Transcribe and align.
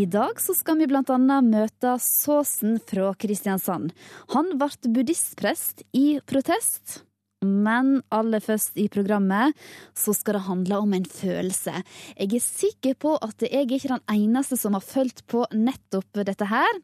I 0.00 0.06
dag 0.08 0.38
så 0.40 0.54
skal 0.56 0.78
vi 0.80 0.86
annet 0.88 1.44
møte 1.44 1.90
Såsen 2.00 2.78
fra 2.88 3.10
Kristiansand. 3.20 3.90
Han 4.32 4.54
ble 4.56 4.92
buddhistprest 4.96 5.82
i 5.92 6.20
protest. 6.24 7.02
Men 7.44 8.02
aller 8.12 8.40
først 8.40 8.76
i 8.80 8.86
programmet 8.92 9.56
så 9.96 10.12
skal 10.16 10.36
det 10.36 10.46
handle 10.46 10.78
om 10.84 10.92
en 10.96 11.04
følelse. 11.04 11.72
Jeg 12.16 12.32
er 12.36 12.44
sikker 12.44 12.96
på 13.00 13.14
at 13.16 13.44
jeg 13.44 13.52
er 13.52 13.76
ikke 13.76 13.92
den 13.94 14.04
eneste 14.12 14.56
som 14.60 14.76
har 14.76 14.84
følt 14.84 15.24
på 15.28 15.46
nettopp 15.52 16.20
dette 16.28 16.48
her. 16.48 16.80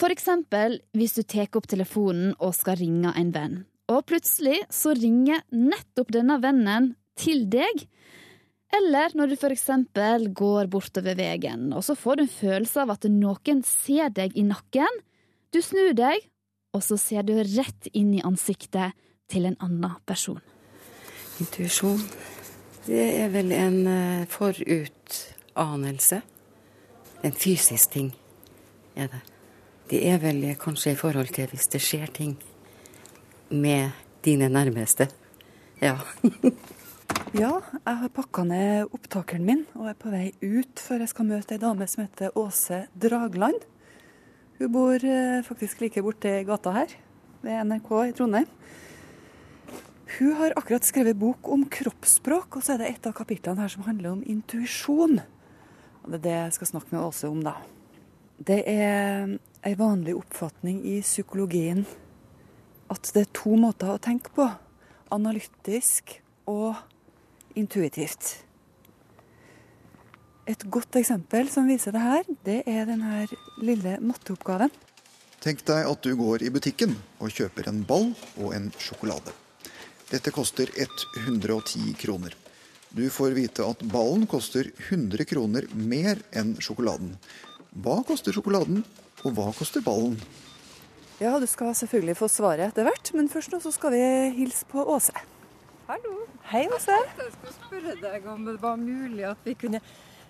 For 0.00 0.12
eksempel 0.12 0.80
hvis 0.96 1.16
du 1.16 1.22
tar 1.22 1.52
opp 1.56 1.68
telefonen 1.70 2.32
og 2.40 2.56
skal 2.56 2.80
ringe 2.80 3.12
en 3.16 3.32
venn. 3.32 3.56
Og 3.92 4.04
plutselig 4.08 4.62
så 4.72 4.92
ringer 4.96 5.44
nettopp 5.52 6.12
denne 6.12 6.40
vennen 6.44 6.94
til 7.20 7.44
deg. 7.52 7.84
Eller 8.74 9.12
når 9.14 9.30
du 9.30 9.46
eksempel 9.52 10.28
går 10.34 10.68
bortover 10.72 11.14
veien, 11.18 11.68
og 11.76 11.84
så 11.86 11.94
får 11.94 12.16
du 12.16 12.22
en 12.24 12.32
følelse 12.32 12.82
av 12.82 12.94
at 12.96 13.06
noen 13.10 13.62
ser 13.66 14.10
deg 14.14 14.34
i 14.34 14.42
nakken. 14.46 15.00
Du 15.54 15.60
snur 15.62 15.92
deg, 15.94 16.24
og 16.74 16.82
så 16.82 16.98
ser 16.98 17.22
du 17.22 17.36
rett 17.38 17.90
inn 17.92 18.14
i 18.16 18.24
ansiktet 18.24 18.96
til 19.30 19.46
en 19.46 19.58
annen 19.62 19.94
person. 20.08 20.40
Intuisjon, 21.42 22.02
det 22.86 23.04
er 23.20 23.30
vel 23.34 23.52
en 23.54 23.78
eh, 23.90 24.26
forutanelse. 24.30 26.20
En 27.24 27.32
fysisk 27.32 27.94
ting 27.94 28.10
er 28.98 29.08
det. 29.12 29.22
Det 29.90 30.00
er 30.08 30.18
vel 30.22 30.42
kanskje 30.60 30.94
i 30.94 30.98
forhold 30.98 31.30
til 31.36 31.50
hvis 31.52 31.70
det 31.72 31.82
skjer 31.82 32.10
ting 32.14 32.34
med 33.54 33.92
dine 34.24 34.48
nærmeste. 34.48 35.08
Ja. 35.82 35.98
Ja, 37.34 37.50
jeg 37.82 37.98
har 37.98 38.10
pakka 38.14 38.44
ned 38.46 38.92
opptakeren 38.94 39.42
min 39.42 39.64
og 39.74 39.88
er 39.90 39.96
på 39.98 40.12
vei 40.12 40.28
ut, 40.38 40.78
før 40.78 41.02
jeg 41.02 41.10
skal 41.10 41.26
møte 41.26 41.56
ei 41.56 41.62
dame 41.62 41.88
som 41.90 42.04
heter 42.04 42.36
Åse 42.38 42.84
Dragland. 42.94 43.64
Hun 44.60 44.70
bor 44.70 45.02
eh, 45.02 45.42
faktisk 45.42 45.82
like 45.82 46.04
borti 46.06 46.30
gata 46.46 46.70
her, 46.76 46.94
ved 47.42 47.66
NRK 47.66 47.90
i 48.04 48.14
Trondheim. 48.14 48.46
Hun 50.14 50.36
har 50.38 50.54
akkurat 50.54 50.86
skrevet 50.86 51.18
bok 51.18 51.50
om 51.50 51.66
kroppsspråk, 51.66 52.54
og 52.54 52.62
så 52.62 52.76
er 52.76 52.84
det 52.84 52.92
et 52.92 53.10
av 53.10 53.16
kapitlene 53.18 53.64
her 53.64 53.74
som 53.74 53.82
handler 53.88 54.14
om 54.14 54.22
intuisjon. 54.22 55.18
Og 56.04 56.08
Det 56.12 56.20
er 56.20 56.24
det 56.28 56.38
jeg 56.38 56.56
skal 56.60 56.72
snakke 56.76 56.94
med 56.94 57.02
Åse 57.02 57.34
om, 57.34 57.42
da. 57.42 57.58
Det 58.38 58.62
er 58.62 59.34
ei 59.66 59.74
vanlig 59.74 60.14
oppfatning 60.14 60.84
i 60.86 61.00
psykologien 61.02 61.82
at 62.94 63.10
det 63.14 63.26
er 63.26 63.36
to 63.42 63.58
måter 63.58 63.90
å 63.90 63.98
tenke 63.98 64.30
på. 64.38 64.46
Analytisk 65.10 66.20
og 66.46 66.76
intuitivt. 67.58 68.44
Et 70.44 70.64
godt 70.68 70.98
eksempel 71.00 71.48
som 71.48 71.68
viser 71.68 71.94
det 71.94 72.02
her, 72.04 72.26
det 72.44 72.58
er 72.68 72.84
denne 72.88 73.24
lille 73.64 73.96
matteoppgaven. 74.04 74.72
Tenk 75.44 75.64
deg 75.68 75.88
at 75.88 76.04
du 76.04 76.12
går 76.16 76.44
i 76.44 76.52
butikken 76.52 76.94
og 77.20 77.32
kjøper 77.32 77.68
en 77.70 77.82
ball 77.88 78.10
og 78.40 78.52
en 78.56 78.70
sjokolade. 78.80 79.32
Dette 80.10 80.32
koster 80.32 80.68
110 80.76 81.94
kroner. 82.00 82.36
Du 82.94 83.02
får 83.10 83.34
vite 83.34 83.64
at 83.66 83.80
ballen 83.90 84.28
koster 84.30 84.68
100 84.86 85.26
kroner 85.26 85.66
mer 85.74 86.20
enn 86.36 86.54
sjokoladen. 86.62 87.16
Hva 87.82 87.98
koster 88.06 88.36
sjokoladen, 88.36 88.84
og 89.24 89.34
hva 89.34 89.48
koster 89.56 89.82
ballen? 89.82 90.14
Ja, 91.18 91.34
du 91.40 91.46
skal 91.50 91.72
selvfølgelig 91.74 92.18
få 92.20 92.28
svaret 92.30 92.68
etter 92.68 92.86
hvert, 92.86 93.10
men 93.16 93.30
først 93.32 93.50
nå 93.54 93.58
så 93.64 93.72
skal 93.74 93.94
vi 93.96 94.04
hilse 94.36 94.68
på 94.70 94.84
Åse. 94.94 95.14
Hallo. 95.88 96.14
Hei, 96.48 96.64
Åse. 96.72 96.94
Jeg 97.18 97.32
skulle 97.34 97.52
spørre 97.58 97.94
deg 98.00 98.26
om 98.30 98.44
det 98.46 98.54
var 98.62 98.76
mulig 98.80 99.24
at 99.28 99.40
vi 99.44 99.54
kunne 99.58 99.80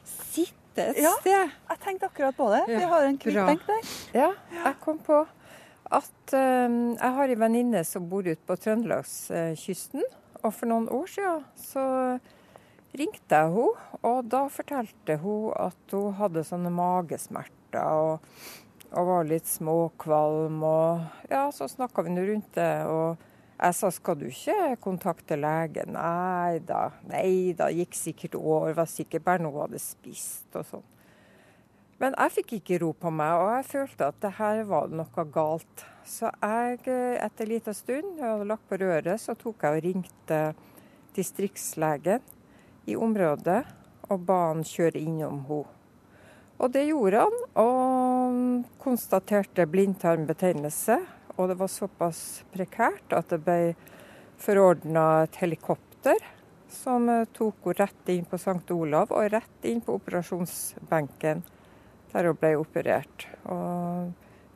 sitte 0.05 0.89
et 0.91 0.99
Ja. 0.99 1.13
sted. 1.21 1.51
Jeg 1.71 1.79
tenkte 1.85 2.07
akkurat 2.09 2.37
på 2.37 2.49
det. 2.51 2.63
Vi 2.69 2.83
har 2.83 3.03
en 3.07 3.17
hvit 3.19 3.35
bra. 3.35 3.47
benk 3.47 3.67
der. 3.67 3.83
Ja, 4.15 4.31
jeg 4.65 4.75
kom 4.81 4.99
på 4.99 5.21
at 5.93 6.33
eh, 6.35 6.69
jeg 6.99 7.13
har 7.19 7.25
en 7.29 7.39
venninne 7.41 7.85
som 7.85 8.09
bor 8.09 8.23
ute 8.27 8.41
på 8.47 8.57
Trøndelagskysten. 8.57 10.03
Og 10.43 10.53
for 10.53 10.67
noen 10.67 10.89
år 10.89 11.07
siden 11.07 11.45
så 11.57 11.85
ringte 12.99 13.31
jeg 13.35 13.51
henne, 13.55 13.71
og 14.03 14.29
da 14.29 14.47
fortalte 14.49 15.17
hun 15.19 15.53
at 15.57 15.91
hun 15.93 16.13
hadde 16.15 16.45
sånne 16.45 16.71
magesmerter 16.71 17.81
og, 17.85 18.21
og 18.93 19.07
var 19.07 19.25
litt 19.25 19.47
småkvalm. 19.47 20.63
Og 20.63 21.01
ja, 21.31 21.47
så 21.51 21.69
snakka 21.69 22.03
vi 22.03 22.11
nå 22.11 22.27
rundt 22.33 22.53
det. 22.55 22.87
og 22.87 23.17
jeg 23.65 23.77
sa 23.79 23.91
skal 23.95 24.19
du 24.21 24.27
ikke 24.29 24.75
kontakte 24.85 25.39
legen? 25.41 25.95
Nei 25.97 26.61
da, 26.67 26.91
nei 27.09 27.55
da, 27.57 27.71
gikk 27.73 27.97
sikkert 27.97 28.37
år, 28.39 28.75
var 28.77 28.91
sikkert 28.91 29.25
bare 29.25 29.45
noe 29.45 29.55
hun 29.55 29.65
hadde 29.67 29.81
spist 29.83 30.59
og 30.59 30.67
sånn. 30.69 30.85
Men 32.03 32.17
jeg 32.19 32.35
fikk 32.35 32.57
ikke 32.59 32.81
ro 32.83 32.91
på 32.99 33.11
meg, 33.15 33.33
og 33.39 33.53
jeg 33.55 33.69
følte 33.71 34.09
at 34.11 34.19
det 34.21 34.33
her 34.37 34.65
var 34.69 34.91
noe 34.93 35.25
galt. 35.33 35.85
Så 36.05 36.29
jeg, 36.43 36.83
etter 36.85 37.47
en 37.47 37.53
liten 37.53 37.77
stund, 37.77 38.19
jeg 38.19 38.27
hadde 38.27 38.49
lagt 38.51 38.67
på 38.69 38.79
røret, 38.83 39.15
så 39.23 39.37
tok 39.39 39.65
jeg 39.65 39.79
og 39.79 39.87
ringte 39.87 40.41
distriktslegen 41.15 42.25
i 42.91 42.99
området 42.99 43.63
og 44.11 44.27
ba 44.29 44.41
han 44.51 44.65
kjøre 44.67 45.01
innom 45.01 45.41
henne. 45.49 45.71
Og 46.63 46.71
det 46.71 46.85
gjorde 46.87 47.25
han, 47.25 47.39
og 47.59 48.83
konstaterte 48.83 49.67
blindtarmbetennelse. 49.67 51.01
Og 51.37 51.51
det 51.51 51.59
var 51.59 51.71
såpass 51.71 52.45
prekært 52.55 53.15
at 53.17 53.33
det 53.33 53.41
ble 53.43 53.75
forordna 54.41 55.25
et 55.25 55.39
helikopter 55.43 56.21
som 56.71 57.09
eh, 57.09 57.27
tok 57.35 57.65
henne 57.65 57.79
rett 57.81 58.13
inn 58.13 58.27
på 58.29 58.39
St. 58.39 58.71
Olav 58.75 59.13
og 59.15 59.31
rett 59.33 59.69
inn 59.69 59.83
på 59.85 59.97
operasjonsbenken 59.99 61.43
der 62.15 62.29
hun 62.29 62.39
ble 62.39 62.53
operert. 62.61 63.27
Og 63.51 64.13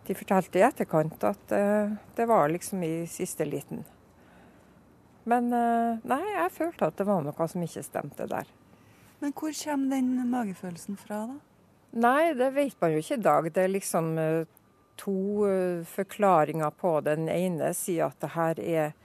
de 0.07 0.17
fortalte 0.17 0.61
i 0.61 0.67
etterkant 0.67 1.25
at 1.27 1.55
eh, 1.55 1.95
det 2.17 2.29
var 2.31 2.51
liksom 2.53 2.83
i 2.87 3.07
siste 3.11 3.47
liten. 3.49 3.83
Men 5.29 5.51
eh, 5.53 5.99
nei, 6.09 6.23
jeg 6.37 6.55
følte 6.55 6.89
at 6.89 6.99
det 7.01 7.09
var 7.09 7.25
noe 7.27 7.51
som 7.51 7.65
ikke 7.65 7.85
stemte 7.87 8.29
der. 8.31 8.47
Men 9.19 9.35
hvor 9.35 9.51
kommer 9.51 9.97
den 9.97 10.31
magefølelsen 10.31 10.99
fra, 11.01 11.25
da? 11.27 11.41
Nei, 11.99 12.35
det 12.37 12.53
vet 12.55 12.77
man 12.79 12.93
jo 12.93 13.03
ikke 13.03 13.19
i 13.19 13.25
dag. 13.25 13.49
Det 13.51 13.63
er 13.65 13.73
liksom 13.73 14.13
to 14.99 15.47
eh, 15.49 15.85
forklaringer 15.87 16.71
på. 16.71 16.99
Den 17.07 17.29
ene 17.33 17.73
sier 17.77 18.11
at 18.11 18.21
det 18.23 18.33
her 18.35 18.61
er 18.61 18.97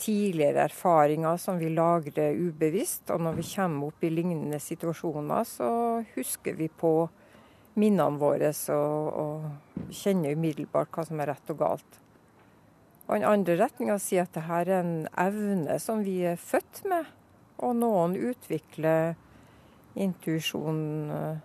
tidligere 0.00 0.66
erfaringer 0.68 1.36
som 1.40 1.58
vi 1.58 1.70
lagrer 1.72 2.36
ubevisst. 2.36 3.10
Og 3.14 3.22
når 3.24 3.38
vi 3.40 3.48
kommer 3.54 3.90
opp 3.90 4.04
i 4.04 4.12
lignende 4.12 4.60
situasjoner, 4.60 5.44
så 5.48 5.70
husker 6.14 6.56
vi 6.58 6.68
på 6.68 6.94
minnene 7.80 8.20
våre 8.20 8.52
og, 8.70 9.18
og 9.18 9.92
kjenner 9.94 10.36
umiddelbart 10.36 10.92
hva 10.94 11.06
som 11.08 11.20
er 11.20 11.32
rett 11.32 11.54
og 11.54 11.60
galt. 11.62 12.00
Og 13.04 13.18
den 13.18 13.26
andre 13.28 13.58
retninga 13.60 13.98
sier 14.00 14.24
at 14.24 14.36
det 14.36 14.46
her 14.46 14.70
er 14.70 14.80
en 14.80 15.08
evne 15.20 15.76
som 15.82 16.04
vi 16.06 16.20
er 16.24 16.40
født 16.40 16.84
med. 16.88 17.10
Og 17.64 17.76
noen 17.76 18.16
utvikler 18.16 19.14
intuisjon 19.94 21.10
eh, 21.14 21.42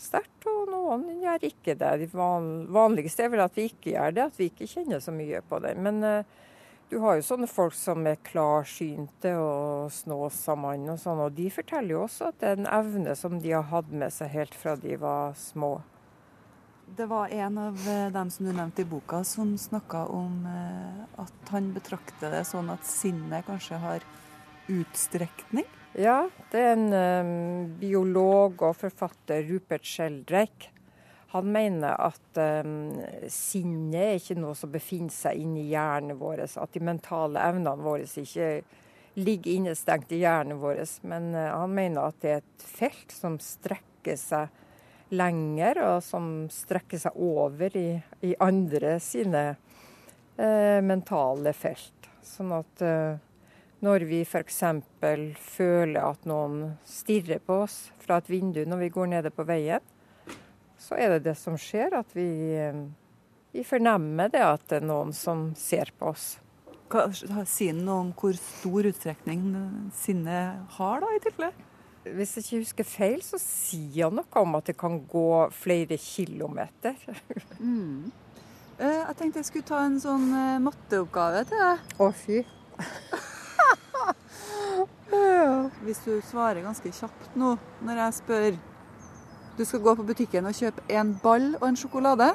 sterkt, 0.00 0.46
og 0.48 0.59
noen 0.98 1.22
gjør 1.22 1.46
ikke 1.50 1.76
det. 1.78 1.90
Det 2.02 2.10
vanligste 2.14 3.26
er 3.26 3.32
vel 3.32 3.44
at 3.44 3.56
vi 3.56 3.68
ikke 3.70 3.94
gjør 3.94 4.16
det, 4.16 4.28
at 4.30 4.38
vi 4.40 4.48
ikke 4.50 4.68
kjenner 4.70 5.02
så 5.04 5.14
mye 5.14 5.42
på 5.46 5.60
det. 5.62 5.76
Men 5.78 6.02
eh, 6.06 6.38
du 6.90 6.98
har 7.04 7.20
jo 7.20 7.22
sånne 7.22 7.46
folk 7.46 7.76
som 7.78 8.02
er 8.10 8.18
klarsynte 8.26 9.36
og 9.38 9.92
snåsamann 9.94 10.88
og 10.90 10.98
sånn, 10.98 11.22
og 11.22 11.36
de 11.36 11.46
forteller 11.54 11.94
jo 11.94 12.04
også 12.08 12.32
at 12.32 12.40
det 12.40 12.48
er 12.48 12.58
en 12.58 12.70
evne 12.80 13.14
som 13.14 13.38
de 13.38 13.52
har 13.54 13.68
hatt 13.70 13.92
med 13.94 14.10
seg 14.10 14.32
helt 14.34 14.56
fra 14.58 14.74
de 14.80 14.96
var 14.98 15.36
små. 15.38 15.76
Det 16.90 17.06
var 17.06 17.30
en 17.30 17.58
av 17.62 17.84
eh, 17.86 18.08
dem 18.10 18.32
som 18.34 18.48
du 18.48 18.50
nevnte 18.50 18.82
i 18.82 18.88
boka, 18.90 19.22
som 19.22 19.54
snakka 19.54 20.08
om 20.10 20.42
eh, 20.50 21.04
at 21.22 21.52
han 21.54 21.70
betrakter 21.76 22.34
det 22.34 22.42
sånn 22.48 22.72
at 22.74 22.82
sinnet 22.88 23.46
kanskje 23.46 23.78
har 23.78 24.06
utstrekning. 24.70 25.68
Ja, 25.98 26.24
det 26.50 26.60
er 26.62 26.76
en 26.76 26.90
um, 26.94 27.70
biolog 27.80 28.62
og 28.62 28.76
forfatter, 28.78 29.42
Rupert 29.48 29.86
Sheldrake. 29.86 30.70
Han 31.30 31.52
mener 31.54 31.94
at 31.94 32.38
um, 32.66 32.96
sinnet 33.30 34.00
er 34.00 34.16
ikke 34.18 34.38
noe 34.40 34.56
som 34.58 34.72
befinner 34.72 35.14
seg 35.14 35.38
inni 35.38 35.68
hjernen 35.70 36.18
vår. 36.18 36.42
At 36.58 36.74
de 36.74 36.82
mentale 36.82 37.38
evnene 37.46 37.86
våre 37.86 38.08
ikke 38.08 38.48
ligger 39.14 39.52
innestengt 39.52 40.10
i 40.10 40.24
hjernen 40.24 40.58
vår. 40.58 40.82
Men 41.06 41.30
uh, 41.36 41.52
han 41.60 41.76
mener 41.76 42.10
at 42.10 42.18
det 42.24 42.32
er 42.32 42.42
et 42.42 42.66
felt 42.66 43.14
som 43.14 43.38
strekker 43.42 44.18
seg 44.18 44.50
lenger, 45.14 45.78
og 45.86 46.02
som 46.06 46.26
strekker 46.50 46.98
seg 47.02 47.14
over 47.14 47.78
i, 47.78 47.88
i 48.26 48.34
andre 48.42 48.96
sine 49.02 49.44
uh, 49.54 50.78
mentale 50.82 51.54
felt. 51.54 52.10
Sånn 52.26 52.50
at 52.58 52.82
uh, 52.82 53.14
når 53.86 54.08
vi 54.10 54.24
f.eks. 54.26 54.60
føler 55.40 56.02
at 56.02 56.26
noen 56.28 56.74
stirrer 56.84 57.38
på 57.38 57.62
oss 57.68 57.78
fra 58.02 58.18
et 58.18 58.28
vindu 58.28 58.64
når 58.66 58.84
vi 58.84 58.92
går 58.98 59.14
nede 59.14 59.30
på 59.34 59.46
veien, 59.48 59.80
så 60.80 60.96
er 60.96 61.08
det 61.16 61.24
det 61.28 61.36
som 61.38 61.56
skjer, 61.60 61.92
at 62.00 62.10
vi, 62.16 62.26
eh, 62.56 62.80
vi 63.52 63.62
fornemmer 63.66 64.28
det 64.32 64.40
at 64.44 64.62
det 64.70 64.76
er 64.80 64.86
noen 64.88 65.12
som 65.16 65.50
ser 65.58 65.90
på 65.98 66.04
oss. 66.14 66.26
Hva, 66.90 67.04
sier 67.46 67.74
han 67.76 67.84
noe 67.86 68.00
om 68.06 68.12
hvor 68.18 68.34
stor 68.34 68.82
utstrekning 68.90 69.40
sinnet 69.94 70.46
har, 70.78 70.96
da, 71.04 71.08
i 71.14 71.20
tilfelle? 71.26 71.52
hvis 72.00 72.30
jeg 72.38 72.44
ikke 72.46 72.58
husker 72.62 72.86
feil, 72.88 73.20
så 73.20 73.36
sier 73.38 74.06
han 74.08 74.16
noe 74.16 74.40
om 74.40 74.54
at 74.56 74.64
det 74.70 74.74
kan 74.80 74.94
gå 75.08 75.50
flere 75.54 75.96
kilometer. 76.00 76.96
Mm. 77.60 78.08
Eh, 78.80 79.02
Jeg 79.04 79.16
tenkte 79.18 79.38
jeg 79.42 79.48
skulle 79.50 79.68
ta 79.68 79.82
en 79.84 79.98
sånn 80.00 80.30
eh, 80.32 80.56
matteoppgave 80.64 81.42
til 81.50 81.58
deg. 81.60 81.76
Å, 82.00 82.06
fy. 82.16 82.38
Hvis 85.84 86.00
du 86.06 86.14
svarer 86.24 86.62
ganske 86.64 86.88
kjapt 86.94 87.36
nå 87.36 87.50
når 87.84 87.96
jeg 88.00 88.16
spør 88.16 88.56
Du 89.60 89.66
skal 89.68 89.82
gå 89.84 89.92
på 89.92 90.04
butikken 90.08 90.46
og 90.48 90.56
kjøpe 90.56 90.80
en 90.88 91.10
ball 91.20 91.50
og 91.58 91.66
en 91.66 91.76
sjokolade. 91.76 92.30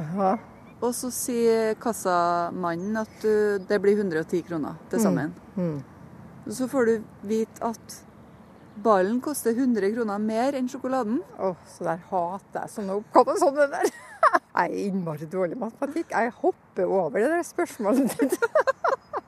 Aha. 0.00 0.30
Og 0.78 0.94
så 0.96 1.10
sier 1.12 1.74
kassamannen 1.76 2.96
at 3.02 3.10
du, 3.20 3.60
det 3.68 3.76
blir 3.84 3.98
110 4.00 4.40
kroner 4.48 4.78
til 4.88 5.02
sammen. 5.04 5.34
Mm. 5.60 5.82
Så 6.48 6.64
får 6.72 6.88
du 6.88 6.94
vite 7.28 7.68
at 7.68 7.98
ballen 8.80 9.20
koster 9.20 9.52
100 9.52 9.92
kroner 9.92 10.24
mer 10.24 10.56
enn 10.56 10.70
sjokoladen. 10.72 11.20
Å, 11.36 11.52
så 11.68 11.84
der 11.90 12.00
hater 12.08 12.62
jeg 12.62 12.72
sånne 12.78 12.96
oppgaver 12.96 13.36
som 13.44 13.60
det 13.60 13.68
der. 13.76 13.92
Jeg 14.54 14.70
er 14.70 14.80
innmari 14.86 15.28
dårlig 15.28 15.58
i 15.58 15.60
matematikk. 15.60 16.14
Jeg 16.14 16.32
hopper 16.38 16.88
over 16.88 17.20
det 17.20 17.28
der 17.28 17.44
spørsmålet 17.44 18.14
ditt. 18.22 18.38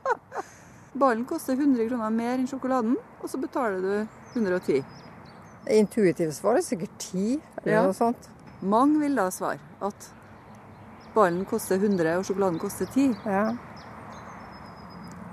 Ballen 1.03 1.27
koster 1.29 1.53
100 1.53 1.85
kroner 1.91 2.15
mer 2.17 2.39
enn 2.39 2.49
sjokoladen, 2.49 2.97
og 3.21 3.29
så 3.29 3.41
betaler 3.43 3.85
du 3.85 4.39
110. 4.39 4.81
Intuitivt 5.71 6.35
svar 6.37 6.57
er 6.57 6.63
sikkert 6.63 6.99
ti, 6.99 7.41
eller 7.63 7.73
Ja. 7.73 7.83
noe 7.83 7.93
sånt. 7.97 8.29
Mange 8.63 9.01
vil 9.01 9.15
da 9.19 9.29
svare 9.31 9.59
at 9.83 10.11
ballen 11.15 11.45
koster 11.45 11.77
100 11.79 12.17
og 12.19 12.25
sjokoladen 12.25 12.59
koster 12.61 12.87
10. 12.87 13.17
Ja. 13.27 13.53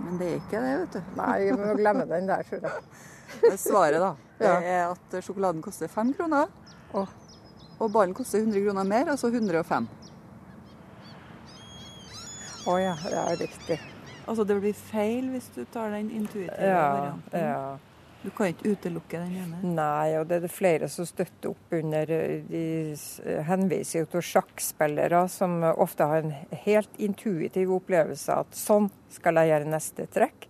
Men 0.04 0.18
det 0.18 0.28
er 0.28 0.36
ikke 0.40 0.62
det, 0.62 0.74
vet 0.80 0.94
du. 0.94 1.02
Nei, 1.22 1.38
jeg 1.48 1.58
må 1.58 1.76
glemme 1.78 2.06
den 2.10 2.28
der, 2.28 2.44
tror 2.44 2.60
jeg. 2.62 3.58
Svaret 3.58 4.00
da, 4.02 4.14
det 4.40 4.50
er 4.50 4.92
at 4.92 5.24
sjokoladen 5.24 5.62
koster 5.62 5.88
5 5.88 6.14
kroner, 6.18 6.48
Oh. 6.94 7.08
og 7.80 7.92
ballen 7.92 8.14
koster 8.14 8.40
100 8.44 8.62
kroner 8.68 8.84
mer, 8.86 9.06
altså 9.10 9.32
105. 9.32 9.88
Å 12.68 12.76
ja, 12.80 12.94
er 13.12 13.36
riktig. 13.42 13.80
Altså 14.28 14.46
det 14.48 14.56
blir 14.62 14.74
feil 14.78 15.26
hvis 15.34 15.50
du 15.56 15.66
tar 15.74 15.90
den 15.92 16.10
intuitive 16.16 16.56
Ja, 16.64 16.84
varianten. 16.94 17.40
ja. 17.40 17.78
Du 18.24 18.30
kan 18.32 18.54
ikke 18.54 18.72
utelukke 18.72 19.20
den 19.20 19.34
ene. 19.42 19.58
Nei, 19.76 20.14
og 20.16 20.30
det 20.30 20.38
er 20.38 20.46
det 20.46 20.54
flere 20.54 20.88
som 20.92 21.08
støtter 21.08 21.52
opp 21.52 21.76
under. 21.76 22.12
eh, 22.16 22.46
De 22.48 22.64
henviser 23.50 24.04
jo 24.04 24.12
til 24.14 24.24
sjakkspillere 24.30 25.26
som 25.30 25.60
ofte 25.74 26.08
har 26.08 26.24
en 26.24 26.34
helt 26.64 26.96
intuitiv 26.98 27.74
opplevelse 27.76 28.40
at 28.46 28.56
sånn 28.56 28.88
skal 29.12 29.42
jeg 29.42 29.52
gjøre 29.52 29.72
neste 29.76 30.08
trekk. 30.08 30.48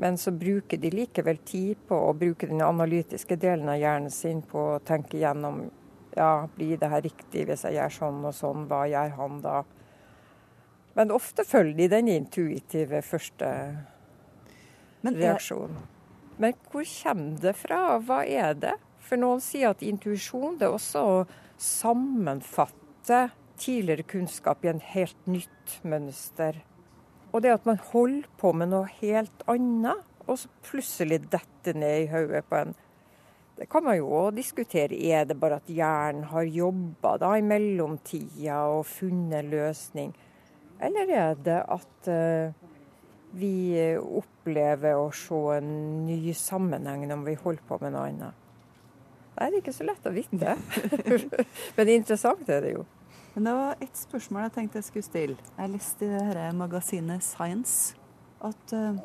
Men 0.00 0.16
så 0.16 0.32
bruker 0.32 0.80
de 0.80 0.90
likevel 0.90 1.36
tid 1.44 1.76
på 1.88 1.98
å 2.08 2.14
bruke 2.16 2.48
den 2.48 2.64
analytiske 2.64 3.36
delen 3.36 3.68
av 3.68 3.76
hjernen 3.76 4.10
sin 4.10 4.40
på 4.42 4.58
å 4.72 4.80
tenke 4.80 5.20
gjennom 5.20 5.66
ja, 6.16 6.48
blir 6.56 6.80
det 6.80 6.88
her 6.92 7.04
riktig 7.04 7.46
hvis 7.48 7.64
jeg 7.68 7.76
gjør 7.76 7.94
sånn 7.98 8.24
og 8.24 8.34
sånn, 8.36 8.66
hva 8.68 8.82
gjør 8.88 9.14
han 9.20 9.40
da? 9.44 9.62
Men 10.96 11.12
ofte 11.14 11.44
følger 11.48 11.76
de 11.76 11.88
den 11.92 12.08
intuitive 12.12 13.00
første 13.04 13.48
Men 15.04 15.14
er, 15.14 15.20
reaksjon. 15.22 15.76
Men 16.42 16.56
hvor 16.72 16.86
kommer 16.88 17.38
det 17.42 17.54
fra? 17.60 17.82
Hva 18.02 18.24
er 18.26 18.56
det? 18.58 18.74
For 19.02 19.20
noen 19.20 19.42
sier 19.44 19.70
at 19.70 19.84
intuisjon 19.86 20.58
det 20.58 20.66
er 20.66 20.74
også 20.74 21.02
å 21.06 21.16
sammenfatte 21.62 23.28
tidligere 23.62 24.06
kunnskap 24.10 24.64
i 24.64 24.72
en 24.72 24.82
helt 24.82 25.28
nytt 25.30 25.76
mønster. 25.86 26.58
Og 27.30 27.44
det 27.44 27.52
at 27.54 27.68
man 27.68 27.78
holder 27.92 28.26
på 28.40 28.50
med 28.56 28.72
noe 28.72 28.90
helt 28.98 29.44
annet, 29.50 30.02
og 30.26 30.38
så 30.38 30.50
plutselig 30.66 31.22
detter 31.30 31.78
ned 31.78 32.04
i 32.04 32.10
hodet 32.10 32.42
på 32.48 32.58
en. 32.58 32.74
Det 33.58 33.68
kan 33.70 33.84
man 33.84 33.98
jo 33.98 34.08
òg 34.16 34.34
diskutere. 34.36 34.96
Er 34.96 35.26
det 35.28 35.38
bare 35.38 35.60
at 35.60 35.70
hjernen 35.70 36.26
har 36.32 36.48
jobba 36.48 37.36
i 37.36 37.44
mellomtida 37.46 38.62
og 38.72 38.86
funnet 38.88 39.46
løsning? 39.52 40.14
Eller 40.82 41.12
er 41.14 41.36
det 41.38 41.60
at 41.70 42.10
eh, 42.10 42.54
vi 43.32 43.96
opplever 43.98 44.98
å 45.00 45.08
se 45.16 45.40
en 45.56 45.72
ny 46.06 46.34
sammenheng 46.36 47.06
når 47.08 47.26
vi 47.26 47.36
holder 47.40 47.68
på 47.68 47.78
med 47.82 47.94
noe 47.94 48.08
annet. 48.10 48.38
Nei, 49.32 49.48
det 49.48 49.56
er 49.56 49.62
ikke 49.62 49.74
så 49.74 49.86
lett 49.88 50.06
å 50.06 50.12
vite. 50.12 50.56
Men 51.78 51.92
interessant 51.94 52.50
er 52.52 52.66
det 52.66 52.74
jo. 52.76 52.84
men 53.34 53.46
det 53.48 53.52
var 53.56 53.78
ett 53.80 53.96
spørsmål 53.96 54.42
jeg 54.44 54.52
tenkte 54.58 54.78
jeg 54.78 54.86
skulle 54.90 55.06
stille. 55.06 55.36
Jeg 55.56 55.72
leste 55.72 56.04
i 56.04 56.10
det 56.12 56.24
her 56.28 56.52
magasinet 56.52 57.24
Science 57.24 57.94
at 58.44 58.74
uh, 58.76 58.98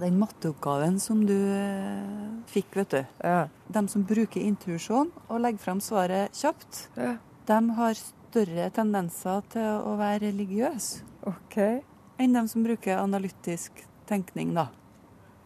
den 0.00 0.16
matteoppgaven 0.18 0.98
som 0.98 1.22
du 1.28 1.36
uh, 1.36 2.40
fikk, 2.50 2.74
vet 2.80 2.96
du 2.96 3.04
Ja. 3.22 3.44
De 3.70 3.84
som 3.92 4.02
bruker 4.02 4.42
intuisjon 4.42 5.12
og 5.28 5.44
legger 5.44 5.62
frem 5.62 5.80
svaret 5.84 6.34
kjapt, 6.34 6.88
ja. 6.98 7.14
de 7.46 7.60
har 7.78 7.94
større 7.94 8.66
tendenser 8.74 9.46
til 9.54 9.86
å 9.86 9.94
være 10.00 10.24
religiøse 10.26 11.06
OK. 11.30 11.58
Enn 12.20 12.36
de 12.36 12.44
som 12.48 12.64
bruker 12.64 13.00
analytisk 13.00 13.84
tenkning, 14.10 14.52
da. 14.56 14.68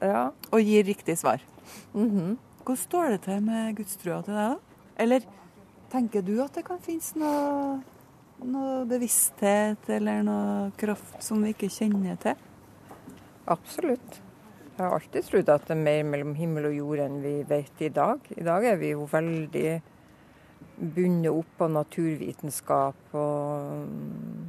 Ja. 0.02 0.24
Og 0.50 0.60
gir 0.64 0.84
riktig 0.86 1.16
svar. 1.20 1.42
Mhm. 1.94 2.36
Hvordan 2.64 2.80
står 2.80 3.10
det 3.10 3.20
til 3.26 3.42
med 3.44 3.76
gudstrua 3.76 4.22
til 4.24 4.34
deg, 4.34 4.54
da? 4.56 4.84
Eller 4.96 5.24
tenker 5.92 6.22
du 6.24 6.40
at 6.42 6.54
det 6.56 6.64
kan 6.64 6.80
finnes 6.80 7.14
noe, 7.20 7.82
noe 8.40 8.84
bevissthet 8.88 9.88
eller 9.88 10.22
noe 10.24 10.70
kraft 10.80 11.22
som 11.22 11.42
vi 11.44 11.52
ikke 11.52 11.68
kjenner 11.68 12.16
til? 12.22 12.34
Absolutt. 13.46 14.20
Jeg 14.74 14.82
har 14.82 14.96
alltid 14.96 15.26
trodd 15.28 15.50
at 15.52 15.68
det 15.68 15.76
er 15.76 15.84
mer 15.84 16.02
mellom 16.08 16.32
himmel 16.34 16.70
og 16.70 16.78
jord 16.78 17.04
enn 17.04 17.20
vi 17.22 17.34
vet 17.46 17.82
i 17.84 17.92
dag. 17.94 18.24
I 18.34 18.42
dag 18.42 18.64
er 18.72 18.80
vi 18.80 18.94
jo 18.94 19.04
veldig 19.10 19.68
bundet 20.78 21.30
opp 21.30 21.52
på 21.60 21.68
naturvitenskap 21.70 23.14
og 23.14 24.43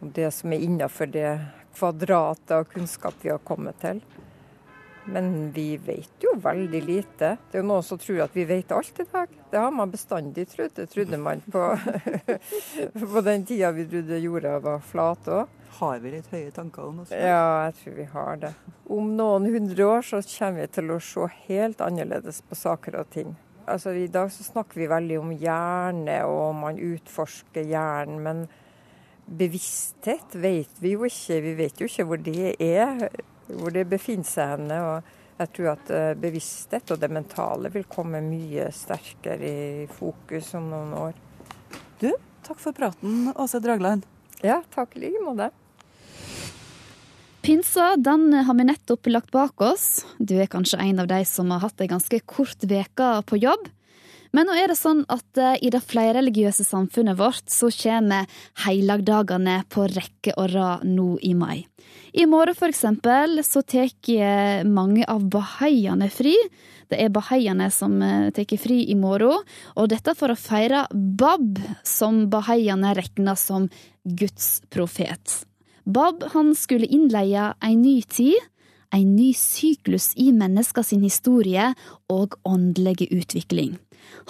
det 0.00 0.30
som 0.32 0.52
er 0.52 0.64
innafor 0.64 1.06
det 1.06 1.38
kvadratet 1.76 2.50
av 2.56 2.64
kunnskap 2.64 3.14
vi 3.22 3.30
har 3.30 3.38
kommet 3.38 3.80
til. 3.80 4.00
Men 5.04 5.50
vi 5.52 5.76
vet 5.76 6.22
jo 6.22 6.34
veldig 6.42 6.82
lite. 6.84 7.36
Det 7.50 7.58
er 7.58 7.62
jo 7.62 7.68
noen 7.70 7.84
som 7.84 7.98
tror 7.98 8.22
at 8.26 8.34
vi 8.36 8.44
vet 8.46 8.72
alt 8.72 9.00
i 9.00 9.06
dag. 9.10 9.32
Det 9.50 9.58
har 9.58 9.72
man 9.74 9.90
bestandig 9.90 10.44
trodd. 10.50 10.74
Det 10.76 10.86
trodde 10.92 11.18
man 11.18 11.40
på, 11.40 11.64
på 13.14 13.22
den 13.26 13.46
tida 13.48 13.72
vi 13.74 13.88
trodde 13.90 14.20
jorda 14.20 14.58
var 14.62 14.84
flat 14.84 15.30
òg. 15.32 15.56
Har 15.80 16.00
vi 16.02 16.12
litt 16.12 16.28
høye 16.30 16.50
tanker 16.52 16.90
om 16.90 17.02
oss? 17.04 17.12
Ja, 17.14 17.70
jeg 17.70 17.76
tror 17.80 17.96
vi 17.96 18.06
har 18.12 18.40
det. 18.42 18.52
Om 18.90 19.12
noen 19.16 19.46
hundre 19.54 19.86
år 19.86 20.06
så 20.06 20.20
kommer 20.26 20.66
vi 20.66 20.72
til 20.76 20.90
å 20.92 20.98
se 21.02 21.28
helt 21.46 21.80
annerledes 21.84 22.42
på 22.46 22.58
saker 22.58 23.00
og 23.00 23.12
ting. 23.14 23.36
Altså, 23.70 23.94
I 23.94 24.08
dag 24.10 24.32
så 24.34 24.44
snakker 24.44 24.82
vi 24.82 24.90
veldig 24.90 25.20
om 25.20 25.30
hjerne, 25.38 26.16
og 26.26 26.56
man 26.58 26.80
utforsker 26.82 27.68
hjernen. 27.70 28.18
Men 28.24 28.42
bevissthet 29.30 30.34
vet 30.34 30.82
vi 30.82 30.94
jo 30.96 31.06
ikke. 31.06 31.40
Vi 31.44 31.54
vet 31.58 31.80
jo 31.80 31.88
ikke 31.88 32.06
hvor 32.08 32.20
det 32.22 32.54
er, 32.60 33.06
hvor 33.48 33.74
det 33.74 33.86
befinner 33.90 34.28
seg 34.28 34.56
henne. 34.56 34.80
Og 34.86 35.40
jeg 35.40 35.52
tror 35.56 35.72
at 35.74 35.92
eh, 35.94 36.12
bevissthet 36.20 36.92
og 36.92 37.00
det 37.00 37.12
mentale 37.12 37.72
vil 37.72 37.86
komme 37.90 38.22
mye 38.24 38.68
sterkere 38.74 39.50
i 39.50 39.88
fokus 39.92 40.52
om 40.58 40.68
noen 40.72 40.92
år. 41.06 41.16
Du, 42.02 42.10
takk 42.46 42.60
for 42.60 42.76
praten, 42.76 43.30
Åse 43.36 43.62
Dragland. 43.62 44.06
Ja, 44.44 44.60
takk 44.72 44.96
i 44.96 45.06
like 45.06 45.24
måte. 45.24 45.50
Pinsa 47.40 47.94
den 47.96 48.34
har 48.44 48.56
vi 48.56 48.64
nettopp 48.68 49.08
lagt 49.08 49.30
bak 49.32 49.62
oss. 49.64 50.04
Du 50.18 50.34
er 50.36 50.48
kanskje 50.50 50.80
en 50.84 51.00
av 51.00 51.08
de 51.08 51.22
som 51.24 51.48
har 51.54 51.62
hatt 51.64 51.80
ei 51.80 51.88
ganske 51.88 52.20
kort 52.28 52.68
veke 52.68 53.08
på 53.28 53.40
jobb. 53.40 53.70
Men 54.36 54.46
nå 54.46 54.54
er 54.54 54.70
det 54.70 54.78
sånn 54.78 55.02
at 55.10 55.38
eh, 55.40 55.58
i 55.66 55.70
det 55.74 55.82
flerreligiøse 55.82 56.64
samfunnet 56.66 57.18
vårt 57.18 57.50
så 57.50 57.70
kommer 57.74 58.28
helligdagene 58.64 59.62
på 59.72 59.88
rekke 59.90 60.36
og 60.36 60.52
rad 60.54 60.86
nå 60.86 61.16
i 61.26 61.34
mai. 61.34 61.66
I 62.12 62.26
morgen 62.26 62.56
for 62.58 62.70
eksempel 62.70 63.42
så 63.46 63.62
tar 63.62 63.90
eh, 64.14 64.62
mange 64.66 65.06
av 65.10 65.26
bahaiene 65.30 66.10
fri. 66.10 66.34
Det 66.90 66.98
er 66.98 67.12
bahaiene 67.14 67.70
som 67.74 67.98
eh, 68.02 68.30
tar 68.34 68.58
fri 68.58 68.84
i 68.90 68.96
morgen, 68.98 69.42
og 69.74 69.90
dette 69.90 70.14
for 70.18 70.30
å 70.32 70.38
feire 70.38 70.86
Bab, 70.94 71.58
som 71.86 72.24
bahaiene 72.30 72.94
regner 72.98 73.38
som 73.38 73.68
Guds 74.04 74.60
profet. 74.70 75.42
Bab 75.90 76.22
han 76.34 76.54
skulle 76.54 76.86
innleie 76.86 77.50
en 77.58 77.82
ny 77.82 78.00
tid, 78.02 78.38
en 78.94 79.14
ny 79.14 79.30
syklus 79.34 80.10
i 80.18 80.30
menneska 80.34 80.82
historie 81.02 81.72
og 82.10 82.34
åndelige 82.42 83.06
utvikling. 83.14 83.78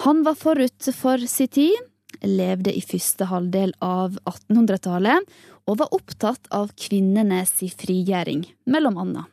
Han 0.05 0.23
var 0.27 0.37
forut 0.39 0.89
for 0.97 1.21
sin 1.27 1.51
tid, 1.51 1.77
levde 2.21 2.73
i 2.73 2.81
første 2.85 3.27
halvdel 3.29 3.73
av 3.81 4.17
1800-tallet 4.29 5.29
og 5.69 5.77
var 5.81 5.93
opptatt 5.95 6.49
av 6.53 6.73
kvinnenes 6.77 7.53
frigjøring, 7.77 8.45
mellom 8.65 8.97
annet. 9.01 9.29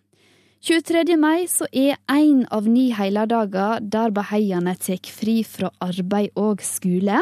23. 0.61 1.15
mai 1.17 1.47
så 1.47 1.69
er 1.71 2.01
en 2.11 2.43
av 2.51 2.67
ni 2.67 2.89
helligdager 2.91 3.79
der 3.95 4.11
baheiene 4.11 4.75
tar 4.75 4.99
fri 5.15 5.41
fra 5.47 5.71
arbeid 5.85 6.35
og 6.35 6.65
skole. 6.67 7.21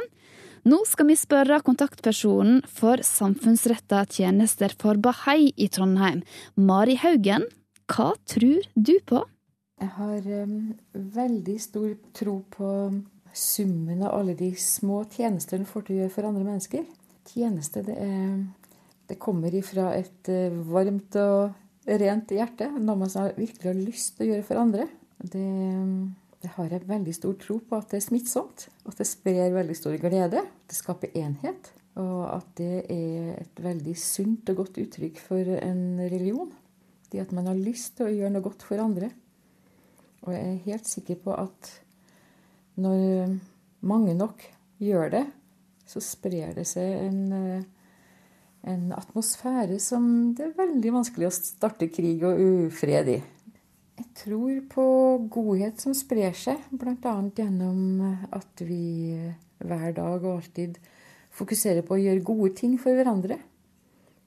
Nå 0.66 0.78
skal 0.88 1.10
vi 1.10 1.18
spørre 1.20 1.60
kontaktpersonen 1.62 2.62
for 2.66 3.02
samfunnsretta 3.04 4.00
tjenester 4.10 4.72
for 4.80 4.98
Bahai 4.98 5.52
i 5.52 5.68
Trondheim, 5.70 6.24
Mari 6.56 6.96
Haugen. 6.98 7.44
Hva 7.86 8.14
tror 8.26 8.64
du 8.74 8.96
på? 9.06 9.20
Jeg 9.78 9.92
har 9.94 10.26
um, 10.42 10.72
veldig 10.94 11.58
stor 11.60 11.92
tro 12.16 12.40
på 12.50 12.70
summen 13.36 14.02
av 14.02 14.14
alle 14.16 14.34
de 14.38 14.50
små 14.58 15.02
tjenester 15.12 15.58
en 15.58 15.68
får 15.68 15.86
til 15.86 15.96
å 15.96 16.00
gjøre 16.02 16.14
for 16.14 16.28
andre 16.28 16.46
mennesker. 16.46 16.84
Tjeneste, 17.26 17.82
det, 17.86 17.96
er, 18.00 18.76
det 19.10 19.18
kommer 19.22 19.54
ifra 19.54 19.90
et 19.96 20.30
uh, 20.32 20.60
varmt 20.70 21.18
og 21.20 21.54
rent 21.86 22.32
hjerte. 22.34 22.70
Noe 22.78 22.98
man 22.98 23.12
virkelig 23.36 23.68
har 23.68 23.78
lyst 23.78 24.16
til 24.16 24.26
å 24.26 24.30
gjøre 24.32 24.46
for 24.46 24.62
andre. 24.62 24.88
Det, 25.20 25.46
det, 26.42 26.52
har 26.56 26.72
jeg 26.72 26.88
veldig 26.88 27.14
stor 27.16 27.36
tro 27.40 27.58
på 27.62 27.78
at 27.78 27.92
det 27.92 28.00
er 28.00 28.06
smittsomt. 28.08 28.68
At 28.88 29.00
det 29.00 29.08
sprer 29.08 29.54
veldig 29.54 29.78
stor 29.78 29.96
glede. 30.02 30.42
Det 30.66 30.78
skaper 30.78 31.14
enhet. 31.18 31.72
Og 31.96 32.26
at 32.28 32.48
det 32.58 32.84
er 32.92 33.36
et 33.38 33.62
veldig 33.64 33.94
sunt 34.00 34.50
og 34.52 34.64
godt 34.64 34.80
uttrykk 34.82 35.20
for 35.22 35.56
en 35.60 36.02
religion. 36.02 36.50
Det 37.12 37.22
at 37.22 37.32
man 37.36 37.48
har 37.48 37.58
lyst 37.58 37.96
til 37.96 38.08
å 38.08 38.12
gjøre 38.12 38.34
noe 38.34 38.44
godt 38.44 38.66
for 38.66 38.82
andre. 38.82 39.12
Og 40.26 40.34
jeg 40.34 40.46
er 40.46 40.64
helt 40.66 40.88
sikker 40.90 41.20
på 41.22 41.34
at 41.38 41.70
når 42.76 43.36
mange 43.86 44.14
nok 44.16 44.42
gjør 44.82 45.12
det, 45.12 45.24
så 45.86 46.02
sprer 46.02 46.52
det 46.56 46.66
seg 46.68 47.06
en, 47.06 47.64
en 48.66 48.84
atmosfære 48.96 49.78
som 49.82 50.34
det 50.36 50.48
er 50.48 50.58
veldig 50.58 50.92
vanskelig 50.98 51.28
å 51.28 51.34
starte 51.34 51.88
krig 51.92 52.24
og 52.26 52.42
ufred 52.66 53.12
i. 53.14 53.18
Jeg 53.96 54.08
tror 54.18 54.58
på 54.68 54.86
godhet 55.32 55.80
som 55.80 55.94
sprer 55.96 56.34
seg, 56.36 56.60
bl.a. 56.68 57.14
gjennom 57.36 58.02
at 58.34 58.60
vi 58.66 59.16
hver 59.56 59.94
dag 59.96 60.20
og 60.20 60.42
alltid 60.42 60.76
fokuserer 61.36 61.84
på 61.86 61.96
å 61.96 62.02
gjøre 62.02 62.24
gode 62.26 62.52
ting 62.58 62.76
for 62.80 62.96
hverandre. 62.96 63.38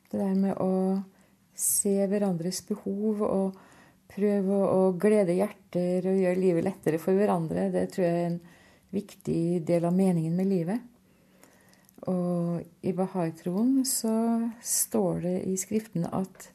Det 0.09 0.17
der 0.17 0.33
med 0.37 0.57
å 0.57 1.01
se 1.59 1.93
hverandres 2.09 2.63
behov 2.65 3.21
og 3.27 3.59
prøve 4.09 4.61
å 4.65 4.79
glede 4.99 5.37
hjerter 5.37 6.07
og 6.09 6.21
gjøre 6.21 6.41
livet 6.41 6.65
lettere 6.65 7.01
for 7.01 7.17
hverandre, 7.17 7.69
det 7.73 7.89
tror 7.93 8.07
jeg 8.07 8.15
er 8.19 8.29
en 8.31 8.39
viktig 8.95 9.41
del 9.67 9.85
av 9.85 9.95
meningen 9.95 10.37
med 10.37 10.49
livet. 10.49 10.85
Og 12.09 12.63
i 12.85 12.93
Bahai-troen 12.95 13.83
så 13.85 14.13
står 14.65 15.21
det 15.25 15.35
i 15.51 15.57
Skriften 15.59 16.07
at 16.09 16.49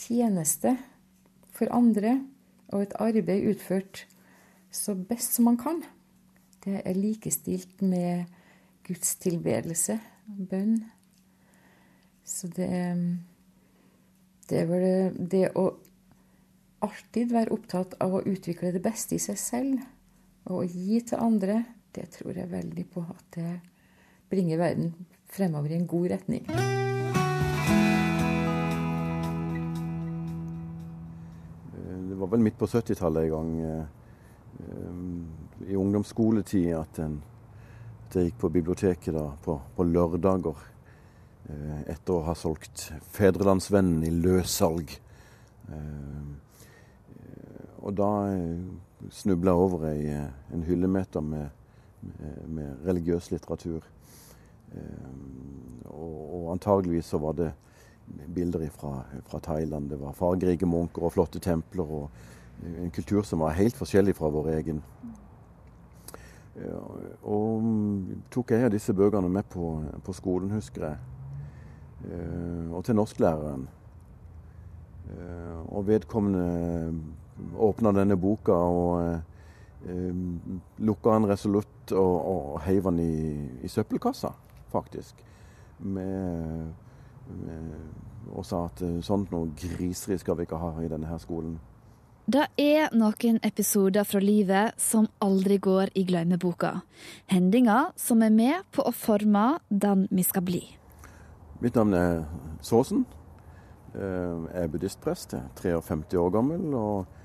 tjeneste 0.00 0.74
for 1.54 1.70
andre 1.70 2.16
og 2.72 2.82
et 2.82 2.96
arbeid 2.98 3.46
utført 3.52 4.06
så 4.74 4.96
best 4.98 5.36
som 5.36 5.46
man 5.46 5.58
kan, 5.60 5.84
det 6.64 6.80
er 6.82 6.96
likestilt 6.98 7.82
med 7.84 8.24
Guds 8.88 9.14
tilbedelse, 9.22 9.98
bønn. 10.26 10.80
Så 12.24 12.48
det, 12.56 12.70
det 14.48 14.62
er 14.62 14.70
vel 14.70 15.18
det 15.30 15.44
å 15.54 15.68
alltid 16.84 17.32
være 17.32 17.54
opptatt 17.54 17.96
av 18.04 18.14
å 18.18 18.22
utvikle 18.28 18.72
det 18.74 18.82
beste 18.84 19.16
i 19.16 19.22
seg 19.22 19.38
selv 19.40 19.82
og 20.50 20.60
å 20.60 20.64
gi 20.68 21.00
til 21.08 21.22
andre, 21.24 21.62
det 21.94 22.10
tror 22.18 22.36
jeg 22.36 22.50
veldig 22.50 22.84
på 22.92 23.04
at 23.08 23.36
det 23.36 23.52
bringer 24.30 24.60
verden 24.60 24.90
fremover 25.30 25.72
i 25.72 25.78
en 25.78 25.86
god 25.88 26.08
retning. 26.12 26.44
Det 32.08 32.18
var 32.20 32.30
vel 32.32 32.44
midt 32.44 32.58
på 32.58 32.68
70-tallet 32.70 33.28
en 33.28 33.32
gang, 33.32 33.86
i 35.64 35.76
ungdomsskoletid, 35.78 36.70
at, 36.76 37.00
en, 37.02 37.16
jeg 38.14 38.28
gikk 38.28 38.38
på 38.44 38.52
biblioteket 38.54 39.16
da, 39.16 39.24
på, 39.42 39.56
på 39.74 39.86
lørdager 39.88 40.60
etter 41.90 42.14
å 42.14 42.24
ha 42.28 42.34
solgt 42.38 42.86
Fedrelandsvennen 43.16 44.04
i 44.06 44.12
løssalg. 44.14 44.94
Og 47.84 47.92
da 47.96 48.10
eh, 48.32 48.60
snubla 49.12 49.52
jeg 49.52 49.66
over 49.66 49.88
ei, 49.90 50.06
eh, 50.08 50.28
en 50.56 50.64
hyllemeter 50.64 51.20
med, 51.20 51.50
med, 52.00 52.38
med, 52.48 52.76
religiøs 52.86 53.30
litteratur. 53.30 53.84
Eh, 54.72 55.10
og, 55.92 56.14
og 56.38 56.52
antageligvis 56.54 57.12
så 57.12 57.20
var 57.20 57.36
det 57.36 57.50
bilder 58.34 58.64
fra, 58.72 59.02
fra 59.28 59.40
Thailand. 59.44 59.90
Det 59.90 60.00
var 60.00 60.16
fargerike 60.16 60.68
munker 60.68 61.04
og 61.04 61.12
flotte 61.12 61.42
templer. 61.44 61.84
og 61.84 62.10
en 62.64 62.90
kultur 62.90 63.22
som 63.22 63.42
var 63.42 63.56
helt 63.58 63.76
forskjellig 63.76 64.14
fra 64.16 64.28
vår 64.32 64.48
egen. 64.54 64.78
Og 67.26 67.64
tok 68.30 68.52
jeg 68.54 68.64
av 68.64 68.70
disse 68.72 68.94
bøkene 68.94 69.28
med 69.28 69.42
på, 69.50 69.72
på 70.06 70.14
skolen, 70.14 70.54
husker 70.54 70.86
jeg. 70.86 72.70
Og 72.70 72.84
til 72.86 72.96
norsklæreren. 72.96 73.66
Og 75.66 75.86
vedkommende 75.90 76.46
åpna 77.58 77.92
denne 77.92 78.16
boka 78.16 78.54
og 78.54 79.02
eh, 79.88 80.14
lukka 80.78 81.18
den 81.18 81.28
resolutt 81.30 81.92
og, 81.92 82.14
og 82.30 82.62
heiv 82.64 82.88
den 82.88 83.02
i, 83.02 83.14
i, 83.64 83.68
søppelkassa, 83.68 84.32
faktisk. 84.72 85.20
Med, 85.78 86.72
med, 87.28 87.70
og 88.32 88.46
sa 88.46 88.66
at 88.70 88.82
eh, 88.86 89.00
sånt 89.04 89.32
noe 89.34 89.52
griseri 89.58 90.18
skal 90.20 90.38
vi 90.38 90.48
ikke 90.48 90.60
ha 90.62 90.74
i 90.82 90.90
denne 90.90 91.10
her 91.10 91.20
skolen. 91.22 91.58
Det 92.24 92.46
er 92.56 92.94
noen 92.96 93.36
episoder 93.44 94.06
fra 94.08 94.20
livet 94.22 94.78
som 94.80 95.10
aldri 95.20 95.58
går 95.60 95.90
i 96.00 96.06
glemmeboka. 96.08 96.78
Hendinger 97.28 97.90
som 98.00 98.22
er 98.24 98.32
med 98.32 98.64
på 98.72 98.86
å 98.86 98.94
forme 98.96 99.58
den 99.68 100.06
vi 100.08 100.24
skal 100.24 100.46
bli. 100.46 100.62
Mitt 101.60 101.76
navn 101.76 101.92
er 101.98 102.24
Såsen. 102.64 103.04
Jeg 103.94 104.56
er 104.56 104.70
buddhistprest, 104.72 105.36
jeg 105.36 105.44
er 105.44 105.84
53 105.84 106.18
år 106.18 106.32
gammel. 106.32 106.72
og 106.74 107.04
Eh, 107.04 107.23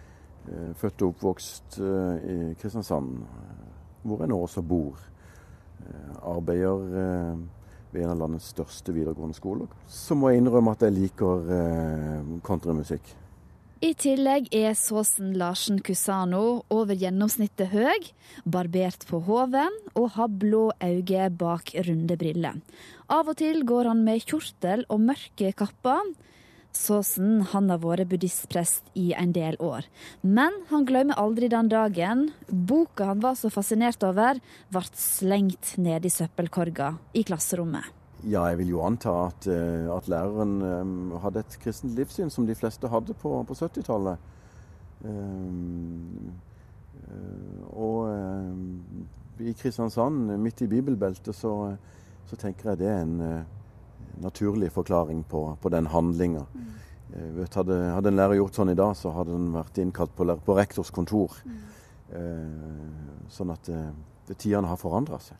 født 0.79 1.03
og 1.03 1.13
oppvokst 1.13 1.79
eh, 1.83 2.27
i 2.33 2.37
Kristiansand, 2.59 3.23
hvor 4.03 4.23
jeg 4.23 4.31
nå 4.31 4.41
også 4.45 4.63
bor. 4.65 4.99
Eh, 5.83 6.19
arbeider 6.33 6.83
ved 7.89 8.03
en 8.03 8.11
av 8.13 8.19
landets 8.19 8.51
største 8.53 8.93
videregående 8.93 9.37
skoler. 9.37 9.71
Så 9.87 10.17
må 10.17 10.29
jeg 10.29 10.43
innrømme 10.43 10.75
at 10.75 10.85
jeg 10.85 10.93
liker 10.93 11.47
countrymusikk. 12.45 13.15
I 13.79 13.93
tillegg 13.95 14.49
er 14.51 14.73
Såsen 14.75 15.37
Larsen 15.39 15.77
Cusano 15.79 16.65
over 16.67 16.97
gjennomsnittet 16.99 17.71
høy, 17.71 18.09
barbert 18.43 19.05
på 19.07 19.21
hoven 19.23 19.71
og 19.93 20.09
har 20.17 20.33
blå 20.41 20.65
øyne 20.83 21.29
bak 21.31 21.71
runde 21.87 22.17
briller. 22.19 22.59
Av 23.07 23.31
og 23.31 23.39
til 23.39 23.63
går 23.63 23.87
han 23.87 24.03
med 24.03 24.25
kjortel 24.27 24.83
og 24.91 24.99
mørke 25.07 25.53
kapper. 25.55 26.11
Såsen 26.75 27.41
han 27.49 27.69
har 27.71 27.79
vært 27.81 28.11
buddhistprest 28.11 28.91
i 28.93 29.09
en 29.17 29.31
del 29.33 29.55
år. 29.57 29.87
Men 30.21 30.53
han 30.69 30.85
glemmer 30.85 31.17
aldri 31.17 31.49
den 31.49 31.69
dagen 31.71 32.27
boka 32.47 33.09
han 33.09 33.23
var 33.23 33.39
så 33.39 33.49
fascinert 33.49 34.03
over, 34.05 34.37
ble 34.69 34.83
slengt 34.93 35.73
ned 35.81 36.05
i 36.05 36.13
søppelkorga 36.13 36.93
i 37.17 37.25
klasserommet. 37.25 37.89
Ja, 38.21 38.43
jeg 38.51 38.59
vil 38.59 38.73
jo 38.75 38.83
anta 38.83 39.13
at, 39.29 39.47
eh, 39.47 39.87
at 39.95 40.09
læreren 40.11 40.59
um, 40.61 40.95
hadde 41.23 41.41
et 41.41 41.55
kristent 41.63 41.95
livssyn 41.95 42.29
som 42.29 42.45
de 42.45 42.55
fleste 42.57 42.91
hadde 42.91 43.15
på, 43.17 43.31
på 43.47 43.55
70-tallet. 43.55 44.19
Um, 44.99 46.33
uh, 47.07 47.63
og 47.79 49.39
i 49.39 49.53
Kristiansand, 49.55 50.35
midt 50.37 50.61
i 50.61 50.67
bibelbeltet, 50.67 51.31
så, 51.33 51.53
så 52.27 52.37
tenker 52.37 52.73
jeg 52.73 52.81
det 52.81 52.91
er 52.91 53.05
en 53.05 53.21
naturlig 54.21 54.71
forklaring 54.75 55.23
på, 55.29 55.43
på 55.61 55.71
den 55.73 55.89
handlinga. 55.93 56.45
Mm. 56.53 56.69
Hadde, 57.53 57.77
hadde, 57.95 58.11
en 58.11 58.19
lærer 58.19 58.37
gjort 58.37 58.59
sånn 58.59 58.73
i 58.73 58.77
dag, 58.77 58.93
så 58.97 59.11
hadde 59.15 59.33
den 59.33 59.49
vært 59.55 59.79
innkalt 59.81 60.13
på, 60.17 60.27
på 60.45 60.57
rektors 60.57 60.91
kontor. 60.93 61.37
Mm. 61.45 61.59
Eh, 62.19 63.29
sånn 63.33 63.53
at 63.53 63.69
eh, 63.73 64.35
tidene 64.35 64.69
har 64.69 64.79
forandra 64.81 65.21
seg. 65.21 65.37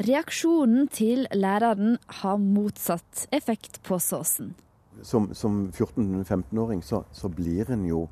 Reaksjonen 0.00 0.88
til 0.88 1.26
læreren 1.36 1.98
har 2.22 2.38
motsatt 2.40 3.26
effekt 3.36 3.82
på 3.84 3.98
såsen. 4.00 4.54
Som, 5.04 5.30
som 5.36 5.66
14-15-åring 5.72 6.80
så, 6.84 7.02
så, 7.12 7.28
blir 7.32 7.68
en 7.72 7.84
jo 7.88 8.06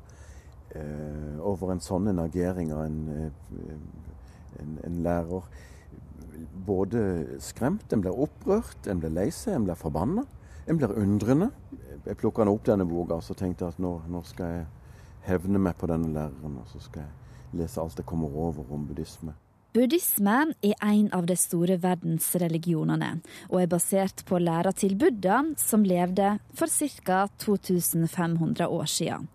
eh, 0.77 1.37
over 1.41 1.73
en 1.73 1.81
sånn 1.81 2.11
en 2.11 2.21
agering 2.21 2.73
av 2.73 2.83
en, 2.85 2.99
eh, 3.15 4.61
en, 4.61 4.77
en 4.85 5.01
lærer 5.05 5.49
både 6.65 7.01
skremt, 7.43 7.93
en 7.93 8.03
blir 8.03 8.15
opprørt, 8.25 8.87
en 8.87 9.01
blir 9.01 9.13
lei 9.13 9.29
seg, 9.33 9.55
en 9.55 9.67
blir 9.67 9.79
forbanna. 9.79 10.25
En 10.69 10.77
blir 10.77 10.93
undrende. 11.01 11.49
Jeg 12.05 12.17
plukka 12.21 12.45
opp 12.45 12.67
denne 12.67 12.85
boka 12.85 13.17
og 13.17 13.37
tenkte 13.37 13.71
at 13.71 13.79
nå, 13.81 13.95
nå, 14.07 14.21
skal 14.27 14.51
jeg 14.53 14.65
hevne 15.25 15.61
meg 15.61 15.77
på 15.79 15.89
denne 15.89 16.11
læreren. 16.13 16.59
Og 16.61 16.69
så 16.69 16.81
skal 16.83 17.07
jeg 17.07 17.63
lese 17.63 17.81
alt 17.81 17.97
jeg 17.97 18.05
kommer 18.09 18.29
over 18.29 18.69
om 18.73 18.85
buddhisme. 18.85 19.33
Buddhisme 19.73 20.53
er 20.65 20.77
en 20.81 21.11
av 21.13 21.27
de 21.29 21.35
store 21.37 21.75
verdensreligionene, 21.81 23.19
og 23.51 23.59
er 23.61 23.69
basert 23.69 24.23
på 24.25 24.39
læra 24.41 24.71
til 24.73 24.95
Buddha, 24.97 25.43
som 25.61 25.85
levde 25.85 26.39
for 26.57 26.69
ca. 26.69 27.27
2500 27.37 28.65
år 28.65 28.89
siden. 28.89 29.27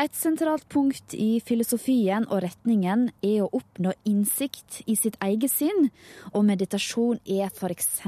Et 0.00 0.14
sentralt 0.16 0.64
punkt 0.72 1.12
i 1.12 1.36
filosofien 1.44 2.24
og 2.30 2.40
retningen 2.46 3.10
er 3.20 3.42
å 3.44 3.50
oppnå 3.58 3.92
innsikt 4.08 4.80
i 4.88 4.96
sitt 4.96 5.18
eget 5.20 5.52
sinn, 5.52 5.90
og 6.32 6.46
meditasjon 6.48 7.20
er 7.28 7.52
f.eks. 7.52 8.00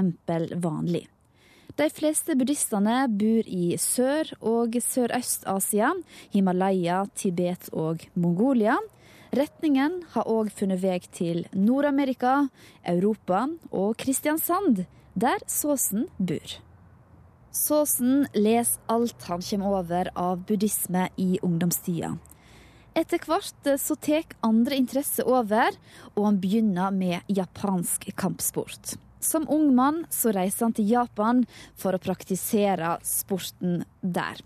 vanlig. 0.64 1.04
De 1.76 1.88
fleste 1.90 2.36
buddhistene 2.38 3.02
bor 3.10 3.48
i 3.50 3.74
Sør- 3.82 4.32
og 4.40 4.78
Sørøst-Asia, 4.80 5.90
Himalaya, 6.32 7.02
Tibet 7.18 7.68
og 7.72 8.06
Mongolia. 8.14 8.78
Retningen 9.34 9.98
har 10.14 10.30
òg 10.30 10.52
funnet 10.54 10.80
vei 10.80 11.00
til 11.10 11.42
Nord-Amerika, 11.52 12.46
Europa 12.86 13.48
og 13.72 13.96
Kristiansand, 13.98 14.86
der 15.18 15.42
Såsen 15.50 16.06
bor. 16.16 16.63
Såsen 17.54 18.26
leser 18.34 18.80
alt 18.90 19.22
han 19.28 19.42
kommer 19.42 19.78
over 19.78 20.08
av 20.18 20.40
buddhisme 20.44 21.08
i 21.16 21.38
ungdomstida. 21.42 22.16
Etter 22.98 23.22
hvert 23.22 23.68
så 23.78 23.94
tar 23.94 24.26
andre 24.42 24.74
interesser 24.78 25.26
over, 25.30 25.76
og 26.14 26.26
han 26.26 26.40
begynner 26.42 26.90
med 26.94 27.30
japansk 27.30 28.08
kampsport. 28.18 28.96
Som 29.22 29.46
ung 29.48 29.70
mann 29.74 30.02
så 30.10 30.34
reiser 30.34 30.66
han 30.66 30.74
til 30.74 30.90
Japan 30.90 31.44
for 31.78 31.94
å 31.94 32.02
praktisere 32.02 32.96
sporten 33.06 33.84
der. 34.02 34.42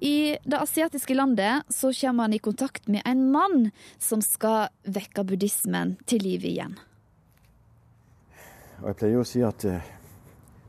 I 0.00 0.40
det 0.42 0.58
asiatiske 0.58 1.14
landet 1.14 1.68
så 1.72 1.92
kommer 1.92 2.26
han 2.26 2.36
i 2.36 2.42
kontakt 2.42 2.88
med 2.88 3.04
en 3.04 3.28
mann 3.36 3.68
som 4.02 4.24
skal 4.24 4.72
vekke 4.82 5.28
buddhismen 5.28 5.98
til 6.08 6.24
liv 6.24 6.48
igjen. 6.48 6.74
Og 8.80 8.90
jeg 8.90 8.98
pleier 9.00 9.20
å 9.20 9.28
si 9.28 9.44
at 9.44 9.64
eh, 9.68 9.92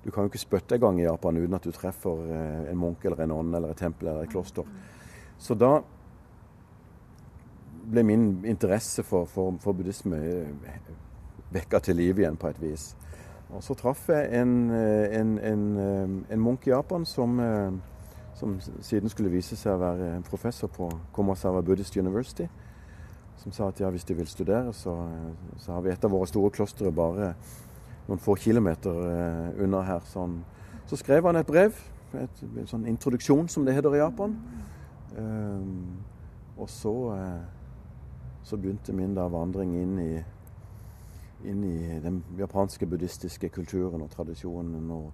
du 0.08 0.12
kan 0.12 0.24
jo 0.24 0.32
ikke 0.32 0.40
spytte 0.40 0.78
en 0.78 0.80
gang 0.80 1.00
i 1.02 1.04
Japan 1.04 1.36
uten 1.36 1.56
at 1.58 1.66
du 1.68 1.74
treffer 1.76 2.22
eh, 2.32 2.70
en 2.72 2.78
munk 2.80 3.04
eller 3.04 3.26
en 3.26 3.34
ånd 3.36 3.56
eller 3.58 3.74
et 3.74 3.82
tempel 3.82 4.08
eller 4.08 4.24
et 4.24 4.32
kloster. 4.32 4.64
Så 5.38 5.58
da 5.60 5.82
ble 7.92 8.04
min 8.08 8.24
interesse 8.48 9.04
for, 9.04 9.28
for, 9.28 9.58
for 9.60 9.76
buddhisme 9.76 10.16
eh, 10.16 10.88
vekka 11.52 11.84
til 11.84 12.00
live 12.00 12.24
igjen 12.24 12.40
på 12.40 12.48
et 12.54 12.64
vis. 12.64 12.94
Og 13.52 13.60
så 13.68 13.76
traff 13.76 14.08
jeg 14.14 14.32
en, 14.40 14.56
eh, 14.72 15.20
en, 15.20 15.36
en, 15.44 15.68
en 16.24 16.46
munk 16.46 16.70
i 16.70 16.72
Japan 16.72 17.04
som, 17.04 17.36
som, 18.40 18.56
siden 18.64 19.12
skulle 19.12 19.36
vise 19.36 19.60
seg 19.60 19.76
å 19.76 19.84
være 19.84 20.10
professor 20.32 20.72
på 20.72 20.88
Komasawa 21.12 21.66
Buddhist 21.68 22.00
University. 22.00 22.48
Som 23.44 23.52
sa 23.52 23.68
at 23.68 23.84
ja, 23.84 23.92
hvis 23.92 24.08
de 24.08 24.16
vil 24.16 24.32
studere, 24.32 24.72
så, 24.74 24.96
så 25.60 25.76
har 25.76 25.84
vi 25.84 25.92
et 25.92 26.04
av 26.08 26.16
våre 26.16 26.32
store 26.32 26.56
klostre 26.56 26.96
bare 26.96 27.34
noen 28.08 28.22
få 28.24 28.36
kilometer 28.40 29.02
unna 29.64 29.84
her. 29.88 30.06
Sånn. 30.12 30.40
Så 30.88 31.00
skrev 31.00 31.28
han 31.28 31.40
et 31.40 31.48
brev, 31.48 31.76
et, 32.16 32.44
en 32.48 32.70
sånn 32.70 32.88
introduksjon 32.88 33.50
som 33.52 33.68
det 33.68 33.76
heter 33.76 33.98
i 33.98 34.02
Japan. 34.02 34.36
Um, 35.18 35.98
og 36.58 36.70
så, 36.72 36.94
så 38.48 38.58
begynte 38.58 38.96
min 38.96 39.16
da 39.18 39.28
vandring 39.32 39.76
inn 39.78 40.00
i 40.02 40.12
inn 41.46 41.64
i 41.64 42.00
den 42.02 42.22
japanske 42.38 42.88
buddhistiske 42.90 43.50
kulturen 43.54 44.02
og 44.02 44.12
tradisjonen. 44.14 44.92
og 44.92 45.12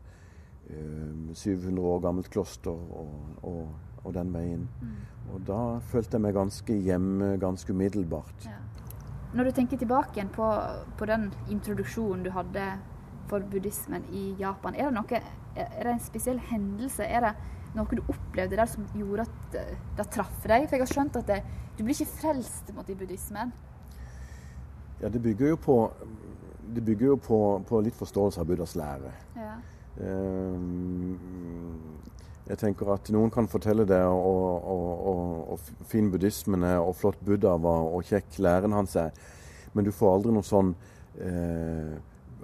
um, 0.69 1.33
700 1.33 1.87
år 1.87 1.99
gammelt 1.99 2.29
kloster 2.31 2.71
og, 2.71 3.13
og, 3.43 3.69
og 4.03 4.13
den 4.13 4.33
veien. 4.33 4.67
Mm. 4.81 4.93
Og 5.33 5.41
da 5.47 5.61
følte 5.91 6.17
jeg 6.17 6.25
meg 6.27 6.37
ganske 6.37 6.77
hjemme 6.85 7.37
ganske 7.41 7.73
umiddelbart. 7.73 8.47
Ja. 8.47 8.59
Når 9.33 9.49
du 9.49 9.51
tenker 9.57 9.77
tilbake 9.81 10.25
på, 10.35 10.47
på, 10.97 11.05
den 11.09 11.31
introduksjonen 11.49 12.23
du 12.25 12.29
hadde 12.35 12.67
for 13.31 13.41
buddhismen 13.49 14.05
i 14.13 14.35
Japan, 14.39 14.75
er 14.77 14.89
det, 14.89 14.93
noe, 14.97 15.21
er 15.55 15.87
det 15.87 15.93
en 15.95 16.03
spesiell 16.03 16.41
hendelse? 16.51 17.07
Er 17.07 17.25
det 17.25 17.33
noe 17.73 17.89
du 17.89 18.03
opplevde 18.03 18.59
der 18.59 18.69
som 18.69 18.85
gjorde 18.93 19.25
at 19.25 19.57
det, 19.97 20.07
traff 20.13 20.45
deg? 20.45 20.67
For 20.67 20.77
jeg 20.77 20.85
har 20.85 20.93
skjønt 20.93 21.21
at 21.23 21.31
det, 21.31 21.39
du 21.77 21.81
blir 21.81 21.97
ikke 21.97 22.19
frelst 22.19 22.69
i 22.69 22.97
buddhismen. 22.99 23.53
Ja, 25.01 25.09
det 25.09 25.21
bygger 25.23 25.55
jo 25.55 25.55
på, 25.59 25.77
det 26.75 26.85
bygger 26.85 27.07
jo 27.07 27.15
på, 27.19 27.39
på 27.67 27.81
litt 27.83 27.97
forståelse 27.97 28.39
av 28.39 28.47
Buddhas 28.47 28.77
lære. 28.79 29.09
Ja. 29.35 29.55
Um, 29.97 31.17
jeg 32.47 32.59
tenker 32.59 32.89
at 32.91 33.09
noen 33.15 33.31
kan 33.31 33.47
fortelle 33.47 33.85
det, 33.87 34.01
og, 34.03 34.65
og, 34.67 35.05
og, 35.11 35.53
og 35.55 35.87
fin 35.87 36.09
buddhismen 36.11 36.65
er, 36.67 36.79
og 36.83 36.97
flott 36.99 37.21
Buddha 37.23 37.55
var, 37.61 37.85
og 37.87 38.03
kjekk 38.09 38.39
læren 38.43 38.75
hans 38.75 38.97
er, 38.99 39.13
men 39.73 39.87
du 39.87 39.93
får 39.95 40.17
aldri 40.17 40.33
noe 40.35 40.47
sånn 40.47 40.73
eh, 41.23 41.93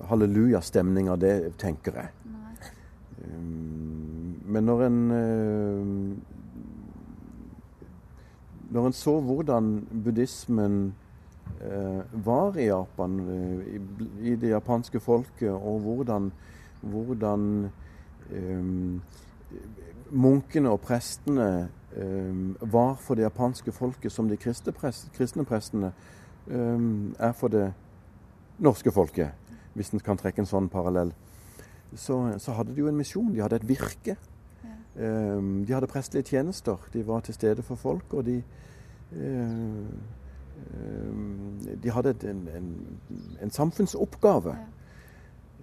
hallelujastemning 0.07 1.09
av 1.11 1.19
det, 1.19 1.35
tenker 1.59 1.99
jeg. 1.99 2.15
Um, 3.19 4.39
men 4.47 4.63
når 4.63 4.85
en 4.85 4.99
uh, 5.11 6.17
Når 8.69 8.85
en 8.85 8.93
så 8.93 9.15
hvordan 9.25 9.69
buddhismen 10.05 10.93
uh, 11.59 12.01
var 12.13 12.57
i 12.57 12.67
Japan, 12.69 13.15
eh, 13.33 13.79
i, 14.21 14.35
det 14.37 14.51
japanske 14.51 14.99
folket, 15.01 15.49
og 15.49 15.79
hvordan, 15.81 16.31
hvordan 16.81 17.71
um, 18.29 19.01
munkene 20.11 20.71
og 20.73 20.81
prestene 20.81 21.69
um, 21.95 22.57
var 22.61 22.95
for 23.01 23.17
det 23.17 23.27
japanske 23.27 23.71
folket 23.71 24.11
som 24.13 24.29
de 24.29 24.37
kristne, 24.37 24.73
prest, 24.75 25.09
kristne 25.15 25.45
prestene 25.45 25.91
um, 26.47 27.15
er 27.19 27.33
for 27.37 27.53
det 27.53 27.69
norske 28.59 28.91
folket, 28.91 29.31
hvis 29.73 29.93
en 29.93 30.03
kan 30.03 30.19
trekke 30.19 30.43
en 30.43 30.49
sånn 30.49 30.69
parallell. 30.71 31.13
Så, 31.95 32.17
så, 32.37 32.53
hadde 32.57 32.75
de 32.75 32.83
jo 32.83 32.89
en 32.89 32.97
misjon, 32.99 33.31
de 33.33 33.41
hadde 33.41 33.61
et 33.61 33.69
virke. 33.69 34.17
de 34.99 35.73
hadde 35.73 35.87
prestelige 35.87 36.35
tjenester. 36.35 36.77
De 36.93 37.01
var 37.07 37.21
til 37.25 37.33
stede 37.33 37.63
for 37.65 37.79
folk, 37.79 38.13
og 38.13 38.25
de 38.25 38.41
Eh, 40.73 41.79
de 41.83 41.91
hadde 41.91 42.15
en, 42.29 42.47
en, 42.55 42.97
en 43.41 43.51
samfunnsoppgave. 43.51 44.55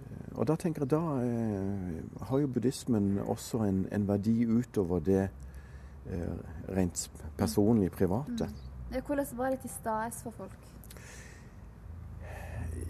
Ja. 0.07 0.37
Og 0.37 0.47
da 0.47 0.55
tenker 0.55 0.85
jeg 0.85 0.91
da 0.93 1.01
eh, 1.23 2.23
har 2.29 2.39
jo 2.39 2.47
buddhismen 2.47 3.17
også 3.19 3.63
en, 3.65 3.85
en 3.91 4.07
verdi 4.07 4.45
utover 4.45 4.99
det 5.03 5.23
eh, 5.25 6.39
rent 6.77 7.09
personlig 7.37 7.91
private. 7.91 8.47
Mm. 8.47 9.01
Hvordan 9.05 9.25
var 9.35 9.49
det 9.49 9.59
til 9.59 9.69
stede 9.69 10.11
for 10.23 10.31
folk? 10.37 10.57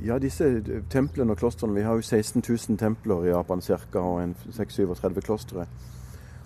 Ja, 0.05 0.17
disse 0.19 0.45
templene 0.89 1.33
og 1.33 1.39
klostrene 1.39 1.73
Vi 1.73 1.81
har 1.81 1.95
jo 1.97 2.01
16 2.01 2.43
000 2.49 2.77
templer 2.77 3.25
i 3.25 3.29
Japan 3.29 3.61
ca. 3.61 3.99
og 3.99 4.35
6-37 4.49 5.21
klostre. 5.21 5.65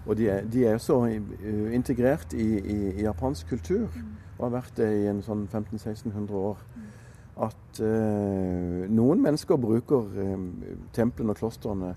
Og 0.06 0.18
de 0.18 0.30
er, 0.30 0.46
de 0.46 0.66
er 0.66 0.78
så 0.78 0.98
uh, 0.98 1.74
integrert 1.74 2.34
i, 2.34 2.60
i, 2.60 2.78
i, 2.90 3.02
japansk 3.02 3.50
kultur, 3.50 3.88
mm. 3.96 4.08
og 4.38 4.46
har 4.46 4.56
vært 4.56 4.78
det 4.78 4.90
i 5.04 5.08
en 5.12 5.22
sånn 5.22 5.44
1500-1600 5.46 6.34
år, 6.34 6.64
mm. 6.76 6.88
At 7.42 7.80
eh, 7.82 8.90
noen 8.92 9.22
mennesker 9.24 9.60
bruker 9.62 10.20
eh, 10.22 10.46
templene 10.96 11.34
og 11.34 11.40
klostrene 11.40 11.94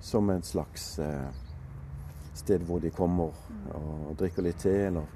som 0.00 0.30
en 0.30 0.44
slags 0.46 0.92
sted 2.38 2.62
hvor 2.66 2.78
de 2.78 2.90
kommer 2.94 3.32
mm. 3.34 3.62
og 3.74 4.12
drikker 4.20 4.44
litt 4.46 4.60
te, 4.62 4.74
eller 4.86 5.08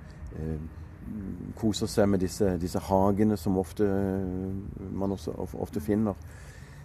koser 1.59 1.87
seg 1.91 2.09
med 2.11 2.23
disse, 2.23 2.49
disse 2.59 2.83
hagene 2.83 3.37
som 3.39 3.61
ofte, 3.63 3.87
man 4.91 5.15
også, 5.15 5.35
ofte 5.39 5.83
finner. 5.83 6.19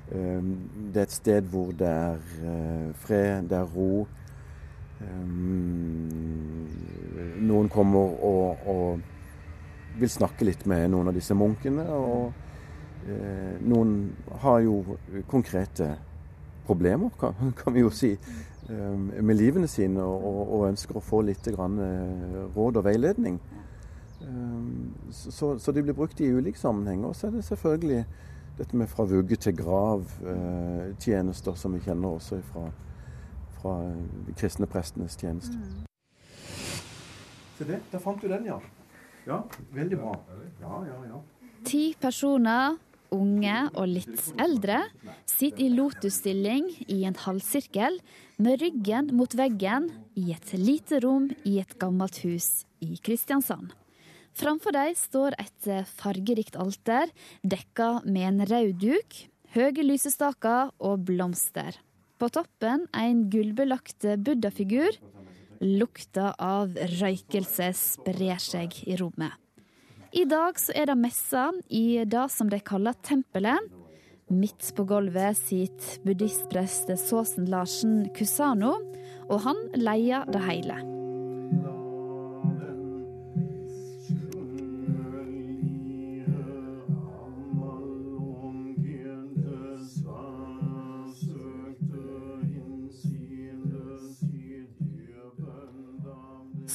det 0.10 1.02
er 1.02 1.08
et 1.08 1.14
sted 1.14 1.50
hvor 1.50 1.74
det 1.74 1.90
er 1.90 2.94
fred, 3.02 3.50
det 3.50 3.58
er 3.58 3.74
ro. 3.74 4.06
Noen 7.50 7.70
kommer 7.74 8.18
og, 8.30 8.68
og, 8.70 9.02
vil 9.98 10.10
snakke 10.10 10.46
litt 10.46 10.66
med 10.70 10.92
noen 10.94 11.10
av 11.10 11.18
disse 11.18 11.34
munkene. 11.38 11.86
Og 11.90 12.47
noen 13.64 13.94
har 14.44 14.60
jo 14.66 14.98
konkrete 15.30 15.94
problemer, 16.68 17.10
kan, 17.20 17.36
kan 17.60 17.74
vi 17.74 17.86
jo 17.86 17.92
si, 17.94 18.12
um, 18.70 19.12
med 19.22 19.38
livene 19.38 19.68
sine 19.72 20.04
og, 20.04 20.42
og, 20.44 20.66
ønsker 20.68 21.00
å 21.00 21.04
få 21.04 21.22
litt 21.28 21.48
grann, 21.56 21.80
uh, 21.80 22.42
råd 22.56 22.82
og 22.82 22.90
veiledning. 22.90 23.40
Så, 25.14 25.54
så, 25.62 25.72
de 25.72 25.84
blir 25.86 25.96
brukt 25.96 26.20
i 26.20 26.32
ulike 26.34 26.60
sammenhenger. 26.60 27.12
Og 27.12 27.16
så 27.16 27.28
er 27.28 27.38
det 27.38 27.44
selvfølgelig 27.48 28.02
dette 28.58 28.76
med 28.76 28.90
fra 28.92 29.06
vugge 29.08 29.38
til 29.40 29.54
grav-tjenester, 29.56 31.56
som 31.56 31.78
vi 31.78 31.84
kjenner 31.86 32.18
også 32.18 32.42
fra 32.50 32.66
fra 33.62 33.76
kristne 34.38 34.68
prestenes 34.68 35.18
tjeneste. 35.18 35.58
Mm. 35.58 35.86
Se 37.58 37.66
det, 37.66 37.80
der 37.92 38.00
fant 38.00 38.22
du 38.22 38.30
den, 38.30 38.46
ja. 38.46 38.60
Ja, 39.28 39.42
veldig 39.74 39.98
bra. 39.98 40.14
Ja, 40.62 40.82
ja, 40.86 40.98
ja. 41.10 41.22
Ti 41.66 41.96
personer, 42.02 42.78
unge 43.16 43.56
og 43.74 43.88
litt 43.90 44.30
eldre, 44.42 44.84
sitter 45.30 45.66
i 45.66 45.74
lotusstilling 45.74 46.70
i 46.92 47.04
en 47.08 47.18
halvsirkel 47.24 48.00
med 48.42 48.62
ryggen 48.62 49.12
mot 49.18 49.34
veggen 49.38 49.90
i 50.20 50.32
et 50.36 50.54
lite 50.58 51.02
rom 51.06 51.30
i 51.48 51.58
et 51.62 51.76
gammelt 51.82 52.22
hus 52.26 52.66
i 52.84 52.98
Kristiansand. 53.02 53.74
Framfor 54.38 54.76
dem 54.76 54.94
står 54.98 55.34
et 55.42 55.72
fargerikt 55.98 56.60
alter 56.62 57.10
dekka 57.42 58.04
med 58.06 58.28
en 58.28 58.46
rød 58.52 58.76
duk, 58.84 59.18
høye 59.56 59.86
lysestaker 59.86 60.76
og 60.78 61.08
blomster. 61.08 61.80
På 62.18 62.30
toppen 62.34 62.86
en 62.98 63.26
gullbelagt 63.34 64.06
buddhafigur. 64.26 64.94
Lukta 65.62 66.36
av 66.38 66.78
røykelse 67.00 67.72
sprer 67.78 68.42
seg 68.42 68.78
i 68.86 68.98
rommet. 69.00 69.34
I 70.18 70.24
dag 70.26 70.58
så 70.58 70.74
er 70.74 70.88
det 70.90 70.96
messa 70.98 71.52
i 71.70 72.02
det 72.10 72.24
som 72.34 72.50
de 72.50 72.58
kaller 72.66 72.98
tempelet. 73.06 73.68
Midt 74.34 74.72
på 74.74 74.88
gulvet 74.90 75.38
sitter 75.38 76.02
buddhistprest 76.08 76.90
Såsen 77.04 77.46
Larsen 77.54 78.00
Kusano 78.18 78.74
og 79.28 79.40
han 79.46 79.68
leier 79.78 80.26
det 80.34 80.42
hele. 80.50 80.97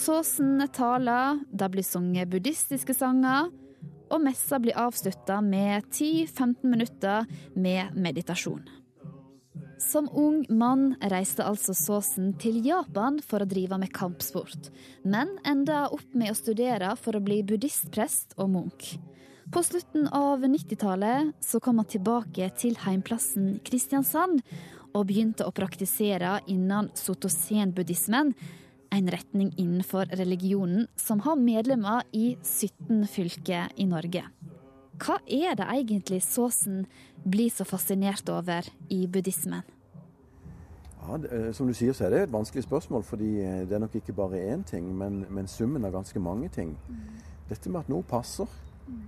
Såsen 0.02 0.68
taler, 0.74 1.38
det 1.52 1.68
blir 1.70 1.84
sunget 1.86 2.30
buddhistiske 2.32 2.94
sanger, 2.96 3.52
og 4.10 4.22
messa 4.24 4.58
blir 4.58 4.74
avslutta 4.74 5.36
med 5.46 5.84
10-15 5.92 6.56
minutter 6.66 7.28
med 7.54 7.94
meditasjon. 7.94 8.64
Som 9.78 10.08
ung 10.10 10.40
mann 10.50 10.96
reiste 11.12 11.46
altså 11.46 11.74
Såsen 11.78 12.32
til 12.42 12.58
Japan 12.66 13.20
for 13.22 13.44
å 13.44 13.46
drive 13.46 13.78
med 13.78 13.92
kampsport, 13.94 14.72
men 15.06 15.36
enda 15.46 15.84
opp 15.94 16.16
med 16.18 16.32
å 16.32 16.38
studere 16.38 16.96
for 16.98 17.14
å 17.14 17.22
bli 17.22 17.38
buddhistprest 17.46 18.34
og 18.42 18.50
munk. 18.56 18.88
På 19.54 19.62
slutten 19.62 20.08
av 20.10 20.42
90-tallet 20.42 21.30
så 21.44 21.60
kom 21.62 21.78
han 21.78 21.90
tilbake 21.94 22.48
til 22.58 22.74
heimplassen 22.82 23.60
Kristiansand 23.62 24.42
og 24.96 25.06
begynte 25.12 25.46
å 25.46 25.54
praktisere 25.54 26.40
innen 26.50 26.90
sotosen-buddhismen, 26.98 28.34
en 28.92 29.11
retning 29.11 29.52
innenfor 29.57 30.11
religionen 30.16 30.87
som 30.96 31.20
har 31.20 31.37
medlemmer 31.37 32.02
i 32.12 32.37
17 32.42 33.07
fylker 33.09 33.72
i 33.76 33.87
Norge. 33.88 34.24
Hva 35.02 35.18
er 35.26 35.57
det 35.59 35.66
egentlig 35.72 36.20
Såsen 36.22 36.85
blir 37.24 37.50
så 37.50 37.64
fascinert 37.64 38.28
over 38.28 38.68
i 38.92 39.07
buddhismen? 39.07 39.64
Ja, 41.02 41.16
det, 41.18 41.33
eh, 41.33 41.52
Som 41.52 41.66
du 41.66 41.74
sier, 41.74 41.92
så 41.92 42.07
er 42.07 42.11
det 42.11 42.22
et 42.22 42.33
vanskelig 42.33 42.62
spørsmål, 42.62 43.02
fordi 43.02 43.40
eh, 43.40 43.64
det 43.66 43.72
er 43.72 43.83
nok 43.83 43.94
ikke 43.94 44.12
bare 44.12 44.38
én 44.52 44.62
ting, 44.64 44.94
men, 44.96 45.24
men 45.31 45.48
summen 45.48 45.85
av 45.85 45.92
ganske 45.92 46.20
mange 46.20 46.48
ting. 46.48 46.76
Mm. 46.88 47.18
Dette 47.48 47.70
med 47.70 47.81
at 47.81 47.88
noe 47.88 48.02
passer. 48.02 48.46
Mm. 48.87 49.00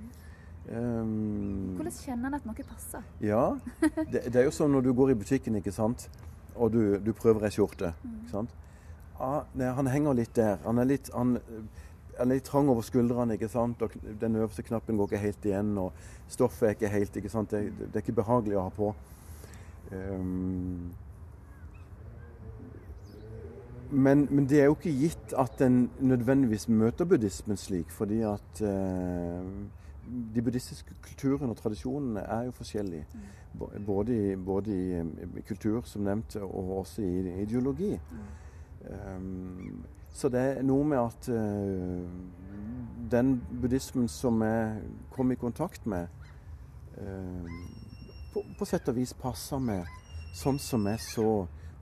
Um, 0.65 1.75
Hvordan 1.77 1.93
kjenner 1.93 2.27
en 2.27 2.35
at 2.35 2.47
noe 2.49 2.65
passer? 2.65 3.03
Ja, 3.21 3.57
det, 3.81 4.33
det, 4.33 4.37
er 4.41 4.47
jo 4.49 4.55
sånn 4.55 4.73
når 4.73 4.87
du 4.87 4.95
går 4.97 5.13
i 5.13 5.19
butikken 5.21 5.61
ikke 5.61 5.73
sant? 5.73 6.09
og 6.55 6.71
du, 6.73 6.99
du 7.03 7.13
prøver 7.13 7.47
ei 7.47 7.55
skjorte. 7.55 7.95
Mm. 8.05 8.21
ikke 8.23 8.33
sant? 8.33 8.61
Ah, 9.21 9.43
nei, 9.55 9.71
han 9.77 9.91
henger 9.91 10.17
litt 10.19 10.35
der. 10.37 10.59
Han 10.65 10.79
er 10.79 10.89
litt, 10.89 11.11
han, 11.15 11.39
han 12.19 12.31
er 12.31 12.39
litt 12.39 12.49
trang 12.49 12.69
over 12.73 12.87
skuldrene, 12.87 13.37
ikke 13.39 13.51
sant? 13.53 13.83
og 13.83 13.95
den 14.21 14.37
øverste 14.41 14.65
knappen 14.67 14.99
går 14.99 15.13
ikke 15.13 15.25
helt 15.25 15.49
igjen. 15.51 15.73
og 15.79 15.93
Stoffet 16.29 16.69
er 16.69 16.77
ikke 16.77 16.93
helt 16.93 17.17
ikke 17.21 17.33
sant? 17.33 17.51
Det, 17.51 17.73
det 17.81 17.95
er 17.95 18.05
ikke 18.05 18.21
behagelig 18.23 18.59
å 18.59 18.67
ha 18.69 18.75
på. 18.75 18.93
Um, 19.95 20.93
men, 23.95 24.27
men, 24.31 24.47
det 24.51 24.61
er 24.61 24.69
jo 24.71 24.75
ikke 24.75 24.97
gitt 24.97 25.35
at 25.39 25.61
en 25.63 25.85
nødvendigvis 26.03 26.67
møter 26.69 27.07
buddhismen 27.07 27.59
slik, 27.61 27.93
fordi 27.95 28.23
at 28.27 28.63
uh, 28.65 29.45
de 30.35 30.43
buddhistiske 30.43 30.97
kulturene 31.05 31.53
og 31.53 31.61
tradisjonene 31.61 32.25
er 32.25 32.49
jo 32.49 32.57
forskjellige. 32.57 33.07
Mm. 33.13 33.85
Både 33.87 34.17
i, 34.17 34.37
både 34.37 34.75
i 34.75 35.43
kultur, 35.47 35.85
som 35.87 36.03
nevnt, 36.03 36.37
og 36.43 36.79
også 36.81 37.03
i 37.03 37.43
ideologi. 37.43 37.93
Mm. 37.95 38.25
Um, 38.91 39.85
så 40.13 40.29
det 40.29 40.41
er 40.41 40.63
noe 40.67 40.85
med 40.87 41.01
at 41.01 41.29
uh, 41.33 42.05
den 43.11 43.35
buddhismen 43.61 44.09
som 44.09 44.43
jeg 44.45 44.83
kom 45.15 45.33
i 45.33 45.39
kontakt 45.41 45.87
med, 45.87 46.07
uh, 46.99 47.49
på, 48.33 48.45
på, 48.59 48.69
sett 48.69 48.89
og 48.91 48.99
vis 48.99 49.15
passer 49.17 49.63
med 49.63 49.89
sånn 50.35 50.59
som 50.59 50.87
jeg 50.91 51.01
så 51.03 51.29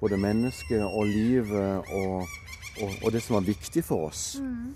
både 0.00 0.18
mennesket 0.20 0.82
og 0.84 1.06
livet 1.08 1.92
og, 1.94 2.24
og, 2.82 2.96
og, 3.02 3.10
det 3.14 3.22
som 3.24 3.38
var 3.38 3.46
viktig 3.46 3.84
for 3.86 4.08
oss. 4.10 4.24
Mm. 4.42 4.72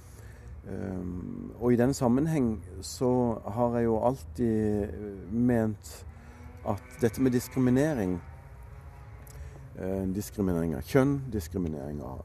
Um, 0.67 1.51
og 1.61 1.73
i 1.73 1.79
den 1.79 1.95
sammenheng 1.95 2.57
så 2.83 3.11
har 3.55 3.77
jeg 3.79 3.87
jo 3.87 4.01
alltid 4.03 4.97
ment 5.31 5.93
at 6.67 6.97
dette 7.01 7.23
med 7.23 7.37
diskriminering 7.37 8.17
Eh, 8.19 8.36
diskriminering 10.17 10.73
av 10.79 10.87
kjønn, 10.89 11.19
diskriminering 11.29 11.99
av, 12.01 12.23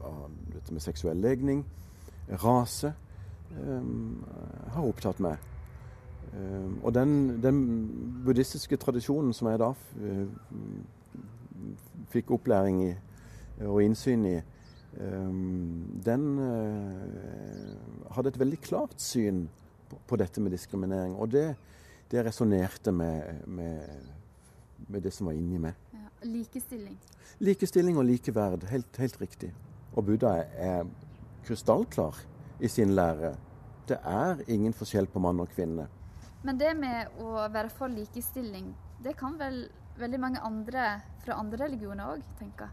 av 0.00 0.30
dette 0.54 0.72
med 0.72 0.80
seksuell 0.80 1.18
legning, 1.20 1.64
rase, 2.40 2.94
um, 3.60 4.24
har 4.72 4.86
opptatt 4.86 5.20
meg. 5.22 5.42
Um, 6.34 6.78
og 6.82 6.94
den, 6.96 7.42
den, 7.42 7.60
buddhistiske 8.24 8.78
tradisjonen 8.80 9.34
som 9.36 9.50
jeg 9.50 9.60
da 9.60 9.70
fikk 12.10 12.32
opplæring 12.34 12.80
i 12.88 12.92
og 13.62 13.84
innsyn 13.84 14.24
i, 14.26 14.38
um, 14.98 16.00
den 16.04 16.24
uh, 16.40 18.08
hadde 18.16 18.32
et 18.32 18.40
veldig 18.40 18.58
klart 18.64 18.98
syn 19.02 19.44
på, 19.90 20.00
på, 20.08 20.18
dette 20.18 20.42
med 20.42 20.56
diskriminering. 20.56 21.14
Og 21.14 21.30
det, 21.30 21.46
det 22.10 22.26
resonnerte 22.26 22.92
med, 22.92 23.46
med, 23.46 24.10
med 24.88 25.06
det 25.06 25.14
som 25.14 25.30
var 25.30 25.38
inni 25.38 25.60
meg. 25.62 25.78
Likestilling. 26.24 26.98
Likestilling 27.44 27.98
og 28.00 28.06
likeverd, 28.08 28.64
helt, 28.70 28.96
helt 28.96 29.20
riktig. 29.20 29.50
Og 29.94 30.06
Buddha 30.06 30.36
er 30.56 30.86
krystallklar 31.44 32.18
i 32.60 32.68
sin 32.68 32.94
lære. 32.96 33.34
Det 33.88 33.98
er 34.00 34.40
ingen 34.48 34.72
forskjell 34.72 35.06
på 35.12 35.20
mann 35.20 35.42
og 35.44 35.50
kvinne. 35.52 35.86
Men 36.44 36.58
det 36.60 36.74
med 36.76 37.20
å 37.20 37.46
være 37.52 37.70
for 37.72 37.92
likestilling, 37.92 38.72
det 39.04 39.16
kan 39.20 39.36
vel 39.40 39.66
veldig 39.98 40.20
mange 40.20 40.40
andre 40.44 40.88
fra 41.24 41.38
andre 41.40 41.64
religioner 41.66 42.16
òg 42.16 42.24
tenke? 42.38 42.68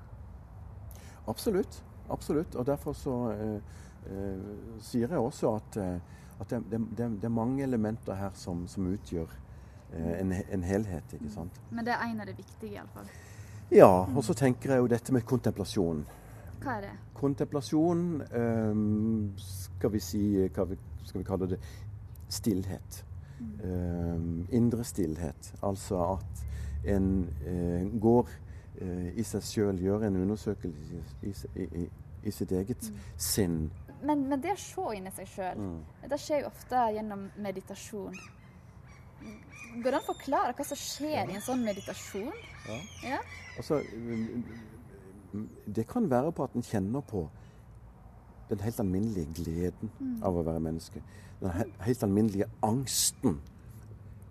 Absolutt. 1.27 1.81
Absolutt. 2.11 2.55
Og 2.55 2.65
derfor 2.67 2.93
så 2.97 3.15
eh, 3.31 3.75
eh, 4.11 4.47
sier 4.83 5.11
jeg 5.11 5.19
også 5.19 5.55
at, 5.55 5.77
eh, 5.77 5.99
at 6.41 6.49
det, 6.49 6.63
det, 6.71 6.81
det, 6.97 7.23
er 7.23 7.35
mange 7.35 7.63
elementer 7.63 8.17
her 8.17 8.33
som, 8.35 8.65
som 8.67 8.89
utgjør 8.91 9.29
eh, 9.93 10.15
en, 10.19 10.33
en, 10.33 10.63
helhet. 10.63 11.13
ikke 11.13 11.31
sant? 11.31 11.61
Men 11.69 11.87
det 11.87 11.95
er 11.95 12.07
en 12.09 12.23
av 12.23 12.31
de 12.31 12.35
viktige, 12.37 12.73
iallfall? 12.73 13.07
Ja, 13.71 13.87
og 14.15 14.23
så 14.23 14.33
tenker 14.35 14.73
jeg 14.73 14.83
jo 14.83 14.89
dette 14.91 15.13
med 15.15 15.23
kontemplasjon. 15.23 16.03
Hva 16.61 16.73
er 16.75 16.81
det? 16.83 16.91
Kontemplasjon 17.15 18.01
um, 18.19 19.31
Skal 19.39 19.93
vi 19.93 20.01
si 20.03 20.23
Hva 20.53 20.65
vi, 20.69 20.77
skal 21.05 21.21
vi 21.21 21.25
kalle 21.25 21.47
det? 21.53 21.59
Stillhet. 22.31 23.05
Mm. 23.39 23.53
Um, 23.63 24.47
indre 24.51 24.83
stillhet. 24.83 25.53
Altså 25.63 26.01
at 26.17 26.43
en 26.95 27.07
uh, 27.47 28.01
går 28.01 28.29
uh, 28.81 29.07
i 29.15 29.23
seg 29.23 29.47
sjøl, 29.47 29.79
gjør 29.79 30.05
en 30.07 30.19
undersøkelse 30.25 31.01
i, 31.23 31.33
i, 31.55 31.67
i, 31.83 31.87
i 32.23 32.31
sitt 32.31 32.51
eget 32.51 32.91
mm. 32.91 32.99
sinn. 33.17 33.57
Men, 34.03 34.27
men, 34.27 34.39
det 34.41 34.55
å 34.55 34.59
se 34.59 34.85
inni 34.97 35.11
seg 35.15 35.31
sjøl, 35.31 35.59
mm. 35.63 36.05
det 36.11 36.19
skjer 36.19 36.43
jo 36.43 36.51
ofte 36.51 36.85
gjennom 36.95 37.27
meditasjon. 37.39 38.15
Går 39.71 39.87
det 39.87 39.97
an 39.97 40.03
å 40.03 40.07
forklare 40.09 40.55
hva 40.57 40.65
som 40.67 40.79
skjer 40.79 41.29
i 41.29 41.37
en 41.37 41.43
sånn 41.43 41.63
meditasjon? 41.63 42.33
Ja. 42.67 42.79
ja. 43.05 43.19
Altså, 43.57 43.79
det 45.65 45.85
kan 45.87 46.09
være 46.11 46.33
på 46.35 46.43
at 46.43 46.57
en 46.57 46.65
kjenner 46.65 47.03
på 47.07 47.25
den 48.51 48.59
helt 48.59 48.79
alminnelige 48.83 49.31
gleden 49.33 49.91
mm. 49.99 50.17
av 50.27 50.35
å 50.35 50.43
være 50.43 50.63
menneske. 50.63 51.03
Den 51.39 51.73
helt 51.79 52.03
alminnelige 52.03 52.49
angsten 52.67 53.39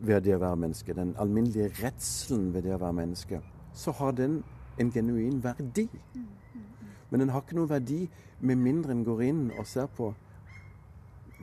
ved 0.01 0.27
det 0.27 0.35
å 0.37 0.43
være 0.43 0.61
menneske. 0.61 0.97
Den 0.97 1.15
alminnelige 1.21 1.71
redselen 1.81 2.51
ved 2.55 2.69
det 2.69 2.75
å 2.77 2.83
være 2.83 2.99
menneske. 3.01 3.41
Så 3.73 3.95
har 3.97 4.13
den 4.17 4.43
en 4.81 4.93
genuin 4.93 5.41
verdi. 5.45 5.87
Mm, 6.15 6.27
mm, 6.53 6.61
mm. 6.61 6.91
Men 7.11 7.25
den 7.25 7.33
har 7.33 7.45
ikke 7.45 7.57
noen 7.57 7.73
verdi 7.73 8.03
med 8.41 8.61
mindre 8.61 8.93
en 8.93 9.05
går 9.05 9.25
inn 9.29 9.47
og 9.59 9.67
ser 9.69 9.89
på 9.97 10.13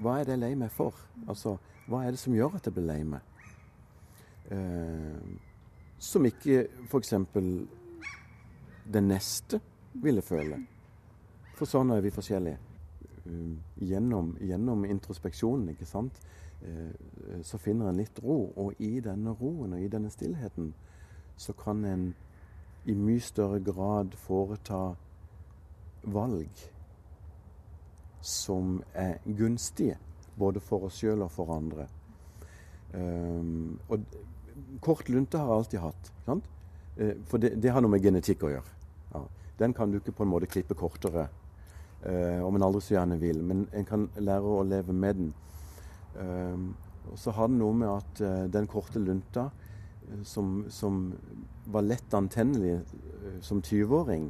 hva 0.01 0.19
er 0.19 0.27
det 0.27 0.35
jeg 0.35 0.43
lei 0.43 0.53
meg 0.57 0.69
for? 0.73 0.93
Altså, 1.25 1.55
hva 1.89 2.03
er 2.05 2.13
det 2.13 2.21
som 2.21 2.35
gjør 2.35 2.59
at 2.59 2.69
jeg 2.69 2.75
blir 2.75 2.85
lei 2.85 3.01
meg? 3.07 3.26
Eh, 4.51 5.37
som 5.99 6.25
ikke 6.25 6.67
f.eks. 6.85 7.13
den 8.93 9.07
neste 9.09 9.59
ville 9.93 10.21
føle. 10.21 10.59
For 11.57 11.69
sånn 11.69 11.91
er 11.95 12.03
vi 12.05 12.13
forskjellige. 12.13 12.59
Uh, 13.27 13.57
gjennom, 13.83 14.35
gjennom, 14.39 14.85
introspeksjonen, 14.87 15.73
ikke 15.73 15.87
sant, 15.89 16.21
uh, 16.61 16.93
så 17.43 17.59
finner 17.59 17.89
en 17.89 17.97
litt 17.99 18.21
ro. 18.23 18.37
Og 18.55 18.77
i 18.79 19.01
denne 19.03 19.33
roen 19.35 19.73
og 19.75 19.81
i 19.81 19.89
denne 19.91 20.11
stillheten 20.13 20.71
så 21.37 21.55
kan 21.57 21.83
en 21.85 22.07
i 22.87 22.95
mye 22.95 23.21
større 23.21 23.59
grad 23.59 24.13
foreta 24.21 24.93
valg 26.07 26.61
som 28.23 28.77
er 28.95 29.17
gunstige, 29.25 29.97
både 30.37 30.61
for 30.63 30.87
oss 30.87 31.01
sjøl 31.01 31.25
og 31.25 31.33
for 31.33 31.51
andre. 31.51 31.87
Og 32.95 34.05
kort 34.81 35.09
lunte 35.09 35.39
har 35.39 35.49
jeg 35.49 35.61
alltid 35.61 35.83
hatt. 35.83 36.11
Sant? 36.25 36.47
Eh, 36.97 37.15
for 37.29 37.41
det, 37.41 37.55
det, 37.61 37.71
har 37.73 37.83
noe 37.83 37.93
med 37.93 38.05
genetikk 38.05 38.45
å 38.47 38.53
gjøre. 38.53 38.75
Ja. 39.13 39.23
Den 39.59 39.75
kan 39.77 39.91
du 39.91 39.99
ikke 39.99 40.15
på 40.17 40.25
en 40.25 40.31
måte 40.31 40.49
klippe 40.49 40.77
kortere 40.77 41.27
eh, 42.03 42.41
om 42.45 42.55
en 42.55 42.67
aldri 42.67 42.83
så 42.85 42.97
gjerne 42.97 43.19
vil, 43.21 43.41
men 43.43 43.67
en 43.73 43.87
kan 43.87 44.07
lære 44.17 44.57
å 44.57 44.65
leve 44.67 44.95
med 44.95 45.21
den. 45.21 45.31
Eh, 46.17 46.67
og 47.07 47.19
så 47.19 47.33
har 47.37 47.51
det 47.51 47.59
noe 47.59 47.75
med 47.77 47.91
at 47.91 48.21
eh, 48.25 48.43
den 48.51 48.67
korte 48.67 48.99
lunta, 48.99 49.47
uh, 50.07 50.23
som, 50.27 50.65
som, 50.71 51.13
var 51.67 51.83
lett 51.83 52.13
antennelig 52.15 52.77
som 53.43 53.59
20-åring, 53.59 54.29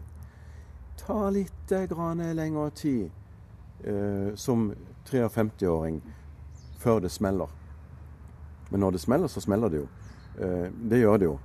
tar 0.97 1.27
litt 1.31 1.73
grann 1.89 2.23
lengre 2.33 2.71
tid 2.73 3.11
eh, 3.83 4.35
som 4.35 4.73
53-åring 5.05 6.01
før 6.77 6.99
det 6.99 7.11
smeller. 7.11 7.47
Men 8.69 8.79
når 8.79 8.91
det 8.91 9.01
smeller, 9.01 9.27
så 9.27 9.41
smeller 9.41 9.69
det 9.69 9.83
jo. 9.83 9.87
Eh, 10.37 10.67
det 10.89 11.01
gjør 11.01 11.17
det 11.17 11.29
jo. 11.29 11.37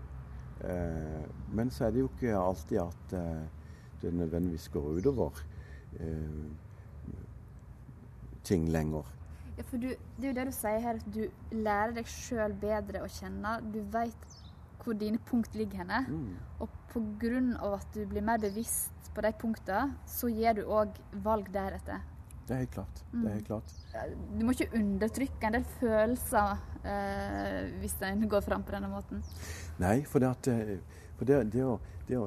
Eh, 0.64 1.24
men 1.52 1.70
så 1.70 1.86
er 1.86 1.94
det 1.94 2.04
jo 2.04 2.10
ikke 2.12 2.36
alltid 2.38 2.78
at 2.84 3.16
eh, 3.18 3.42
det 4.02 4.14
nødvendigvis 4.14 4.68
går 4.68 4.98
utover 4.98 5.42
eh, 6.00 6.44
ting 8.44 8.68
lenger. 8.68 9.08
Ja, 9.56 9.62
for 9.62 9.76
du, 9.76 9.88
det 9.88 10.24
er 10.24 10.28
jo 10.28 10.36
det 10.38 10.46
du 10.48 10.54
sier 10.56 10.80
her, 10.80 11.00
at 11.00 11.14
du 11.14 11.26
lærer 11.52 11.92
deg 11.98 12.08
sjøl 12.08 12.54
bedre 12.60 13.02
å 13.04 13.10
kjenne. 13.10 13.58
Du 13.74 13.82
veit 13.92 14.38
hvor 14.82 14.96
dine 14.98 15.18
punkt 15.28 15.54
ligger 15.54 15.82
henne. 15.82 16.00
Mm. 16.08 16.36
Og 16.60 16.68
pga. 16.92 17.74
at 17.74 17.86
du 17.94 18.06
blir 18.06 18.22
mer 18.22 18.38
bevisst 18.38 19.10
på 19.14 19.20
de 19.20 19.32
punktene, 19.38 19.94
så 20.06 20.28
gjør 20.28 20.58
du 20.58 20.62
òg 20.64 20.96
valg 21.24 21.50
deretter. 21.52 22.00
Det 22.48 22.54
er 22.54 22.58
helt 22.64 22.70
klart. 22.74 23.02
Det 23.12 23.28
er 23.28 23.34
helt 23.34 23.46
klart. 23.46 23.74
Du 24.38 24.44
må 24.44 24.54
ikke 24.54 24.78
undertrykke 24.78 25.46
en 25.46 25.56
del 25.56 25.66
følelser 25.78 26.56
eh, 26.82 27.68
hvis 27.80 27.94
en 28.08 28.24
går 28.28 28.42
fram 28.42 28.64
på 28.66 28.74
denne 28.74 28.90
måten. 28.90 29.22
Nei, 29.82 30.00
for 30.08 30.22
det, 30.22 30.32
at, 30.34 30.48
eh, 30.50 31.04
for 31.18 31.28
det, 31.28 31.38
det, 31.54 31.62
å, 31.66 31.76
det 32.08 32.18
å 32.18 32.26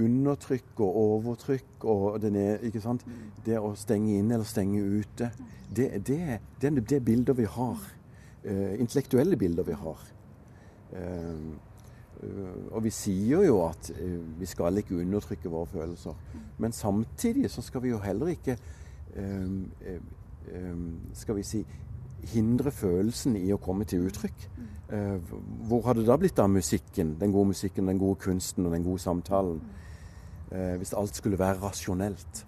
undertrykk 0.00 0.82
og 0.84 0.98
overtrykk 1.04 1.86
og 1.90 2.20
det, 2.22 2.44
ikke 2.68 2.82
sant? 2.84 3.06
det 3.46 3.56
å 3.58 3.72
stenge 3.78 4.18
inn 4.18 4.28
eller 4.30 4.46
stenge 4.48 4.82
ute, 4.84 5.30
det, 5.72 5.88
det, 6.06 6.20
det 6.60 6.70
er 6.70 6.84
det 6.92 7.00
bilder 7.06 7.38
vi 7.38 7.48
har. 7.48 7.88
Eh, 8.44 8.76
intellektuelle 8.80 9.40
bilder 9.40 9.66
vi 9.66 9.80
har. 9.86 10.06
Eh, 11.00 11.50
og 12.70 12.82
vi 12.84 12.90
sier 12.92 13.46
jo 13.46 13.62
at 13.64 13.86
vi 14.36 14.44
skal 14.44 14.76
ikke 14.76 14.98
undertrykke 15.00 15.48
våre 15.48 15.70
følelser. 15.72 16.18
Men 16.60 16.74
samtidig 16.76 17.48
så 17.48 17.64
skal 17.64 17.80
vi 17.80 17.94
jo 17.94 18.00
heller 18.04 18.34
ikke 18.34 18.58
skal 21.14 21.36
vi 21.36 21.42
si 21.42 21.64
hindre 22.34 22.70
følelsen 22.74 23.36
i 23.38 23.48
å 23.54 23.60
komme 23.62 23.86
til 23.88 24.06
uttrykk. 24.08 24.46
Eh, 24.92 25.34
hvor 25.68 25.84
har 25.86 25.96
det 25.96 26.06
da 26.08 26.16
blitt 26.18 26.38
av 26.42 26.50
musikken, 26.50 27.14
den 27.20 27.32
gode 27.32 27.52
musikken, 27.52 27.86
den 27.86 28.00
gode 28.00 28.18
kunsten 28.20 28.66
og 28.66 28.74
den 28.74 28.84
gode 28.84 29.02
samtalen? 29.02 29.60
Eh, 30.50 30.76
hvis 30.80 30.94
alt 30.98 31.16
skulle 31.16 31.38
være 31.38 31.60
rasjonelt. 31.62 32.44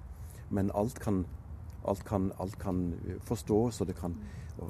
Men 0.51 0.71
alt 0.75 0.99
kan, 1.01 1.25
alt 1.89 2.05
kan, 2.05 2.33
alt 2.41 2.59
kan 2.59 2.93
forstås, 3.25 3.81
og 3.81 3.87
det 3.87 3.97
kan, 3.97 4.17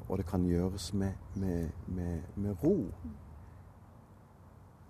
og 0.07 0.17
det 0.17 0.25
kan 0.29 0.45
gjøres 0.45 0.93
med, 0.93 1.11
med, 1.35 1.69
med, 1.87 2.21
med 2.35 2.63
ro. 2.63 2.77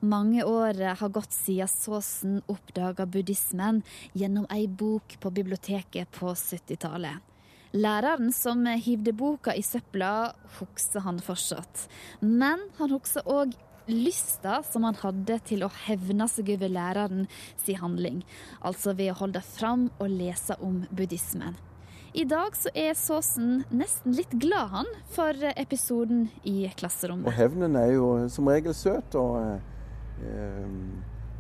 Mange 0.04 0.44
år 0.44 0.96
har 1.00 1.10
gått 1.10 1.32
siden 1.32 1.68
Såsen 1.72 2.42
oppdaga 2.52 3.06
buddhismen 3.08 3.78
gjennom 4.12 4.44
ei 4.52 4.66
bok 4.68 5.16
på 5.24 5.30
biblioteket 5.32 6.12
på 6.12 6.34
70-tallet. 6.36 7.24
Læreren 7.72 8.34
som 8.36 8.66
hivde 8.68 9.14
boka 9.16 9.56
i 9.56 9.64
søpla, 9.64 10.34
husker 10.60 11.08
han 11.08 11.24
fortsatt. 11.24 11.88
Men 12.20 12.68
han 12.82 12.92
husker 12.92 13.24
òg 13.32 13.56
lysta 13.88 14.60
som 14.68 14.84
han 14.84 15.00
hadde 15.00 15.40
til 15.48 15.64
å 15.64 15.72
hevne 15.86 16.28
seg 16.28 16.52
over 16.58 16.76
læreren 16.76 17.30
si 17.64 17.80
handling. 17.80 18.26
Altså 18.60 18.98
ved 19.00 19.16
å 19.16 19.20
holde 19.24 19.40
fram 19.54 19.88
og 20.04 20.12
lese 20.12 20.60
om 20.60 20.82
buddhismen. 20.92 21.56
I 22.14 22.28
dag 22.28 22.60
så 22.60 22.76
er 22.76 22.92
Såsen 23.00 23.62
nesten 23.72 24.20
litt 24.20 24.36
glad, 24.36 24.68
han, 24.70 24.96
for 25.16 25.48
episoden 25.56 26.28
i 26.44 26.68
klasserommet. 26.76 27.32
Og 27.32 27.40
hevnen 27.40 27.80
er 27.80 27.96
jo 27.96 28.18
som 28.30 28.52
regel 28.52 28.76
søt. 28.78 29.16
Og, 29.16 29.40
eh, 29.42 29.73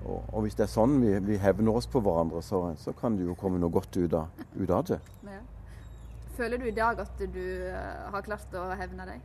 og, 0.03 0.19
og 0.33 0.43
hvis 0.43 0.57
det 0.59 0.65
er 0.65 0.71
sånn 0.71 0.97
vi, 1.01 1.13
vi 1.23 1.39
hevner 1.39 1.79
oss 1.79 1.87
på 1.87 2.01
hverandre, 2.03 2.41
så, 2.43 2.65
så 2.79 2.93
kan 2.97 3.17
det 3.17 3.27
jo 3.27 3.37
komme 3.39 3.61
noe 3.61 3.71
godt 3.73 3.95
ut 3.97 4.15
av, 4.19 4.45
ut 4.57 4.69
av 4.69 4.87
det. 4.91 4.99
Føler 6.37 6.57
du 6.57 6.65
i 6.65 6.73
dag 6.75 6.97
at 6.97 7.19
du 7.29 7.43
eh, 7.69 8.05
har 8.09 8.25
klart 8.25 8.55
å 8.57 8.65
hevne 8.73 9.05
deg? 9.05 9.21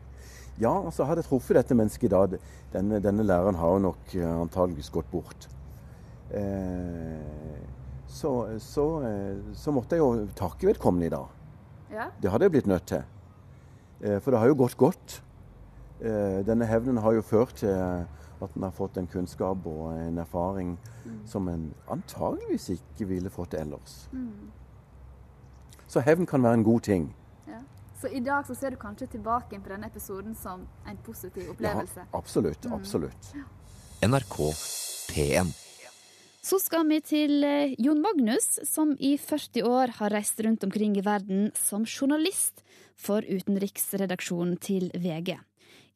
Ja, 0.60 0.74
altså 0.74 1.06
hadde 1.08 1.22
jeg 1.22 1.30
truffet 1.30 1.56
dette 1.56 1.76
mennesket 1.78 2.08
i 2.08 2.10
dag 2.10 2.34
Denne, 2.72 2.98
denne 3.00 3.24
læreren 3.24 3.56
har 3.56 3.76
jo 3.76 3.84
nok 3.86 4.14
eh, 4.18 4.28
antageligvis 4.28 4.90
gått 4.92 5.08
bort. 5.08 5.46
Eh, 6.36 7.62
så, 8.12 8.32
så, 8.60 8.86
eh, 9.08 9.38
så 9.56 9.72
måtte 9.72 9.96
jeg 9.96 10.04
jo 10.04 10.26
takke 10.36 10.68
vedkommende 10.68 11.08
i 11.08 11.14
dag. 11.14 11.32
Ja. 11.94 12.10
Det 12.20 12.32
hadde 12.32 12.48
jeg 12.48 12.56
blitt 12.58 12.68
nødt 12.68 12.88
til. 12.90 13.06
Eh, 14.02 14.18
for 14.20 14.34
det 14.34 14.42
har 14.42 14.52
jo 14.52 14.58
gått 14.60 14.76
godt. 14.76 15.18
Eh, 16.00 16.46
denne 16.46 16.66
hevnen 16.66 17.00
har 17.02 17.16
jo 17.16 17.22
ført 17.22 17.56
til 17.62 17.74
at 18.38 18.54
en 18.54 18.62
har 18.62 18.74
fått 18.74 18.96
en 19.00 19.06
kunnskap 19.10 19.66
og 19.66 19.92
en 19.98 20.18
erfaring 20.22 20.76
som 21.26 21.48
en 21.50 21.72
antageligvis 21.90 22.68
ikke 22.76 23.08
ville 23.10 23.30
fått 23.34 23.56
ellers. 23.58 24.06
Så 25.88 26.00
hevn 26.04 26.26
kan 26.26 26.42
være 26.44 26.60
en 26.60 26.64
god 26.64 26.84
ting. 26.86 27.08
Ja. 27.48 27.62
Så 28.00 28.10
i 28.14 28.20
dag 28.20 28.46
så 28.46 28.54
ser 28.54 28.70
du 28.70 28.76
kanskje 28.76 29.08
tilbake 29.16 29.58
på 29.58 29.72
denne 29.72 29.88
episoden 29.88 30.36
som 30.38 30.66
en 30.86 31.00
positiv 31.06 31.50
opplevelse? 31.50 32.04
Ja, 32.04 32.18
absolutt. 32.18 32.68
Absolutt. 32.70 33.32
NRK 34.04 34.36
P1. 35.10 35.56
Så 36.48 36.60
skal 36.62 36.86
vi 36.88 37.00
til 37.04 37.42
eh, 37.44 37.74
Jon 37.82 37.98
Magnus, 38.00 38.60
som 38.64 38.94
i 39.00 39.16
40 39.18 39.66
år 39.68 39.92
har 39.98 40.14
reist 40.14 40.38
rundt 40.44 40.62
omkring 40.64 40.94
i 40.96 41.04
verden 41.04 41.50
som 41.58 41.84
journalist 41.84 42.62
for 42.96 43.26
utenriksredaksjonen 43.26 44.56
til 44.62 44.88
VG. 44.94 45.34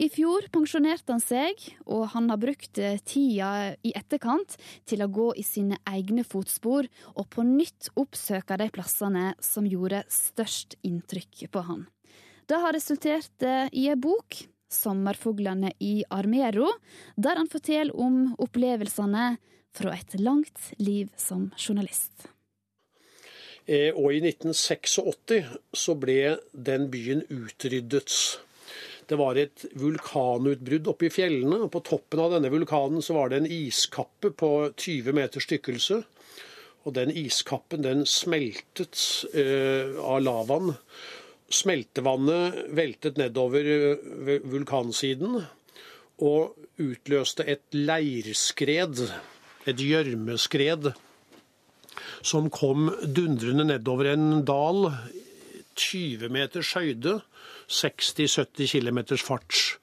I 0.00 0.08
fjor 0.12 0.46
pensjonerte 0.52 1.12
han 1.12 1.22
seg, 1.22 1.58
og 1.84 2.06
han 2.14 2.30
har 2.32 2.40
brukt 2.40 2.78
eh, 2.80 3.00
tida 3.04 3.74
i 3.84 3.92
etterkant 3.96 4.56
til 4.88 5.04
å 5.04 5.10
gå 5.12 5.28
i 5.36 5.44
sine 5.46 5.78
egne 5.88 6.24
fotspor 6.24 6.88
og 7.12 7.28
på 7.32 7.44
nytt 7.46 7.92
oppsøke 8.00 8.58
de 8.60 8.70
plassene 8.72 9.32
som 9.42 9.68
gjorde 9.68 10.04
størst 10.12 10.78
inntrykk 10.86 11.46
på 11.52 11.64
han. 11.68 11.86
Det 12.48 12.58
har 12.58 12.74
resultert 12.74 13.46
eh, 13.46 13.68
i 13.72 13.88
ei 13.92 13.98
bok, 13.98 14.48
'Sommerfuglene 14.72 15.74
i 15.84 16.02
Armero', 16.08 16.70
der 17.16 17.36
han 17.36 17.48
forteller 17.52 17.92
om 17.92 18.32
opplevelsene 18.40 19.36
fra 19.76 19.92
et 19.92 20.14
langt 20.20 20.72
liv 20.78 21.10
som 21.16 21.50
journalist. 21.58 22.28
Eh, 23.66 23.92
Og 23.94 24.14
i 24.16 24.20
1986 24.24 24.96
så 25.76 25.94
ble 25.94 26.38
den 26.52 26.88
byen 26.90 27.22
utryddet. 27.28 28.40
Det 29.12 29.18
var 29.20 29.36
et 29.36 29.66
vulkanutbrudd 29.76 30.86
oppe 30.88 31.10
i 31.10 31.12
fjellene, 31.12 31.58
og 31.66 31.72
på 31.74 31.82
toppen 31.84 32.22
av 32.24 32.30
denne 32.32 32.48
vulkanen 32.48 33.02
så 33.04 33.18
var 33.18 33.28
det 33.28 33.42
en 33.42 33.50
iskappe 33.52 34.30
på 34.32 34.48
20 34.72 35.12
meters 35.12 35.44
tykkelse. 35.50 35.98
Og 36.88 36.94
den 36.96 37.12
iskappen 37.12 37.84
den 37.84 38.06
smeltet 38.08 38.96
eh, 39.36 39.92
av 40.00 40.22
lavaen. 40.24 40.72
Smeltevannet 41.52 42.72
veltet 42.72 43.20
nedover 43.20 43.68
eh, 43.68 44.40
vulkansiden 44.48 45.42
og 46.22 46.56
utløste 46.80 47.44
et 47.44 47.76
leirskred, 47.76 49.04
et 49.68 49.82
gjørmeskred, 49.92 50.94
som 52.24 52.48
kom 52.54 52.88
dundrende 53.04 53.68
nedover 53.74 54.14
en 54.14 54.40
dal, 54.48 54.88
20 55.76 56.32
meters 56.32 56.72
høyde, 56.76 57.20
60-70 57.72 58.72
km 58.72 59.00
fart. 59.20 59.78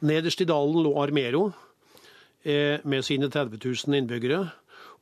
Nederst 0.00 0.42
i 0.42 0.46
dalen 0.48 0.84
lå 0.84 0.94
Armero 1.02 1.48
eh, 2.44 2.78
med 2.84 3.04
sine 3.06 3.30
30 3.30 3.58
000 3.64 3.98
innbyggere, 3.98 4.44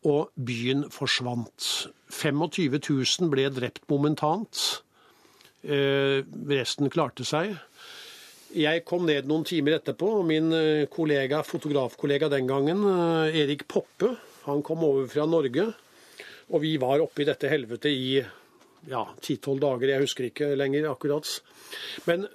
og 0.07 0.31
byen 0.37 0.87
forsvant. 0.93 1.89
25 2.13 2.79
000 2.79 3.31
ble 3.33 3.49
drept 3.53 3.85
momentant. 3.91 4.63
Eh, 5.67 6.23
resten 6.49 6.93
klarte 6.93 7.27
seg. 7.27 7.57
Jeg 8.57 8.85
kom 8.89 9.05
ned 9.05 9.27
noen 9.29 9.45
timer 9.45 9.77
etterpå, 9.81 10.13
og 10.21 10.29
min 10.29 10.53
eh, 10.55 10.87
kollega, 10.93 11.43
fotografkollega 11.45 12.31
den 12.33 12.49
gangen, 12.49 12.87
Erik 13.35 13.67
Poppe, 13.69 14.15
han 14.47 14.63
kom 14.63 14.85
over 14.87 15.09
fra 15.11 15.27
Norge. 15.29 15.73
Og 16.55 16.63
vi 16.63 16.77
var 16.79 17.03
oppe 17.03 17.25
i 17.25 17.27
dette 17.27 17.51
helvetet 17.51 17.91
i 17.91 18.21
ja, 18.91 19.05
10-12 19.21 19.61
dager, 19.63 19.93
jeg 19.93 20.05
husker 20.05 20.29
ikke 20.29 20.51
lenger 20.59 20.91
akkurat. 20.91 21.31
Men, 22.07 22.27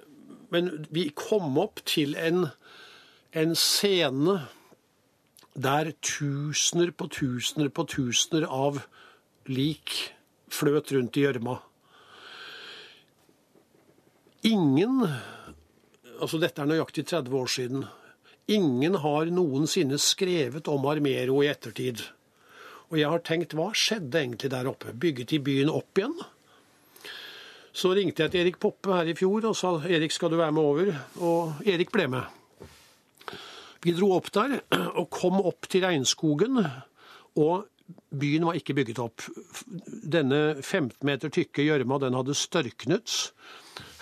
men 0.52 0.72
vi 0.92 1.08
kom 1.16 1.56
opp 1.60 1.82
til 1.88 2.16
en, 2.20 2.46
en 3.32 3.54
scene 3.58 4.40
der 5.52 5.92
tusener 6.00 6.92
på 6.96 7.10
tusener 7.12 7.68
på 7.68 7.84
tusener 7.88 8.46
av 8.48 8.80
lik 9.50 10.14
fløt 10.52 10.92
rundt 10.94 11.18
i 11.18 11.26
gjørma. 11.26 11.58
Ingen 14.48 15.06
Altså, 16.22 16.38
dette 16.38 16.62
er 16.62 16.68
nøyaktig 16.70 17.02
30 17.10 17.32
år 17.34 17.48
siden. 17.50 17.80
Ingen 18.54 18.94
har 19.02 19.26
noensinne 19.34 19.96
skrevet 19.98 20.68
om 20.70 20.84
Armero 20.86 21.40
i 21.42 21.48
ettertid. 21.50 22.04
Og 22.92 23.00
jeg 23.00 23.10
har 23.10 23.24
tenkt, 23.26 23.56
hva 23.58 23.72
skjedde 23.74 24.20
egentlig 24.20 24.52
der 24.52 24.68
oppe? 24.70 24.92
Bygget 24.94 25.32
de 25.32 25.40
byen 25.42 25.72
opp 25.72 25.98
igjen? 25.98 26.14
Så 27.72 27.94
ringte 27.96 28.26
jeg 28.26 28.32
til 28.32 28.42
Erik 28.42 28.58
Poppe 28.60 28.92
her 28.92 29.08
i 29.08 29.16
fjor 29.16 29.46
og 29.48 29.56
sa 29.56 29.72
Erik, 29.88 30.12
skal 30.12 30.32
du 30.32 30.36
være 30.36 30.52
med 30.52 30.62
over? 30.62 30.92
Og 31.24 31.62
Erik 31.64 31.92
ble 31.92 32.04
med. 32.12 32.24
Vi 33.82 33.94
dro 33.96 34.12
opp 34.14 34.28
der 34.34 34.58
og 35.00 35.08
kom 35.10 35.40
opp 35.40 35.66
til 35.72 35.86
regnskogen. 35.86 36.60
Og 37.40 37.64
byen 38.12 38.44
var 38.44 38.58
ikke 38.58 38.76
bygget 38.76 39.00
opp. 39.02 39.24
Denne 39.88 40.60
15 40.60 41.00
meter 41.08 41.32
tykke 41.32 41.64
gjørma 41.64 41.98
den 42.02 42.18
hadde 42.18 42.36
størknet. 42.36 43.32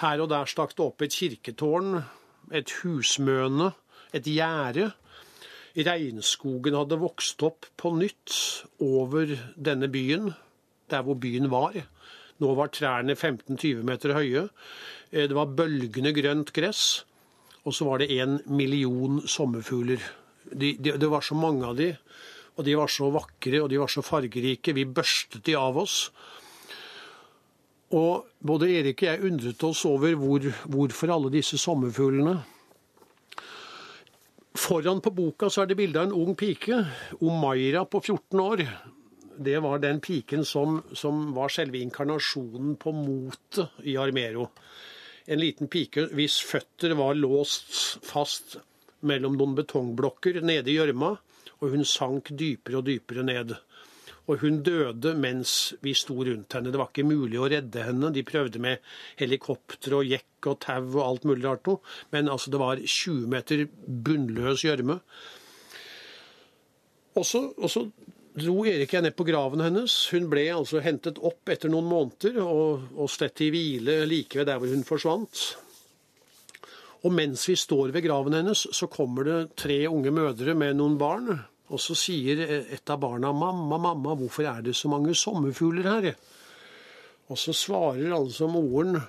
Her 0.03 0.25
og 0.25 0.33
der 0.33 0.51
stakk 0.51 0.75
det 0.75 0.85
opp 0.85 1.07
et 1.07 1.15
kirketårn, 1.15 2.03
et 2.51 2.75
husmøne, 2.83 3.71
et 4.11 4.27
gjerde. 4.27 4.91
Regnskogen 5.79 6.75
hadde 6.75 6.99
vokst 6.99 7.47
opp 7.47 7.71
på 7.79 7.95
nytt 7.95 8.35
over 8.83 9.37
denne 9.55 9.87
byen, 9.93 10.33
der 10.91 11.07
hvor 11.07 11.15
byen 11.23 11.47
var. 11.55 11.79
Nå 12.41 12.55
var 12.57 12.73
trærne 12.73 13.17
15-20 13.17 13.85
meter 13.85 14.15
høye. 14.17 14.47
Eh, 15.13 15.29
det 15.29 15.37
var 15.37 15.53
bølgende 15.57 16.13
grønt 16.17 16.53
gress. 16.57 17.05
Og 17.69 17.77
så 17.77 17.85
var 17.85 18.01
det 18.01 18.11
en 18.17 18.39
million 18.49 19.21
sommerfugler. 19.29 20.01
De, 20.51 20.73
de, 20.81 20.95
det 20.97 21.11
var 21.13 21.25
så 21.25 21.37
mange 21.37 21.67
av 21.69 21.77
de, 21.77 21.93
og 22.57 22.65
de 22.65 22.77
var 22.79 22.89
så 22.91 23.11
vakre 23.13 23.61
og 23.61 23.69
de 23.71 23.79
var 23.81 23.91
så 23.93 24.03
fargerike. 24.03 24.73
Vi 24.75 24.87
børstet 24.89 25.45
de 25.47 25.57
av 25.59 25.77
oss. 25.79 26.07
Og 27.97 28.31
både 28.47 28.71
Erik 28.71 29.03
og 29.03 29.11
jeg 29.11 29.27
undret 29.29 29.67
oss 29.67 29.85
over 29.89 30.17
hvor, 30.17 30.47
hvorfor 30.71 31.13
alle 31.13 31.33
disse 31.35 31.59
sommerfuglene. 31.61 32.39
Foran 34.61 35.03
på 35.03 35.13
boka 35.15 35.51
så 35.51 35.63
er 35.63 35.71
det 35.71 35.79
bilde 35.79 36.01
av 36.01 36.09
en 36.09 36.17
ung 36.17 36.35
pike, 36.39 36.81
Omaira 37.23 37.85
på 37.87 38.01
14 38.01 38.41
år 38.43 38.65
det 39.41 39.59
var 39.65 39.79
den 39.81 40.01
piken 40.05 40.45
som, 40.45 40.83
som 40.93 41.31
var 41.33 41.49
selve 41.49 41.79
inkarnasjonen 41.81 42.75
på 42.77 42.93
motet 42.93 43.79
i 43.89 43.97
Armero. 43.97 44.51
En 45.25 45.41
liten 45.41 45.71
pike 45.73 46.11
hvis 46.17 46.37
føtter 46.45 46.93
var 46.99 47.17
låst 47.17 47.73
fast 48.05 48.59
mellom 49.09 49.39
noen 49.41 49.57
betongblokker 49.57 50.43
nede 50.45 50.69
i 50.69 50.77
gjørma, 50.77 51.15
og 51.61 51.73
hun 51.73 51.87
sank 51.89 52.35
dypere 52.37 52.83
og 52.83 52.87
dypere 52.91 53.25
ned. 53.25 53.57
Og 54.29 54.45
hun 54.45 54.61
døde 54.67 55.15
mens 55.17 55.73
vi 55.81 55.97
sto 55.97 56.19
rundt 56.21 56.53
henne. 56.59 56.69
Det 56.69 56.81
var 56.83 56.93
ikke 56.93 57.09
mulig 57.09 57.41
å 57.41 57.49
redde 57.49 57.89
henne. 57.89 58.13
De 58.13 58.27
prøvde 58.27 58.61
med 58.61 58.85
helikopter 59.23 59.97
og 59.97 60.05
jekk 60.05 60.53
og 60.53 60.61
tau 60.67 60.85
og 60.85 61.03
alt 61.07 61.27
mulig 61.29 61.49
rart 61.49 61.65
noe. 61.67 61.81
Men 62.13 62.29
altså, 62.29 62.53
det 62.53 62.61
var 62.61 62.85
20 62.85 63.25
meter 63.33 63.65
bunnløs 63.89 64.69
gjørme. 64.69 65.01
Og 67.17 67.27
så 67.27 67.87
dro 68.37 68.65
Erik 68.69 68.93
jeg 68.95 69.05
ned 69.05 69.17
på 69.19 69.27
graven 69.27 69.63
hennes. 69.65 69.95
Hun 70.15 70.29
ble 70.31 70.47
altså 70.55 70.83
hentet 70.85 71.19
opp 71.27 71.51
etter 71.51 71.73
noen 71.73 71.89
måneder 71.91 72.39
og, 72.45 72.87
og 72.95 73.11
stett 73.11 73.43
i 73.47 73.51
hvile 73.53 74.03
like 74.09 74.39
ved 74.39 74.49
der 74.51 74.61
hvor 74.61 74.71
hun 74.71 74.87
forsvant. 74.87 75.45
Og 77.01 77.15
mens 77.17 77.47
vi 77.49 77.57
står 77.57 77.95
ved 77.95 78.05
graven 78.05 78.37
hennes, 78.37 78.67
så 78.77 78.89
kommer 78.93 79.27
det 79.27 79.39
tre 79.59 79.83
unge 79.89 80.13
mødre 80.13 80.55
med 80.55 80.77
noen 80.79 80.99
barn. 81.01 81.33
Og 81.71 81.81
så 81.81 81.95
sier 81.97 82.43
et 82.43 82.91
av 82.91 82.99
barna 83.01 83.31
'Mamma, 83.33 83.79
mamma, 83.79 84.15
hvorfor 84.15 84.45
er 84.45 84.63
det 84.63 84.77
så 84.77 84.89
mange 84.89 85.15
sommerfugler 85.15 85.89
her?' 85.89 86.17
Og 87.31 87.39
så 87.39 87.53
svarer 87.55 88.13
altså 88.13 88.49
moren 88.51 89.01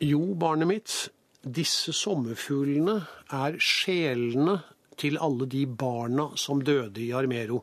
'Jo, 0.00 0.34
barnet 0.34 0.68
mitt, 0.68 1.10
disse 1.42 1.92
sommerfuglene 1.92 3.00
er 3.30 3.56
sjelene 3.58 4.60
til 5.02 5.18
alle 5.20 5.48
de 5.50 5.66
barna 5.66 6.30
som 6.38 6.62
døde 6.64 7.02
i 7.02 7.12
Armero. 7.16 7.62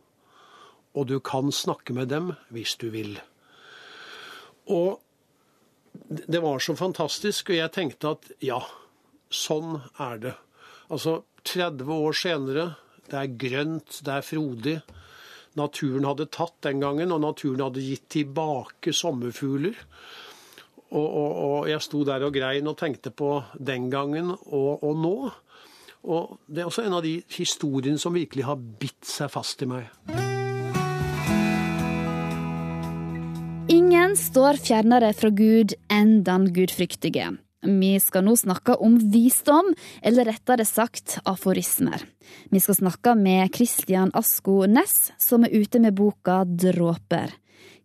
Og 0.98 1.08
du 1.08 1.20
kan 1.24 1.54
snakke 1.54 1.96
med 1.96 2.12
dem 2.12 2.34
hvis 2.54 2.76
du 2.82 2.90
vil. 2.94 3.16
Og 4.70 5.00
det 6.10 6.42
var 6.44 6.60
så 6.60 6.76
fantastisk, 6.78 7.50
og 7.50 7.60
jeg 7.60 7.74
tenkte 7.74 8.14
at 8.16 8.30
ja, 8.44 8.60
sånn 9.30 9.80
er 10.02 10.22
det. 10.22 10.36
Altså 10.90 11.22
30 11.48 11.92
år 11.94 12.18
senere, 12.18 12.66
det 13.10 13.18
er 13.18 13.36
grønt, 13.42 14.00
det 14.06 14.16
er 14.16 14.26
frodig. 14.26 14.78
Naturen 15.58 16.06
hadde 16.06 16.30
tatt 16.34 16.60
den 16.66 16.82
gangen, 16.84 17.14
og 17.14 17.24
naturen 17.24 17.66
hadde 17.66 17.84
gitt 17.84 18.08
tilbake 18.14 18.94
sommerfugler. 18.96 19.78
Og, 20.90 21.06
og, 21.06 21.32
og 21.46 21.70
jeg 21.70 21.86
sto 21.86 22.02
der 22.06 22.26
og 22.26 22.34
grein 22.34 22.70
og 22.70 22.78
tenkte 22.80 23.12
på 23.14 23.36
den 23.54 23.92
gangen 23.94 24.34
og, 24.34 24.82
og 24.82 24.96
nå. 24.98 25.16
Og 26.08 26.38
det 26.48 26.64
er 26.64 26.70
også 26.70 26.86
en 26.86 26.96
av 26.96 27.04
de 27.04 27.18
historiene 27.36 28.00
som 28.00 28.16
virkelig 28.16 28.46
har 28.48 28.60
bitt 28.60 29.04
seg 29.08 29.32
fast 29.34 29.62
i 29.66 29.70
meg. 29.70 29.90
Ingen 33.70 34.16
står 34.18 34.58
fjernere 34.64 35.12
fra 35.14 35.30
Gud 35.30 35.76
enn 35.94 36.22
den 36.26 36.48
gudfryktige. 36.56 37.28
Vi 37.60 37.92
skal 38.00 38.24
nå 38.24 38.38
snakke 38.40 38.78
om 38.80 38.96
visdom, 39.12 39.74
eller 40.02 40.30
rettere 40.32 40.64
sagt 40.66 41.18
aforismer. 41.28 42.06
Vi 42.50 42.62
skal 42.64 42.78
snakke 42.80 43.14
med 43.20 43.52
Christian 43.56 44.14
Asko 44.16 44.64
Næss, 44.72 45.12
som 45.20 45.44
er 45.44 45.52
ute 45.52 45.82
med 45.84 45.98
boka 46.00 46.46
Dråper. 46.48 47.36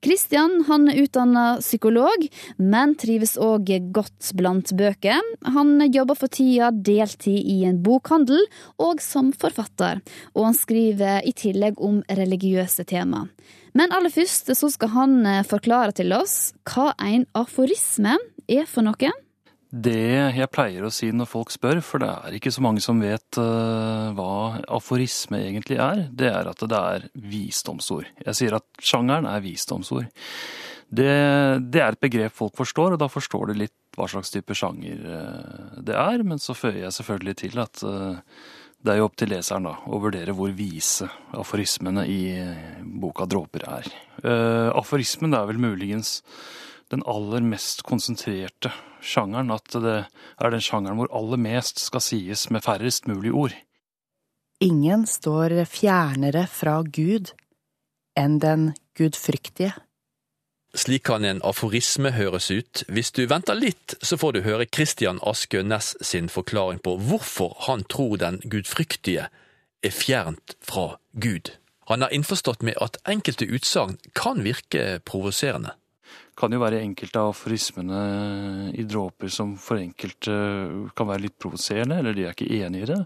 Kristian 0.04 0.58
han 0.68 0.88
er 0.90 0.98
utdanna 1.00 1.44
psykolog, 1.62 2.26
men 2.60 2.92
trives 3.00 3.38
òg 3.40 3.70
godt 3.96 4.34
blant 4.36 4.74
bøker. 4.76 5.22
Han 5.56 5.78
jobber 5.88 6.18
for 6.18 6.28
tida 6.28 6.68
deltid 6.74 7.40
i 7.40 7.62
en 7.64 7.80
bokhandel 7.84 8.42
og 8.84 9.00
som 9.00 9.32
forfatter, 9.32 10.02
og 10.36 10.50
han 10.50 10.58
skriver 10.58 11.24
i 11.24 11.32
tillegg 11.32 11.80
om 11.80 12.02
religiøse 12.20 12.84
tema. 12.84 13.24
Men 13.72 13.96
aller 13.96 14.12
først 14.12 14.52
så 14.54 14.70
skal 14.70 14.92
han 14.92 15.16
forklare 15.48 15.96
til 15.96 16.12
oss 16.14 16.52
hva 16.68 16.92
en 17.00 17.24
aforisme 17.34 18.18
er 18.44 18.68
for 18.68 18.84
noe. 18.84 19.14
Det 19.74 20.34
jeg 20.36 20.50
pleier 20.54 20.84
å 20.86 20.92
si 20.94 21.08
når 21.10 21.26
folk 21.26 21.50
spør, 21.50 21.80
for 21.82 22.02
det 22.02 22.06
er 22.06 22.36
ikke 22.36 22.52
så 22.54 22.62
mange 22.62 22.82
som 22.84 23.00
vet 23.02 23.38
uh, 23.42 24.12
hva 24.14 24.60
aforisme 24.76 25.40
egentlig 25.40 25.80
er, 25.82 26.04
det 26.14 26.28
er 26.30 26.50
at 26.50 26.62
det 26.70 26.78
er 26.78 27.06
visdomsord. 27.18 28.06
Jeg 28.22 28.38
sier 28.38 28.54
at 28.60 28.66
sjangeren 28.78 29.26
er 29.26 29.42
visdomsord. 29.42 30.06
Det, 30.94 31.08
det 31.74 31.82
er 31.82 31.96
et 31.96 32.04
begrep 32.06 32.36
folk 32.36 32.54
forstår, 32.60 32.94
og 32.94 33.02
da 33.02 33.10
forstår 33.10 33.50
du 33.50 33.64
litt 33.64 33.74
hva 33.98 34.06
slags 34.10 34.30
type 34.30 34.54
sjanger 34.54 35.02
uh, 35.10 35.74
det 35.82 35.98
er. 35.98 36.22
Men 36.22 36.38
så 36.38 36.54
føyer 36.54 36.84
jeg 36.84 36.98
selvfølgelig 37.00 37.36
til 37.42 37.64
at 37.64 37.82
uh, 37.82 38.22
det 38.84 38.94
er 38.94 39.02
jo 39.02 39.10
opp 39.10 39.18
til 39.18 39.34
leseren 39.34 39.66
da, 39.66 39.74
å 39.90 40.02
vurdere 40.06 40.36
hvor 40.38 40.54
vise 40.54 41.10
aforismene 41.34 42.06
i 42.06 42.20
boka 43.00 43.24
Dråper 43.24 43.64
er. 43.64 43.86
aforismen 44.76 45.32
er 45.32 45.46
vel 45.48 45.56
muligens 45.56 46.18
den 46.92 47.00
aller 47.08 47.40
mest 47.48 47.80
konsentrerte 47.88 48.74
sjangeren, 49.04 49.52
at 49.54 49.76
det 49.76 49.96
er 50.04 50.54
den 50.54 50.64
sjangeren 50.64 50.98
hvor 51.00 51.12
aller 51.14 51.40
mest 51.40 51.82
skal 51.82 52.02
sies 52.04 52.48
med 52.50 52.64
færrest 52.64 53.08
mulig 53.10 53.32
ord. 53.32 53.56
Ingen 54.64 55.06
står 55.06 55.56
fjernere 55.68 56.46
fra 56.48 56.80
Gud 56.82 57.34
enn 58.18 58.38
den 58.42 58.70
gudfryktige. 58.96 59.74
Slik 60.74 61.04
kan 61.06 61.24
en 61.24 61.42
aforisme 61.46 62.10
høres 62.16 62.48
ut. 62.50 62.82
Hvis 62.90 63.12
du 63.14 63.26
venter 63.30 63.54
litt, 63.54 63.94
så 64.02 64.18
får 64.18 64.34
du 64.34 64.40
høre 64.46 64.66
Christian 64.66 65.20
Askø 65.22 65.62
Næss 65.62 65.94
sin 66.02 66.30
forklaring 66.32 66.80
på 66.82 66.96
hvorfor 66.98 67.54
han 67.68 67.84
tror 67.86 68.16
den 68.18 68.40
gudfryktige 68.42 69.28
er 69.84 69.94
fjernt 69.94 70.56
fra 70.62 70.96
Gud. 71.12 71.52
Han 71.86 72.02
er 72.02 72.14
innforstått 72.16 72.64
med 72.66 72.78
at 72.82 72.98
enkelte 73.06 73.46
utsagn 73.46 73.98
kan 74.16 74.42
virke 74.42 74.98
provoserende 75.06 75.76
kan 76.38 76.52
jo 76.54 76.58
være 76.62 76.80
enkelte 76.82 77.20
av 77.20 77.30
aforismene 77.30 77.98
i 78.74 78.84
dråper 78.88 79.30
som 79.32 79.52
for 79.60 79.78
enkelte 79.78 80.34
kan 80.96 81.08
være 81.08 81.24
litt 81.26 81.36
provoserende, 81.40 82.00
eller 82.00 82.16
de 82.16 82.24
er 82.26 82.34
ikke 82.34 82.48
enig 82.58 82.82
i 82.82 82.88
det. 82.90 82.98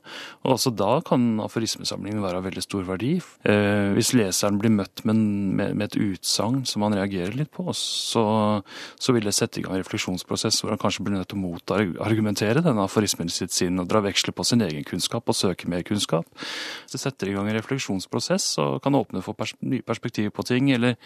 Og 0.46 0.54
også 0.54 0.72
da 0.72 0.90
kan 1.06 1.26
aforismesamlingen 1.44 2.22
være 2.24 2.40
av 2.40 2.46
veldig 2.48 2.64
stor 2.64 2.86
verdi. 2.88 3.14
Eh, 3.48 3.90
hvis 3.96 4.14
leseren 4.16 4.60
blir 4.60 4.72
møtt 4.72 5.04
med, 5.08 5.20
med, 5.60 5.76
med 5.76 5.90
et 5.90 5.98
utsagn 6.08 6.62
som 6.68 6.86
han 6.86 6.96
reagerer 6.96 7.36
litt 7.36 7.52
på, 7.54 7.66
så, 7.76 8.24
så, 8.96 9.14
vil 9.16 9.28
det 9.28 9.36
sette 9.36 9.60
i 9.60 9.66
gang 9.66 9.76
en 9.76 9.82
refleksjonsprosess 9.84 10.62
hvor 10.62 10.72
han 10.72 10.80
kanskje 10.80 11.04
blir 11.04 11.18
nødt 11.18 11.30
til 11.32 11.40
å 11.40 11.44
motargumentere 11.44 12.64
denne 12.64 12.88
aforismen 12.88 13.28
i 13.28 13.36
sitt 13.36 13.54
sinn 13.54 13.80
og 13.82 13.90
dra 13.90 14.02
veksler 14.04 14.36
på 14.36 14.46
sin 14.48 14.64
egen 14.64 14.88
kunnskap 14.88 15.28
og 15.28 15.36
søke 15.36 15.68
mer 15.68 15.84
kunnskap. 15.86 16.28
Det 16.88 17.00
setter 17.00 17.28
i 17.28 17.36
gang 17.36 17.50
en 17.50 17.60
refleksjonsprosess 17.60 18.54
og 18.64 18.80
kan 18.84 18.96
åpne 18.96 19.22
for 19.24 19.36
pers 19.36 19.52
nye 19.60 19.84
perspektiver 19.84 20.32
på 20.34 20.46
ting, 20.48 20.72
eller 20.72 20.96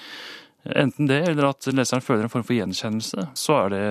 Enten 0.62 1.09
det, 1.11 1.25
eller 1.29 1.48
at 1.48 1.67
leseren 1.75 2.04
føler 2.04 2.27
en 2.27 2.31
form 2.31 2.44
for 2.46 2.54
gjenkjennelse, 2.54 3.25
så 3.35 3.56
er 3.65 3.73
det 3.73 3.85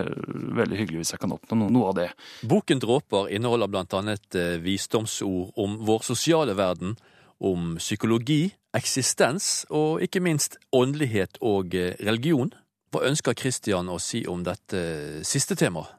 veldig 0.55 0.77
hyggelig 0.79 1.01
hvis 1.01 1.13
jeg 1.15 1.21
kan 1.23 1.33
oppnå 1.35 1.67
noe 1.67 1.89
av 1.89 1.97
det. 1.97 2.07
Boken 2.47 2.79
Dråper 2.79 3.27
inneholder 3.35 3.97
annet 3.99 4.39
eh, 4.39 4.55
visdomsord 4.63 5.51
om 5.59 5.75
vår 5.83 6.05
sosiale 6.07 6.55
verden, 6.55 6.95
om 7.43 7.75
psykologi, 7.81 8.53
eksistens 8.77 9.65
og 9.73 10.03
ikke 10.05 10.21
minst 10.23 10.59
åndelighet 10.71 11.41
og 11.43 11.75
eh, 11.75 11.97
religion. 11.99 12.53
Hva 12.91 13.03
ønsker 13.07 13.35
Christian 13.35 13.91
å 13.91 13.99
si 13.99 14.23
om 14.27 14.43
dette 14.47 15.25
siste 15.27 15.59
temaet? 15.59 15.97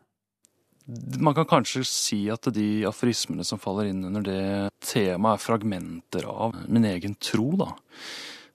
Man 1.23 1.35
kan 1.37 1.47
kanskje 1.47 1.85
si 1.87 2.25
at 2.33 2.49
de 2.53 2.83
aforismene 2.89 3.45
som 3.47 3.61
faller 3.61 3.93
inn 3.93 4.03
under 4.09 4.25
det 4.25 4.43
temaet, 4.83 5.37
er 5.37 5.45
fragmenter 5.45 6.27
av 6.27 6.57
min 6.66 6.89
egen 6.89 7.14
tro, 7.23 7.53
da. 7.61 7.70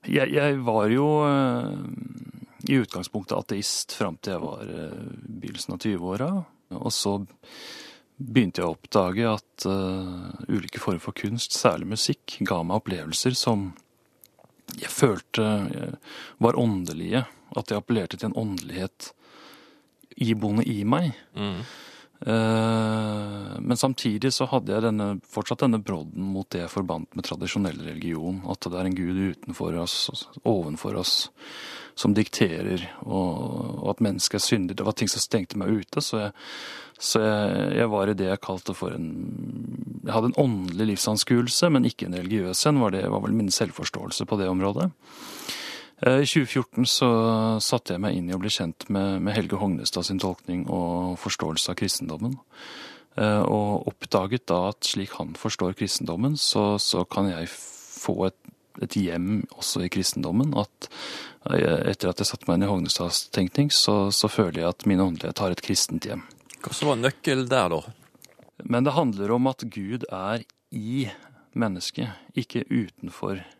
Jeg, 0.07 0.31
jeg 0.35 0.59
var 0.65 0.87
jo 0.91 1.07
uh, 1.27 1.73
i 2.67 2.79
utgangspunktet 2.79 3.37
ateist 3.37 3.95
fram 3.97 4.17
til 4.21 4.35
jeg 4.35 4.43
var 4.43 4.69
uh, 4.71 5.09
begynnelsen 5.27 5.75
av 5.75 5.83
20-åra. 5.83 6.29
Og 6.77 6.93
så 6.95 7.17
begynte 8.17 8.63
jeg 8.63 8.67
å 8.67 8.75
oppdage 8.75 9.27
at 9.29 9.67
uh, 9.69 10.31
ulike 10.49 10.81
former 10.83 11.03
for 11.03 11.17
kunst, 11.17 11.55
særlig 11.57 11.91
musikk, 11.93 12.39
ga 12.47 12.61
meg 12.63 12.81
opplevelser 12.81 13.37
som 13.37 13.71
jeg 14.77 14.91
følte 14.91 15.43
var 16.43 16.57
åndelige. 16.59 17.23
At 17.55 17.71
jeg 17.71 17.79
appellerte 17.79 18.17
til 18.19 18.29
en 18.31 18.39
åndelighet 18.41 19.13
iboende 20.17 20.65
i 20.67 20.81
meg. 20.83 21.13
Mm. 21.37 21.61
Eh, 22.21 23.59
Men 23.59 23.77
samtidig 23.77 24.33
så 24.33 24.47
hadde 24.49 24.73
jeg 24.73 24.85
denne, 24.85 25.19
fortsatt 25.27 25.65
denne 25.65 25.81
brodden 25.83 26.31
mot 26.33 26.49
det 26.53 26.63
jeg 26.63 26.73
forbandt 26.73 27.15
med 27.17 27.27
tradisjonell 27.27 27.77
religion. 27.83 28.41
At 28.49 28.65
det 28.65 28.79
er 28.79 28.89
en 28.89 28.97
gud 28.97 29.19
utenfor 29.33 29.77
oss, 29.81 30.09
ovenfor 30.47 30.97
oss, 30.97 31.29
som 31.97 32.13
dikterer, 32.13 32.83
og, 33.05 33.29
og 33.81 33.87
at 33.95 34.03
mennesket 34.05 34.39
er 34.39 34.45
syndig. 34.45 34.77
Det 34.77 34.85
var 34.85 34.97
ting 34.97 35.09
som 35.09 35.21
stengte 35.23 35.57
meg 35.57 35.81
ute, 35.81 36.01
så 36.01 36.27
jeg, 36.27 36.33
så 36.97 37.21
jeg, 37.21 37.71
jeg 37.81 37.91
var 37.93 38.09
i 38.09 38.17
det 38.17 38.29
jeg 38.29 38.41
kalte 38.45 38.73
for 38.77 38.93
en 38.93 39.07
Jeg 40.05 40.13
hadde 40.13 40.29
en 40.31 40.39
åndelig 40.39 40.85
livsanskuelse, 40.93 41.69
men 41.73 41.85
ikke 41.89 42.07
en 42.07 42.15
religiøs 42.15 42.65
en, 42.69 42.79
var, 42.79 42.93
det, 42.95 43.03
var 43.11 43.25
vel 43.25 43.35
min 43.35 43.51
selvforståelse 43.51 44.25
på 44.25 44.37
det 44.39 44.47
området. 44.47 44.87
Eh, 46.01 46.21
I 46.21 46.27
2014 46.29 46.85
så 46.85 47.07
satte 47.63 47.95
jeg 47.95 48.03
meg 48.03 48.17
inn 48.17 48.29
i 48.29 48.35
å 48.35 48.41
bli 48.41 48.51
kjent 48.53 48.85
med, 48.93 49.21
med 49.25 49.33
Helge 49.37 49.57
Hognestad 49.57 50.05
sin 50.05 50.21
tolkning 50.21 50.67
og 50.69 51.17
forståelse 51.21 51.73
av 51.73 51.79
kristendommen. 51.79 52.37
Eh, 53.17 53.41
Og 53.41 53.87
oppdaget 53.89 54.45
da 54.49 54.67
at 54.69 54.85
slik 54.85 55.17
han 55.17 55.33
forstår 55.39 55.77
kristendommen, 55.79 56.37
så, 56.37 56.75
så 56.81 57.01
kan 57.09 57.31
jeg 57.31 57.49
få 57.49 58.27
et, 58.29 58.37
et 58.85 58.99
hjem 58.99 59.47
også 59.57 59.87
i 59.87 59.91
kristendommen. 59.93 60.53
At 60.57 60.91
etter 61.47 62.11
at 62.11 62.19
jeg 62.21 62.27
satte 62.27 62.45
meg 62.49 62.59
inn 62.59 62.67
i 62.67 62.69
Hognestads 62.69 63.29
tenkning, 63.33 63.71
så, 63.73 64.11
så 64.11 64.27
føler 64.29 64.61
jeg 64.61 64.69
at 64.69 64.85
min 64.89 65.01
åndelighet 65.01 65.39
har 65.41 65.53
et 65.53 65.63
kristent 65.63 66.05
hjem. 66.05 66.25
Hva 66.59 66.73
som 66.75 66.91
var 66.91 66.99
nøkkelen 66.99 67.47
der, 67.49 67.71
da? 67.71 67.81
Men 68.67 68.83
det 68.85 68.97
handler 68.97 69.31
om 69.31 69.47
at 69.49 69.63
Gud 69.71 70.03
er 70.11 70.43
i 70.75 71.07
mennesket, 71.57 72.19
ikke 72.37 72.67
utenfor 72.67 73.39
mennesket. 73.39 73.53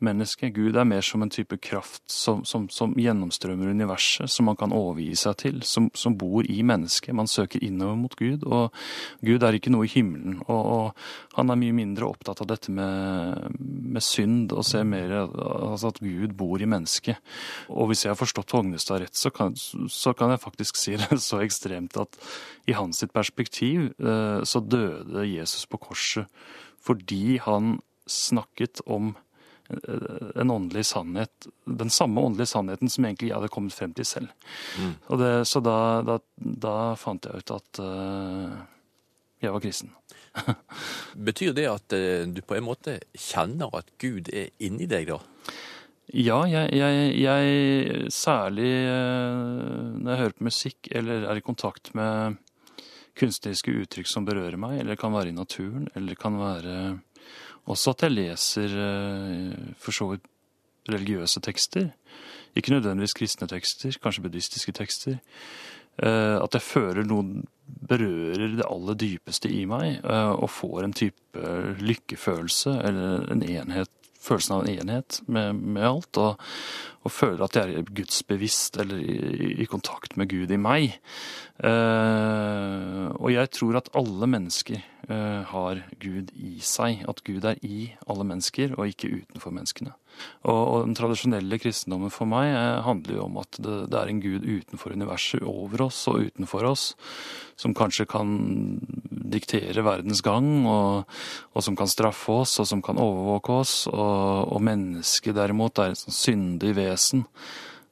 Gud 0.00 0.76
er 0.76 0.84
mer 0.84 1.00
som 1.00 1.22
en 1.22 1.30
type 1.30 1.56
kraft 1.56 2.02
som, 2.10 2.44
som, 2.44 2.68
som 2.68 2.92
gjennomstrømmer 2.94 3.70
universet, 3.72 4.28
som 4.30 4.44
man 4.46 4.56
kan 4.56 4.72
overgi 4.72 5.14
seg 5.16 5.36
til, 5.40 5.62
som, 5.62 5.90
som 5.94 6.16
bor 6.16 6.44
i 6.44 6.62
mennesket. 6.62 7.14
Man 7.14 7.26
søker 7.26 7.62
innover 7.64 7.96
mot 7.96 8.16
Gud, 8.16 8.44
og 8.44 8.74
Gud 9.24 9.42
er 9.42 9.56
ikke 9.56 9.72
noe 9.72 9.86
i 9.86 9.92
himmelen. 9.92 10.42
Og, 10.46 10.66
og 10.66 11.38
han 11.38 11.50
er 11.50 11.60
mye 11.60 11.76
mindre 11.76 12.10
opptatt 12.10 12.42
av 12.44 12.50
dette 12.50 12.72
med, 12.74 13.56
med 13.58 14.04
synd, 14.04 14.52
og 14.52 14.66
ser 14.68 14.84
mer 14.84 15.16
altså 15.22 15.94
at 15.94 16.02
Gud 16.04 16.36
bor 16.36 16.60
i 16.60 16.68
mennesket. 16.68 17.16
Og 17.72 17.90
hvis 17.90 18.04
jeg 18.04 18.12
har 18.12 18.20
forstått 18.20 18.52
Hognestad 18.56 19.02
rett, 19.02 19.16
så 19.16 19.32
kan, 19.32 19.56
så 19.56 20.12
kan 20.16 20.34
jeg 20.34 20.44
faktisk 20.44 20.76
si 20.80 20.96
det 21.00 21.20
så 21.24 21.40
ekstremt 21.44 21.96
at 22.00 22.20
i 22.68 22.76
hans 22.76 23.00
sitt 23.00 23.12
perspektiv 23.16 23.90
eh, 23.96 24.40
så 24.44 24.60
døde 24.60 25.26
Jesus 25.28 25.66
på 25.70 25.80
korset 25.88 26.28
fordi 26.86 27.38
han 27.42 27.80
snakket 28.06 28.80
om 28.86 29.16
en 29.68 30.50
åndelig 30.50 30.86
sannhet, 30.86 31.48
den 31.64 31.90
samme 31.90 32.20
åndelige 32.20 32.52
sannheten 32.52 32.90
som 32.92 33.04
egentlig 33.04 33.30
jeg 33.30 33.38
hadde 33.38 33.52
kommet 33.52 33.74
frem 33.74 33.94
til 33.96 34.06
selv. 34.08 34.32
Mm. 34.78 34.94
Og 35.10 35.20
det, 35.22 35.32
så 35.50 35.62
da, 35.64 35.76
da, 36.06 36.18
da 36.36 36.74
fant 37.00 37.26
jeg 37.26 37.42
ut 37.42 37.54
at 37.56 37.80
uh, 37.82 38.58
jeg 39.42 39.54
var 39.54 39.64
kristen. 39.64 39.94
Betyr 41.28 41.56
det 41.56 41.68
at 41.70 41.96
uh, 41.96 42.26
du 42.30 42.42
på 42.46 42.58
en 42.58 42.68
måte 42.68 42.98
kjenner 43.12 43.74
at 43.78 43.90
Gud 44.02 44.30
er 44.32 44.52
inni 44.62 44.88
deg, 44.90 45.10
da? 45.10 45.20
Ja, 46.14 46.44
jeg, 46.46 46.70
jeg, 46.78 47.06
jeg 47.18 48.10
særlig 48.14 48.72
uh, 48.86 49.94
når 49.98 50.10
jeg 50.12 50.22
hører 50.22 50.36
på 50.38 50.50
musikk 50.50 50.92
eller 50.94 51.26
er 51.32 51.40
i 51.40 51.46
kontakt 51.46 51.90
med 51.98 52.38
kunstneriske 53.16 53.72
uttrykk 53.72 54.08
som 54.10 54.26
berører 54.28 54.58
meg, 54.60 54.78
eller 54.82 54.98
kan 55.00 55.14
være 55.14 55.32
i 55.32 55.36
naturen, 55.36 55.88
eller 55.96 56.18
kan 56.20 56.36
være 56.38 56.76
også 57.66 57.94
at 57.94 58.06
jeg 58.06 58.14
leser 58.14 58.74
uh, 58.78 59.74
for 59.80 59.94
så 59.94 60.10
vidt 60.12 60.26
religiøse 60.90 61.42
tekster. 61.42 61.90
Ikke 62.56 62.72
nødvendigvis 62.72 63.16
kristne 63.18 63.48
tekster, 63.50 63.96
kanskje 64.02 64.22
buddhistiske 64.22 64.72
tekster. 64.76 65.18
Uh, 65.96 66.38
at 66.42 66.54
jeg 66.54 66.62
føler 66.62 67.06
noe 67.08 67.42
berører 67.88 68.56
det 68.58 68.66
aller 68.68 68.98
dypeste 69.00 69.50
i 69.50 69.64
meg, 69.68 70.00
uh, 70.04 70.36
og 70.36 70.50
får 70.52 70.84
en 70.84 70.96
type 70.96 71.52
lykkefølelse, 71.82 72.78
eller 72.86 73.26
en 73.32 73.42
enhet, 73.42 73.90
følelsen 74.22 74.56
av 74.56 74.64
en 74.64 74.72
enhet 74.74 75.20
med, 75.26 75.58
med 75.58 75.86
alt, 75.86 76.20
og, 76.22 76.46
og, 77.06 77.14
føler 77.14 77.46
at 77.46 77.58
jeg 77.58 77.78
er 77.78 77.94
gudsbevisst, 77.96 78.80
eller 78.82 79.00
i, 79.00 79.54
i 79.62 79.68
kontakt 79.70 80.18
med 80.20 80.30
Gud 80.32 80.52
i 80.52 80.60
meg. 80.60 80.98
Uh, 81.56 83.14
og 83.16 83.30
jeg 83.32 83.52
tror 83.56 83.80
at 83.80 83.92
alle 83.96 84.28
mennesker 84.28 84.84
har 85.06 85.84
Gud 86.02 86.32
i 86.34 86.56
seg, 86.66 87.04
at 87.06 87.20
Gud 87.22 87.44
er 87.46 87.60
i 87.62 87.92
alle 88.10 88.24
mennesker, 88.26 88.72
og 88.74 88.90
ikke 88.90 89.12
utenfor 89.20 89.54
menneskene. 89.54 89.92
Og, 90.46 90.56
og 90.56 90.84
den 90.86 90.96
tradisjonelle 90.96 91.58
kristendommen 91.60 92.12
for 92.14 92.28
meg 92.30 92.48
eh, 92.52 92.82
handler 92.86 93.18
jo 93.18 93.24
om 93.26 93.40
at 93.42 93.58
det, 93.58 93.76
det, 93.92 93.98
er 93.98 94.12
en 94.12 94.22
gud 94.22 94.46
utenfor 94.46 94.94
universet, 94.96 95.42
over 95.46 95.86
oss 95.88 96.04
og 96.10 96.28
utenfor 96.28 96.68
oss, 96.70 96.86
som 97.58 97.74
kanskje 97.76 98.06
kan 98.08 98.30
diktere 99.36 99.84
verdens 99.84 100.22
gang, 100.24 100.48
og, 100.70 101.18
og 101.52 101.64
som 101.64 101.76
kan 101.78 101.90
straffe 101.90 102.40
oss, 102.44 102.56
og 102.62 102.68
som 102.68 102.82
kan 102.84 103.00
overvåke 103.02 103.60
oss. 103.64 103.74
Og, 103.90 104.52
og 104.54 104.62
mennesket 104.64 105.36
derimot 105.36 105.82
er 105.82 105.94
et 105.94 106.02
sånn 106.04 106.20
syndig 106.20 106.76
vesen. 106.78 106.95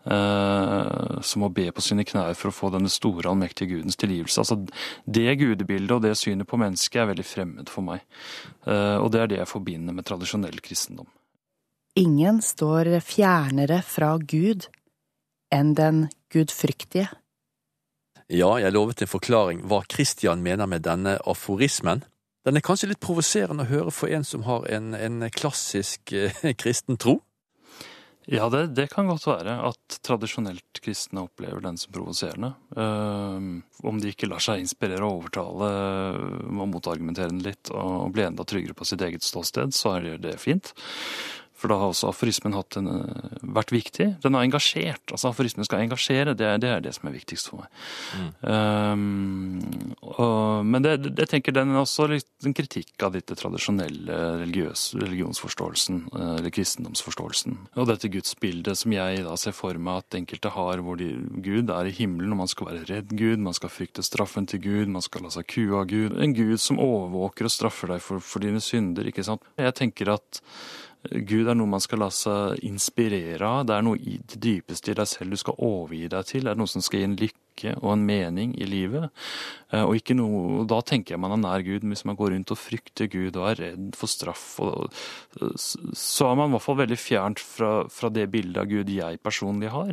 Eh, 0.05 1.21
som 1.21 1.41
må 1.41 1.49
be 1.49 1.71
på 1.73 1.81
sine 1.81 2.05
knær 2.05 2.35
for 2.37 2.51
å 2.51 2.55
få 2.55 2.69
denne 2.75 2.91
store, 2.93 3.25
allmektige 3.31 3.79
gudens 3.79 3.97
tilgivelse. 3.97 4.43
Altså, 4.43 4.59
Det 5.07 5.39
gudebildet 5.41 5.97
og 5.97 6.03
det 6.03 6.17
synet 6.19 6.47
på 6.47 6.61
mennesket 6.61 7.01
er 7.01 7.11
veldig 7.15 7.25
fremmed 7.25 7.73
for 7.73 7.83
meg. 7.83 8.05
Eh, 8.67 8.97
og 9.01 9.13
det 9.13 9.21
er 9.21 9.27
det 9.27 9.39
jeg 9.39 9.49
forbinder 9.49 9.95
med 9.95 10.05
tradisjonell 10.05 10.61
kristendom. 10.61 11.09
Ingen 11.97 12.43
står 12.43 13.01
fjernere 13.01 13.83
fra 13.83 14.19
Gud 14.19 14.67
enn 15.53 15.75
den 15.75 16.09
gudfryktige. 16.29 17.09
Ja, 18.29 18.57
jeg 18.59 18.73
lovet 18.73 19.01
en 19.01 19.09
forklaring 19.09 19.63
hva 19.69 19.85
Kristian 19.89 20.43
mener 20.43 20.67
med 20.67 20.83
denne 20.83 21.19
aforismen. 21.25 22.03
Den 22.45 22.57
er 22.57 22.65
kanskje 22.65 22.91
litt 22.91 23.01
provoserende 23.01 23.65
å 23.65 23.71
høre 23.71 23.93
for 23.93 24.13
en 24.13 24.25
som 24.25 24.45
har 24.45 24.67
en, 24.69 24.93
en 24.93 25.31
klassisk 25.33 26.13
eh, 26.13 26.53
kristen 26.61 27.01
tro? 27.01 27.23
Ja, 28.27 28.49
det, 28.49 28.67
det, 28.73 28.87
kan 28.93 29.09
godt 29.11 29.27
være 29.29 29.59
at 29.69 29.99
tradisjonelt 30.07 30.81
kristne 30.85 31.27
opplever 31.27 31.61
den 31.61 31.77
som 31.81 31.93
provoserende. 31.93 32.55
Um, 32.73 33.63
om 33.85 34.01
de 34.01 34.15
ikke 34.15 34.29
lar 34.31 34.41
seg 34.41 34.63
inspirere 34.63 35.05
og 35.05 35.21
overtale 35.21 35.69
og 36.49 36.71
motargumentere 36.73 37.33
den 37.33 37.45
litt 37.45 37.73
og 37.75 38.15
bli 38.17 38.25
enda 38.25 38.47
tryggere 38.49 38.77
på 38.79 38.89
sitt 38.89 39.05
eget 39.05 39.27
ståsted, 39.27 39.77
så 39.77 39.99
er 39.99 40.17
det 40.25 40.39
fint. 40.41 40.73
For 41.65 41.73
da 41.73 41.79
har 41.81 41.95
også 41.95 42.11
aforismen 42.11 42.53
en, 42.53 42.89
vært 43.57 43.71
viktig. 43.73 44.07
Den 44.21 44.35
har 44.37 44.45
engasjert. 44.45 45.01
Altså 45.09 45.31
Aforismen 45.31 45.65
skal 45.65 45.81
engasjere, 45.81 46.35
det 46.37 46.45
er, 46.45 46.59
det 46.61 46.69
er 46.69 46.83
det, 46.85 46.93
som 46.93 47.09
er 47.09 47.15
viktigst 47.15 47.49
for 47.49 47.63
meg. 47.63 47.71
Mm. 48.21 48.27
Um, 48.45 49.95
og, 50.03 50.69
men 50.69 50.85
det, 50.85 50.93
jeg 51.09 51.31
tenker 51.31 51.57
den 51.57 51.73
er 51.73 51.81
også 51.81 52.11
litt 52.13 52.29
en 52.45 52.53
kritikk 52.53 53.07
av 53.07 53.15
dette 53.17 53.33
tradisjonelle 53.41 54.19
religiøs, 54.43 54.83
religionsforståelsen, 55.01 56.03
eller 56.13 56.53
kristendomsforståelsen. 56.53 57.57
Og 57.81 57.89
dette 57.89 58.13
gudsbildet 58.13 58.83
som 58.85 58.93
jeg 58.93 59.25
da 59.25 59.41
ser 59.41 59.57
for 59.57 59.81
meg 59.81 60.05
at 60.05 60.21
enkelte 60.21 60.53
har, 60.53 60.85
hvor 60.85 61.01
de, 61.01 61.15
Gud 61.49 61.73
er 61.73 61.89
i 61.89 61.97
himmelen, 61.97 62.37
og 62.37 62.43
man 62.45 62.53
skal 62.53 62.75
være 62.75 62.85
redd 62.93 63.17
Gud, 63.17 63.41
man 63.41 63.57
skal 63.57 63.73
frykte 63.73 64.05
straffen 64.05 64.53
til 64.53 64.61
Gud, 64.69 64.93
man 64.93 65.09
skal 65.09 65.25
la 65.25 65.33
seg 65.33 65.49
kue 65.49 65.81
av 65.81 65.89
Gud. 65.89 66.21
En 66.21 66.37
Gud 66.37 66.61
som 66.61 66.83
overvåker 66.83 67.49
og 67.49 67.57
straffer 67.57 67.97
deg 67.97 68.05
for, 68.05 68.21
for 68.21 68.45
dine 68.45 68.61
synder, 68.61 69.09
ikke 69.09 69.25
sant. 69.25 69.49
Jeg 69.57 69.81
tenker 69.81 70.13
at 70.19 70.45
Gud 71.13 71.49
er 71.51 71.57
noe 71.57 71.69
man 71.69 71.83
skal 71.85 72.01
la 72.01 72.09
seg 72.15 72.63
inspirere 72.65 73.45
av. 73.45 73.65
Det 73.69 73.75
er 73.77 73.85
noe 73.85 73.99
i 74.01 74.17
det 74.17 74.39
dypeste 74.41 74.93
i 74.93 74.97
deg 74.97 75.09
selv 75.11 75.35
du 75.35 75.41
skal 75.41 75.59
overgi 75.61 76.07
deg 76.13 76.29
til. 76.31 76.47
Det 76.47 76.55
er 76.55 76.61
noe 76.61 76.71
som 76.71 76.85
skal 76.85 77.03
gi 77.03 77.09
en 77.11 77.17
lykke 77.21 77.75
og 77.77 77.91
en 77.93 78.07
mening 78.09 78.55
i 78.57 78.67
livet. 78.67 79.13
Og 79.77 79.99
ikke 79.99 80.17
noe, 80.17 80.65
Da 80.71 80.81
tenker 80.83 81.15
jeg 81.15 81.23
man 81.23 81.37
er 81.37 81.43
nær 81.43 81.67
Gud. 81.67 81.85
Hvis 81.85 82.07
man 82.09 82.17
går 82.17 82.33
rundt 82.33 82.55
og 82.55 82.59
frykter 82.59 83.11
Gud 83.13 83.37
og 83.37 83.51
er 83.51 83.61
redd 83.61 83.99
for 83.99 84.11
straff, 84.11 84.47
og, 84.65 84.89
så 85.93 86.31
er 86.31 86.41
man 86.41 86.49
i 86.49 86.57
hvert 86.57 86.67
fall 86.67 86.81
veldig 86.81 86.99
fjernt 86.99 87.45
fra, 87.45 87.73
fra 87.93 88.11
det 88.11 88.31
bildet 88.33 88.63
av 88.65 88.73
Gud 88.73 88.89
jeg 88.91 89.21
personlig 89.23 89.75
har. 89.77 89.93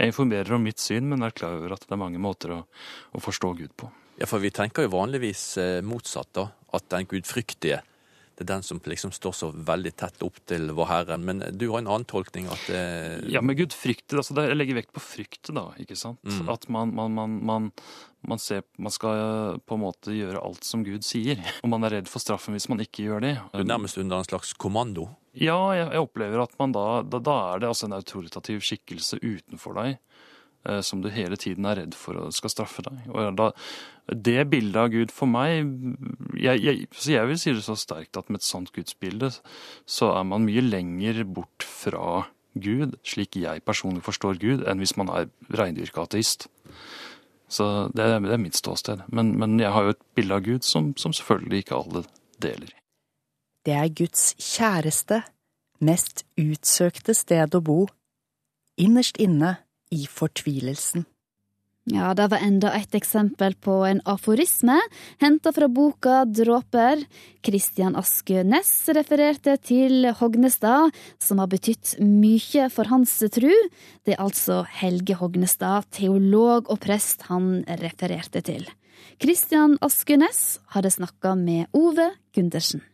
Jeg 0.00 0.14
informerer 0.14 0.56
om 0.56 0.64
mitt 0.64 0.80
syn, 0.80 1.10
men 1.12 1.22
er 1.22 1.36
klar 1.36 1.58
over 1.60 1.76
at 1.76 1.84
det 1.84 1.94
er 1.94 2.00
mange 2.00 2.22
måter 2.22 2.56
å, 2.56 2.62
å 3.12 3.20
forstå 3.20 3.52
Gud 3.60 3.76
på. 3.76 3.92
Ja, 4.20 4.26
for 4.28 4.40
vi 4.40 4.52
tenker 4.52 4.88
jo 4.88 4.96
vanligvis 4.96 5.44
motsatt, 5.84 6.32
da. 6.36 6.48
At 6.76 6.88
den 6.92 7.08
gudfryktige 7.10 7.82
det 8.40 8.46
er 8.46 8.54
den 8.54 8.62
som 8.64 8.78
liksom 8.88 9.10
står 9.12 9.34
så 9.36 9.48
veldig 9.52 9.90
tett 10.00 10.22
opp 10.24 10.38
til 10.48 10.70
vår 10.72 10.86
Herre. 10.88 11.16
Men 11.20 11.42
du 11.52 11.66
har 11.68 11.82
en 11.82 11.90
annen 11.92 12.06
tolkning? 12.08 12.46
at 12.48 12.62
det... 12.72 12.84
Ja, 13.28 13.42
men 13.44 13.58
Gud 13.58 13.76
frykter, 13.76 14.22
altså 14.22 14.32
Jeg 14.32 14.56
legger 14.56 14.78
vekt 14.78 14.94
på 14.96 15.02
fryktet, 15.04 15.52
da. 15.58 15.66
ikke 15.76 15.98
sant? 16.00 16.22
Mm. 16.24 16.48
At 16.48 16.64
man, 16.72 16.94
man, 16.96 17.36
man, 17.44 17.68
man, 18.24 18.40
ser, 18.40 18.64
man 18.80 18.94
skal 18.96 19.60
på 19.60 19.76
en 19.76 19.84
måte 19.84 20.16
gjøre 20.16 20.40
alt 20.40 20.64
som 20.64 20.86
Gud 20.88 21.04
sier. 21.04 21.42
Og 21.60 21.68
man 21.74 21.84
er 21.84 21.98
redd 21.98 22.08
for 22.08 22.24
straffen 22.24 22.56
hvis 22.56 22.70
man 22.72 22.80
ikke 22.80 23.10
gjør 23.10 23.26
det. 23.26 23.34
Du 23.52 23.60
er 23.60 23.68
nærmest 23.68 24.00
under 24.00 24.24
en 24.24 24.30
slags 24.30 24.54
kommando? 24.56 25.10
Ja, 25.36 25.58
jeg, 25.76 25.90
jeg 25.92 26.08
opplever 26.08 26.40
at 26.42 26.56
man 26.58 26.72
da, 26.72 26.86
da, 27.04 27.20
da 27.20 27.36
er 27.52 27.60
det 27.60 27.68
altså 27.74 27.90
en 27.90 27.98
autoritativ 28.00 28.64
skikkelse 28.64 29.20
utenfor 29.20 29.76
deg 29.82 29.92
eh, 29.92 30.00
som 30.84 31.00
du 31.00 31.08
hele 31.08 31.38
tiden 31.40 31.64
er 31.64 31.78
redd 31.80 31.94
for 31.96 32.18
og 32.20 32.34
skal 32.36 32.52
straffe 32.52 32.84
deg. 32.84 33.06
Og 33.08 33.36
da, 33.38 33.46
det 34.12 34.48
bildet 34.52 34.76
av 34.76 34.90
Gud 34.92 35.14
for 35.14 35.30
meg 35.30 35.62
jeg, 36.36 36.60
jeg, 36.60 36.88
jeg, 37.08 37.28
vil 37.30 37.40
si 37.40 37.54
det 37.56 37.64
så 37.64 37.76
sterkt 37.78 38.18
at 38.20 38.28
med 38.28 38.42
et 38.42 38.48
sånt 38.48 38.72
gudsbilde 38.76 39.30
så 39.88 40.10
er 40.18 40.26
man 40.28 40.44
mye 40.44 40.64
lenger 40.66 41.22
bort 41.24 41.64
fra 41.64 42.26
Gud, 42.58 42.96
slik 43.06 43.38
jeg 43.38 43.62
personlig 43.62 44.02
forstår 44.02 44.40
Gud, 44.42 44.64
enn 44.66 44.82
hvis 44.82 44.96
man 44.98 45.10
er 45.14 45.30
reindyrka 45.54 46.02
ateist. 46.02 46.48
Så 47.50 47.66
det, 47.94 48.06
det, 48.26 48.32
er 48.34 48.42
mitt 48.42 48.58
ståsted. 48.58 49.04
Men, 49.08 49.32
men, 49.38 49.58
jeg 49.62 49.70
har 49.74 49.86
jo 49.86 49.94
et 49.94 50.02
bilde 50.18 50.36
av 50.36 50.44
Gud 50.46 50.66
som, 50.66 50.92
som 50.98 51.14
selvfølgelig 51.14 51.64
ikke 51.64 51.78
alle 51.78 52.04
deler. 52.42 52.74
Det 53.66 53.74
er 53.76 53.90
Guds 53.94 54.32
kjæreste, 54.38 55.22
mest 55.82 56.24
utsøkte 56.40 57.14
sted 57.14 57.54
å 57.54 57.62
bo, 57.64 57.80
innerst 58.80 59.18
inne 59.20 59.58
i 59.90 60.06
fortvilelsen. 60.06 61.06
Ja, 61.90 62.12
det 62.14 62.26
var 62.30 62.42
enda 62.44 62.70
et 62.76 62.92
eksempel 62.94 63.54
på 63.64 63.72
en 63.88 64.02
aforisme 64.08 64.76
henta 65.22 65.50
fra 65.56 65.66
boka 65.72 66.20
Dråper. 66.28 67.00
Kristian 67.42 67.96
Aske 67.98 68.44
Næss 68.46 68.90
refererte 68.94 69.56
til 69.64 70.10
Hognestad, 70.20 70.92
som 71.18 71.40
har 71.40 71.48
betydd 71.50 71.96
mye 72.04 72.68
for 72.70 72.90
hans 72.92 73.16
tru. 73.32 73.50
Det 74.04 74.14
er 74.14 74.22
altså 74.22 74.60
Helge 74.82 75.16
Hognestad, 75.18 75.88
teolog 75.96 76.68
og 76.68 76.82
prest, 76.84 77.26
han 77.32 77.64
refererte 77.80 78.44
til. 78.44 78.68
Kristian 79.20 79.78
Aske 79.82 80.20
Næss 80.20 80.60
hadde 80.76 80.92
snakka 80.92 81.34
med 81.34 81.72
Ove 81.72 82.12
Gundersen. 82.36 82.84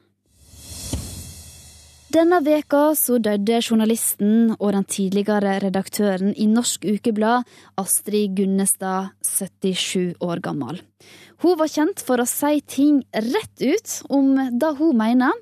Denne 2.15 2.39
veka 2.39 2.93
så 2.95 3.17
døde 3.19 3.59
journalisten 3.59 4.53
og 4.57 4.71
den 4.77 4.85
tidligere 4.87 5.57
redaktøren 5.65 6.31
i 6.39 6.47
Norsk 6.47 6.87
Ukeblad, 6.87 7.43
Astrid 7.83 8.37
Gunnestad, 8.39 9.11
77 9.27 10.15
år 10.23 10.41
gammel. 10.45 10.79
Hun 11.43 11.59
var 11.59 11.73
kjent 11.73 12.01
for 12.07 12.23
å 12.23 12.29
si 12.31 12.61
ting 12.63 13.03
rett 13.11 13.59
ut 13.59 13.97
om 14.15 14.37
det 14.55 14.73
hun 14.79 14.95
mener, 14.97 15.35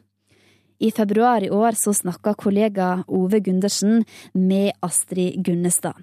i 0.85 0.91
februar 0.93 1.45
i 1.45 1.51
år 1.51 1.76
så 1.78 1.95
snakka 1.97 2.35
kollega 2.37 2.89
Ove 3.09 3.41
Gundersen 3.41 4.05
med 4.32 4.72
Astrid 4.85 5.41
Gunnestad. 5.45 5.97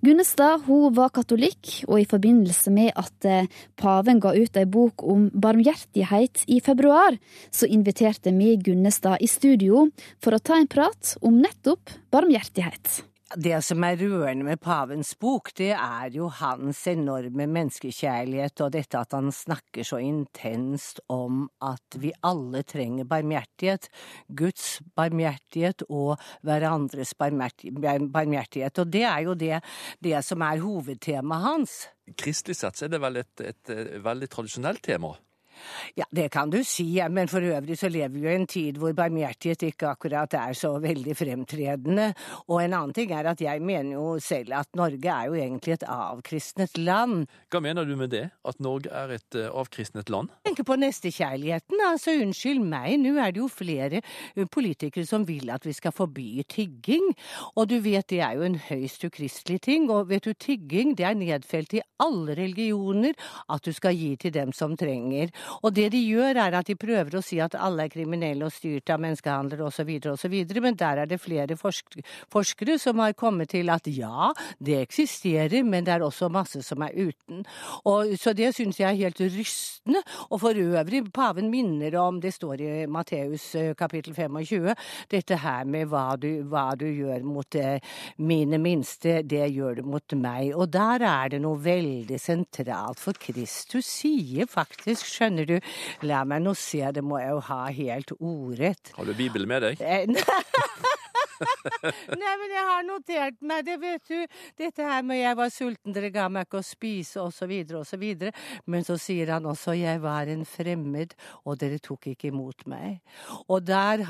Gunnestad 0.00 0.62
hun 0.68 0.94
var 0.94 1.10
katolikk, 1.16 1.82
og 1.88 1.98
i 2.00 2.06
forbindelse 2.08 2.70
med 2.74 2.92
at 2.94 3.26
eh, 3.26 3.50
paven 3.80 4.22
ga 4.22 4.34
ut 4.36 4.60
ei 4.60 4.66
bok 4.68 5.02
om 5.02 5.26
barmhjertighet 5.34 6.46
i 6.46 6.60
februar, 6.64 7.18
så 7.50 7.66
inviterte 7.66 8.34
vi 8.38 8.54
Gunnestad 8.62 9.18
i 9.24 9.30
studio 9.30 9.88
for 10.22 10.36
å 10.36 10.42
ta 10.42 10.60
en 10.60 10.70
prat 10.70 11.16
om 11.22 11.42
nettopp 11.42 11.98
barmhjertighet. 12.14 13.07
Det 13.36 13.58
som 13.60 13.84
er 13.84 13.98
rørende 14.00 14.46
med 14.46 14.60
pavens 14.64 15.10
bok, 15.20 15.50
det 15.58 15.74
er 15.74 16.14
jo 16.14 16.30
hans 16.32 16.78
enorme 16.88 17.44
menneskekjærlighet 17.44 18.62
og 18.64 18.72
dette 18.72 18.96
at 18.96 19.12
han 19.12 19.28
snakker 19.34 19.84
så 19.84 19.98
intenst 20.00 21.02
om 21.12 21.42
at 21.60 21.98
vi 22.00 22.14
alle 22.24 22.62
trenger 22.64 23.04
barmhjertighet. 23.10 23.90
Guds 24.32 24.78
barmhjertighet 24.96 25.84
og 25.90 26.16
hverandres 26.40 27.12
barmhjertighet. 27.20 28.80
Og 28.80 28.96
det 28.96 29.04
er 29.04 29.20
jo 29.28 29.36
det, 29.36 29.60
det 30.00 30.24
som 30.24 30.48
er 30.48 30.64
hovedtemaet 30.64 31.48
hans. 31.50 31.78
Kristelig 32.16 32.56
sett 32.62 32.80
er 32.86 32.96
det 32.96 33.04
vel 33.04 33.20
et, 33.20 33.44
et, 33.44 33.64
et 33.76 33.96
veldig 34.08 34.32
tradisjonelt 34.32 34.80
tema? 34.88 35.12
Ja, 35.98 36.04
det 36.14 36.28
kan 36.34 36.50
du 36.50 36.60
si, 36.66 36.86
men 37.10 37.28
for 37.30 37.44
øvrig 37.44 37.78
så 37.78 37.90
lever 37.92 38.14
vi 38.14 38.24
jo 38.24 38.32
i 38.32 38.38
en 38.38 38.46
tid 38.50 38.78
hvor 38.80 38.94
barmhjertighet 38.96 39.66
ikke 39.70 39.92
akkurat 39.92 40.34
er 40.38 40.56
så 40.56 40.74
veldig 40.82 41.16
fremtredende. 41.16 42.10
Og 42.48 42.62
en 42.62 42.76
annen 42.76 42.94
ting 42.96 43.12
er 43.14 43.30
at 43.30 43.40
jeg 43.42 43.62
mener 43.62 43.96
jo 43.96 44.18
selv 44.22 44.54
at 44.58 44.70
Norge 44.78 45.12
er 45.12 45.28
jo 45.28 45.38
egentlig 45.38 45.76
et 45.76 45.86
avkristnet 45.88 46.78
land. 46.78 47.26
Hva 47.52 47.62
mener 47.64 47.88
du 47.88 47.94
med 47.98 48.12
det? 48.14 48.28
At 48.48 48.60
Norge 48.64 48.92
er 48.92 49.14
et 49.18 49.38
uh, 49.38 49.48
avkristnet 49.60 50.10
land? 50.12 50.32
Tenker 50.46 50.66
på 50.68 50.78
nestekjærligheten, 50.80 51.82
altså 51.88 52.16
unnskyld 52.22 52.62
meg, 52.64 52.98
nå 53.02 53.16
er 53.18 53.34
det 53.34 53.42
jo 53.42 53.48
flere 53.52 54.00
eh, 54.00 54.46
politikere 54.46 55.06
som 55.08 55.26
vil 55.28 55.50
at 55.52 55.66
vi 55.66 55.74
skal 55.76 55.94
forby 55.94 56.42
tigging. 56.48 57.10
Og 57.56 57.68
du 57.70 57.78
vet 57.84 58.08
det 58.10 58.22
er 58.24 58.38
jo 58.38 58.46
en 58.46 58.58
høyst 58.68 59.04
ukristelig 59.08 59.60
ting, 59.66 59.88
og 59.92 60.08
vet 60.12 60.26
du 60.26 60.34
tigging 60.34 60.94
det 60.98 61.06
er 61.08 61.18
nedfelt 61.18 61.74
i 61.76 61.84
alle 62.02 62.36
religioner 62.38 63.16
at 63.50 63.64
du 63.64 63.72
skal 63.74 63.96
gi 63.96 64.14
til 64.20 64.34
dem 64.34 64.52
som 64.56 64.76
trenger. 64.78 65.32
Og 65.62 65.74
det 65.74 65.90
de 65.94 66.02
gjør, 66.02 66.38
er 66.46 66.58
at 66.58 66.68
de 66.68 66.78
prøver 66.78 67.18
å 67.18 67.24
si 67.24 67.40
at 67.42 67.56
alle 67.58 67.86
er 67.86 67.92
kriminelle 67.92 68.46
og 68.46 68.54
styrt 68.54 68.90
av 68.92 69.02
menneskehandlere 69.04 69.68
osv., 69.68 69.94
osv., 70.14 70.36
men 70.58 70.78
der 70.78 71.04
er 71.04 71.10
det 71.10 71.20
flere 71.22 71.56
forsk 71.58 71.98
forskere 72.32 72.78
som 72.78 72.98
har 73.02 73.16
kommet 73.18 73.52
til 73.54 73.70
at 73.72 73.86
ja, 73.92 74.30
det 74.58 74.80
eksisterer, 74.82 75.62
men 75.64 75.86
det 75.86 75.94
er 75.96 76.04
også 76.04 76.28
masse 76.32 76.62
som 76.66 76.82
er 76.84 76.94
uten. 76.96 77.44
Og, 77.88 78.14
så 78.20 78.34
det 78.36 78.52
syns 78.56 78.80
jeg 78.80 78.88
er 78.90 79.02
helt 79.04 79.20
rystende. 79.20 80.02
Og 80.30 80.40
for 80.42 80.58
øvrig, 80.58 81.04
paven 81.14 81.50
minner 81.52 81.94
om, 82.00 82.20
det 82.20 82.34
står 82.34 82.62
i 82.62 82.70
Matteus 82.90 83.50
eh, 83.58 83.74
kapittel 83.78 84.14
25, 84.16 84.74
dette 85.10 85.38
her 85.42 85.68
med 85.68 85.88
hva 85.92 86.16
du, 86.20 86.28
hva 86.48 86.72
du 86.78 86.86
gjør 86.86 87.24
mot 87.26 87.58
eh, 87.58 87.78
mine 88.18 88.58
minste, 88.62 89.20
det 89.22 89.46
gjør 89.54 89.80
du 89.80 89.88
mot 89.88 90.16
meg. 90.18 90.52
Og 90.54 90.68
der 90.72 91.04
er 91.06 91.32
det 91.32 91.42
noe 91.44 91.60
veldig 91.62 92.18
sentralt, 92.20 93.00
for 93.00 93.16
Kristus 93.18 93.88
sier 94.00 94.48
faktisk, 94.50 95.06
skjønner 95.08 95.37
skjønner 95.38 95.46
du. 95.46 96.06
La 96.08 96.24
meg 96.28 96.42
nå 96.44 96.54
se, 96.58 96.82
det 96.94 97.04
må 97.04 97.20
jeg 97.22 97.34
jo 97.34 97.40
ha 97.48 97.60
helt 97.74 98.14
ordrett. 98.18 98.92
Har 98.96 99.08
du 99.08 99.14
Bibelen 99.18 99.48
med 99.48 99.62
deg? 99.62 99.80
Eh, 99.80 100.06
Nei, 102.18 102.34
men 102.40 102.52
jeg 102.52 102.64
har 102.68 102.86
notert 102.86 103.42
meg 103.44 103.66
det, 103.66 103.76
vet 103.82 104.10
du. 104.10 104.38
Dette 104.58 104.86
her 104.88 105.04
med 105.06 105.20
jeg 105.20 105.38
var 105.38 105.52
sulten, 105.52 105.94
dere 105.94 106.10
ga 106.14 106.26
meg 106.32 106.48
ikke 106.48 106.60
å 106.62 106.66
spise, 106.66 107.24
så 107.34 107.46
videre. 107.48 108.32
Men 108.66 108.86
så 108.86 108.96
sier 109.00 109.32
han 109.34 109.46
også 109.48 109.76
jeg 109.78 110.02
var 110.02 110.30
en 110.30 110.44
fremmed, 110.48 111.14
og 111.44 111.58
dere 111.60 111.78
tok 111.82 112.10
ikke 112.12 112.30
imot 112.32 112.66
meg. 112.70 112.98
Og 113.48 113.64
der, 113.68 114.04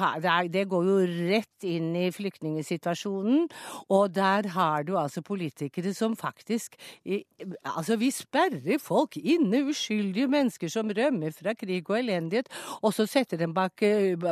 det 0.52 0.64
går 0.70 0.88
jo 0.88 0.98
rett 1.30 1.68
inn 1.68 1.90
i 1.98 2.08
flyktningsituasjonen, 2.14 3.48
og 3.94 4.14
der 4.16 4.50
har 4.54 4.86
du 4.88 4.96
altså 4.98 5.22
politikere 5.26 5.94
som 5.96 6.16
faktisk 6.18 6.76
Altså, 7.08 7.96
vi 8.00 8.10
sperrer 8.12 8.78
folk 8.82 9.16
inne, 9.18 9.60
uskyldige 9.70 10.28
mennesker 10.30 10.70
som 10.72 10.90
rømmer 10.94 11.32
fra 11.34 11.54
krig 11.58 11.88
og 11.90 11.98
elendighet, 11.98 12.48
og 12.82 12.92
så 12.94 13.06
setter 13.08 13.40
dem 13.40 13.54
bak, 13.56 13.82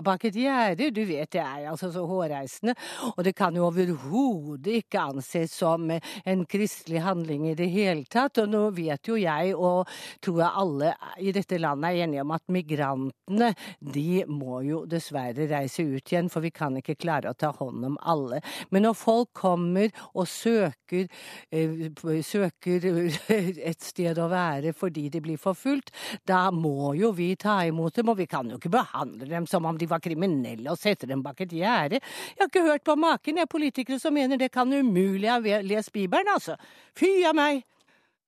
bak 0.05 0.27
et 0.29 0.39
gjerde. 0.39 0.91
Du 0.95 1.03
vet, 1.09 1.31
det 1.33 1.43
er 1.43 1.69
altså 1.71 1.91
så 1.95 2.05
hårreisende. 2.09 2.77
Og 3.15 3.23
det 3.27 3.35
kan 3.39 3.57
jo 3.57 3.67
overhodet 3.69 4.81
ikke 4.83 5.03
anses 5.13 5.55
som 5.57 5.89
en 5.91 6.45
kristelig 6.49 7.03
handling 7.05 7.49
i 7.51 7.57
det 7.59 7.69
hele 7.73 8.05
tatt. 8.11 8.41
Og 8.43 8.51
nå 8.53 8.63
vet 8.77 9.11
jo 9.11 9.19
jeg, 9.21 9.55
og 9.57 9.89
tror 10.25 10.43
jeg 10.43 10.63
alle 10.63 10.93
i 11.23 11.33
dette 11.35 11.61
landet 11.63 11.91
er 11.91 12.07
enige 12.07 12.25
om 12.25 12.35
at 12.37 12.45
migrantene, 12.53 13.53
de 13.81 14.25
må 14.31 14.61
jo 14.67 14.83
dessverre 14.89 15.49
reise 15.51 15.85
ut 15.87 16.13
igjen, 16.13 16.31
for 16.33 16.45
vi 16.45 16.53
kan 16.55 16.77
ikke 16.79 16.99
klare 17.01 17.33
å 17.33 17.39
ta 17.39 17.53
hånd 17.57 17.85
om 17.91 17.99
alle. 18.07 18.41
Men 18.71 18.87
når 18.87 18.99
folk 18.99 19.33
kommer 19.37 19.91
og 20.15 20.29
søker, 20.31 21.07
eh, 21.51 21.89
søker 22.27 22.87
et 23.71 23.83
sted 23.83 24.19
å 24.19 24.29
være 24.33 24.75
fordi 24.77 25.09
de 25.13 25.23
blir 25.25 25.41
forfulgt, 25.41 25.93
da 26.29 26.47
må 26.55 26.95
jo 26.99 27.13
vi 27.17 27.33
ta 27.41 27.59
imot 27.67 27.97
dem, 27.97 28.11
og 28.13 28.21
vi 28.21 28.29
kan 28.31 28.49
jo 28.51 28.61
ikke 28.61 28.73
behandle 28.73 29.29
dem 29.31 29.47
som 29.51 29.67
om 29.67 29.79
de 29.79 29.89
var 29.91 30.03
kriminelle 30.05 30.71
og 30.73 30.81
sette 30.81 31.09
dem 31.09 31.23
bak 31.25 31.41
et 31.45 31.55
gjerde. 31.57 32.01
Jeg 32.01 32.41
har 32.43 32.51
ikke 32.51 32.67
hørt 32.67 32.76
hørt 32.77 32.85
på 32.85 32.97
maken, 33.01 33.39
jeg 33.41 33.49
politikere 33.49 33.99
som 34.01 34.15
mener 34.15 34.37
det 34.37 34.53
kan 34.53 34.73
umulig 34.73 35.31
ha 35.31 35.39
lest 35.65 35.93
Bibelen, 35.93 36.29
altså. 36.35 36.57
Fy 36.97 37.25
a 37.25 37.33
meg! 37.37 37.65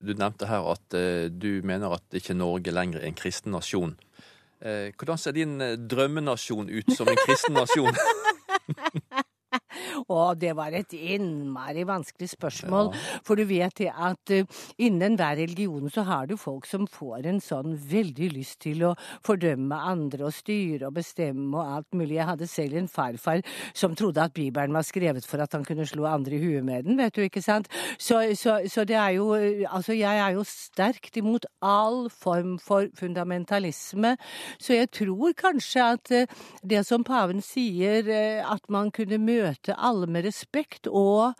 Du 0.00 0.14
nevnte 0.14 0.46
her 0.46 0.62
at 0.70 0.94
uh, 0.94 1.26
du 1.28 1.60
mener 1.66 1.96
at 1.96 2.14
ikke 2.14 2.36
Norge 2.38 2.70
lenger 2.70 3.02
er 3.02 3.10
en 3.10 3.18
kristen 3.18 3.52
nasjon. 3.52 3.96
Uh, 4.62 4.94
hvordan 4.96 5.18
ser 5.18 5.34
din 5.36 5.60
uh, 5.60 5.74
drømmenasjon 5.90 6.70
ut 6.70 6.94
som 6.96 7.10
en 7.10 7.18
kristen 7.26 7.58
nasjon? 7.58 7.94
Og 10.14 10.38
det 10.40 10.54
var 10.56 10.74
et 10.76 10.92
innmari 10.94 11.84
vanskelig 11.88 12.30
spørsmål. 12.34 12.90
Ja. 12.92 13.20
For 13.26 13.38
du 13.38 13.44
vet 13.48 13.76
det 13.80 13.90
at 13.92 14.32
uh, 14.34 14.60
innen 14.80 15.16
hver 15.18 15.36
religion 15.40 15.90
så 15.92 16.04
har 16.08 16.28
du 16.28 16.36
folk 16.40 16.66
som 16.68 16.86
får 16.90 17.28
en 17.28 17.40
sånn 17.44 17.76
veldig 17.90 18.30
lyst 18.34 18.60
til 18.64 18.84
å 18.88 18.94
fordømme 19.26 19.78
andre 19.90 20.28
og 20.28 20.36
styre 20.36 20.88
og 20.88 20.96
bestemme 20.98 21.58
og 21.58 21.78
alt 21.78 21.98
mulig. 21.98 22.18
Jeg 22.18 22.30
hadde 22.30 22.50
selv 22.50 22.78
en 22.78 22.90
farfar 22.90 23.44
som 23.76 23.96
trodde 23.98 24.24
at 24.24 24.34
Bibelen 24.36 24.76
var 24.76 24.86
skrevet 24.86 25.26
for 25.28 25.42
at 25.44 25.54
han 25.56 25.66
kunne 25.66 25.86
slå 25.88 26.06
andre 26.08 26.38
i 26.38 26.42
huet 26.42 26.66
med 26.66 26.88
den, 26.88 26.98
vet 27.00 27.16
du, 27.16 27.24
ikke 27.26 27.44
sant? 27.44 27.68
Så, 27.98 28.20
så, 28.38 28.60
så 28.68 28.86
det 28.88 28.98
er 28.98 29.16
jo 29.18 29.28
Altså, 29.68 29.92
jeg 29.92 30.18
er 30.18 30.32
jo 30.34 30.42
sterkt 30.46 31.16
imot 31.20 31.44
all 31.64 32.08
form 32.10 32.56
for 32.62 32.86
fundamentalisme, 32.96 34.14
så 34.60 34.78
jeg 34.78 34.90
tror 34.94 35.34
kanskje 35.38 35.84
at 35.94 36.12
uh, 36.14 36.38
det 36.66 36.84
som 36.86 37.04
paven 37.06 37.42
sier, 37.44 38.08
at 38.48 38.64
man 38.72 38.90
kunne 38.94 39.18
møte 39.20 39.57
alle 39.66 40.06
med 40.06 40.24
respekt 40.28 40.86
og 40.86 41.34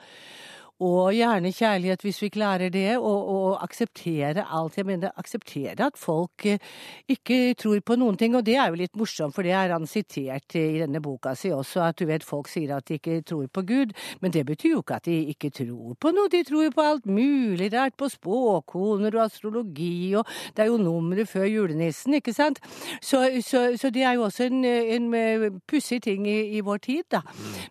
og 0.85 1.11
gjerne 1.11 1.51
kjærlighet 1.51 2.05
hvis 2.07 2.21
vi 2.23 2.31
klarer 2.31 2.71
det, 2.71 2.99
og, 2.99 3.31
og 3.35 3.63
akseptere 3.65 4.45
alt. 4.47 4.77
Jeg 4.79 4.87
mener, 4.87 5.11
akseptere 5.19 5.89
at 5.89 5.99
folk 5.99 6.47
eh, 6.47 6.63
ikke 7.11 7.55
tror 7.59 7.81
på 7.83 7.97
noen 7.99 8.19
ting, 8.19 8.37
og 8.39 8.45
det 8.47 8.55
er 8.57 8.71
jo 8.71 8.79
litt 8.79 8.95
morsomt, 8.99 9.35
for 9.35 9.47
det 9.47 9.57
er 9.59 9.75
han 9.75 9.89
sitert 9.91 10.55
i 10.59 10.79
denne 10.79 11.03
boka 11.03 11.35
si 11.39 11.51
også, 11.55 11.83
at 11.89 11.99
du 11.99 12.07
vet 12.07 12.27
folk 12.27 12.51
sier 12.51 12.77
at 12.77 12.87
de 12.89 12.99
ikke 13.01 13.21
tror 13.27 13.49
på 13.51 13.65
Gud, 13.67 13.95
men 14.23 14.35
det 14.35 14.45
betyr 14.47 14.77
jo 14.77 14.85
ikke 14.85 15.01
at 15.01 15.09
de 15.09 15.19
ikke 15.33 15.51
tror 15.59 15.97
på 15.99 16.13
noe, 16.15 16.31
de 16.31 16.45
tror 16.47 16.69
jo 16.69 16.75
på 16.77 16.87
alt 16.87 17.11
mulig 17.11 17.73
rart, 17.75 17.97
på 17.99 18.11
spåkoner 18.13 19.19
og 19.19 19.25
astrologi, 19.27 20.15
og 20.15 20.31
det 20.55 20.65
er 20.65 20.71
jo 20.71 20.79
nummeret 20.83 21.31
før 21.31 21.49
julenissen, 21.51 22.15
ikke 22.21 22.37
sant? 22.37 22.63
Så, 23.03 23.25
så, 23.43 23.73
så 23.81 23.91
det 23.95 24.07
er 24.07 24.15
jo 24.19 24.29
også 24.29 24.47
en, 24.47 24.63
en 24.65 25.11
eh, 25.19 25.49
pussig 25.67 26.01
ting 26.07 26.27
i, 26.29 26.39
i, 26.55 26.63
vår 26.63 26.85
tid, 26.87 27.03
da. 27.11 27.25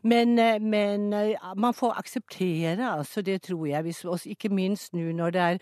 Men, 0.03 0.35
eh, 0.41 0.59
men 0.59 1.09
man 1.55 1.75
får 1.77 1.95
akseptere 2.01 2.96
altså 2.97 3.23
det 3.25 3.41
tror 3.47 3.65
jeg. 3.69 3.83
Hvis, 3.87 4.25
ikke 4.25 4.51
minst 4.53 4.95
nå 4.97 5.11
når 5.15 5.35
det 5.35 5.43
er 5.43 5.59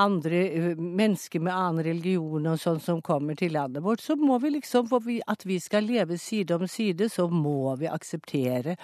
andre 0.00 0.40
mennesker 0.76 1.42
med 1.42 1.54
annen 1.54 1.84
religion 1.86 2.48
og 2.50 2.60
sånn 2.60 2.80
som 2.82 3.02
kommer 3.04 3.38
til 3.38 3.54
landet 3.56 3.84
vårt, 3.84 4.02
så 4.02 4.16
må 4.18 4.38
vi 4.42 4.54
liksom, 4.56 4.88
for 4.90 5.04
vi, 5.04 5.20
at 5.30 5.44
vi 5.46 5.60
skal 5.62 5.86
leve 5.86 6.18
side 6.18 6.56
om 6.56 6.66
side, 6.68 7.08
så 7.12 7.28
må 7.30 7.74
vi 7.80 7.90
akseptere 7.90 8.76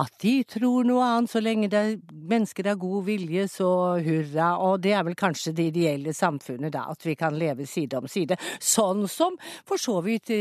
at 0.00 0.12
de 0.22 0.34
tror 0.48 0.86
noe 0.86 1.04
annet. 1.04 1.32
Så 1.34 1.42
lenge 1.42 1.70
det 1.72 1.80
er 1.80 1.94
mennesker 2.14 2.70
av 2.72 2.80
god 2.82 3.06
vilje, 3.08 3.46
så 3.52 3.70
hurra. 4.04 4.50
Og 4.64 4.80
det 4.84 4.94
er 4.96 5.04
vel 5.06 5.18
kanskje 5.18 5.54
det 5.56 5.68
ideelle 5.72 6.14
samfunnet, 6.16 6.72
da, 6.74 6.86
at 6.92 7.06
vi 7.06 7.16
kan 7.18 7.36
leve 7.38 7.66
side 7.68 7.98
om 7.98 8.08
side. 8.10 8.38
Sånn 8.62 9.06
som 9.10 9.38
for 9.66 9.80
så 9.80 10.00
vidt 10.04 10.32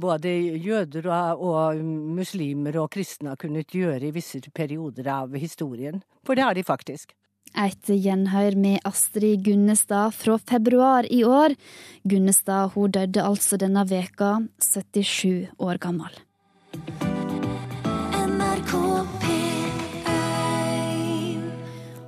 både 0.00 0.32
jøder 0.62 1.08
og, 1.10 1.44
og 1.44 1.84
muslimer 2.16 2.78
og 2.82 2.90
kristne 2.94 3.34
har 3.34 3.40
kunnet 3.40 3.74
gjøre 3.74 4.08
i 4.08 4.14
visse 4.14 4.40
perioder 4.54 5.08
av 5.12 5.34
historien 5.38 5.93
dagen, 5.94 6.02
for 6.24 6.34
det 6.34 6.44
har 6.44 6.54
de 6.54 6.64
faktisk. 6.64 7.14
Et 7.54 7.86
gjenhør 7.86 8.56
med 8.56 8.80
Astrid 8.84 9.44
Gunnestad 9.44 10.12
fra 10.12 10.38
februar 10.38 11.06
i 11.06 11.22
år. 11.24 11.54
Gunnestad 12.02 12.72
hun 12.74 12.90
døde 12.90 13.22
altså 13.22 13.56
denne 13.56 13.84
veka, 13.86 14.48
77 14.58 15.54
år 15.58 15.78
gammel. 15.78 16.10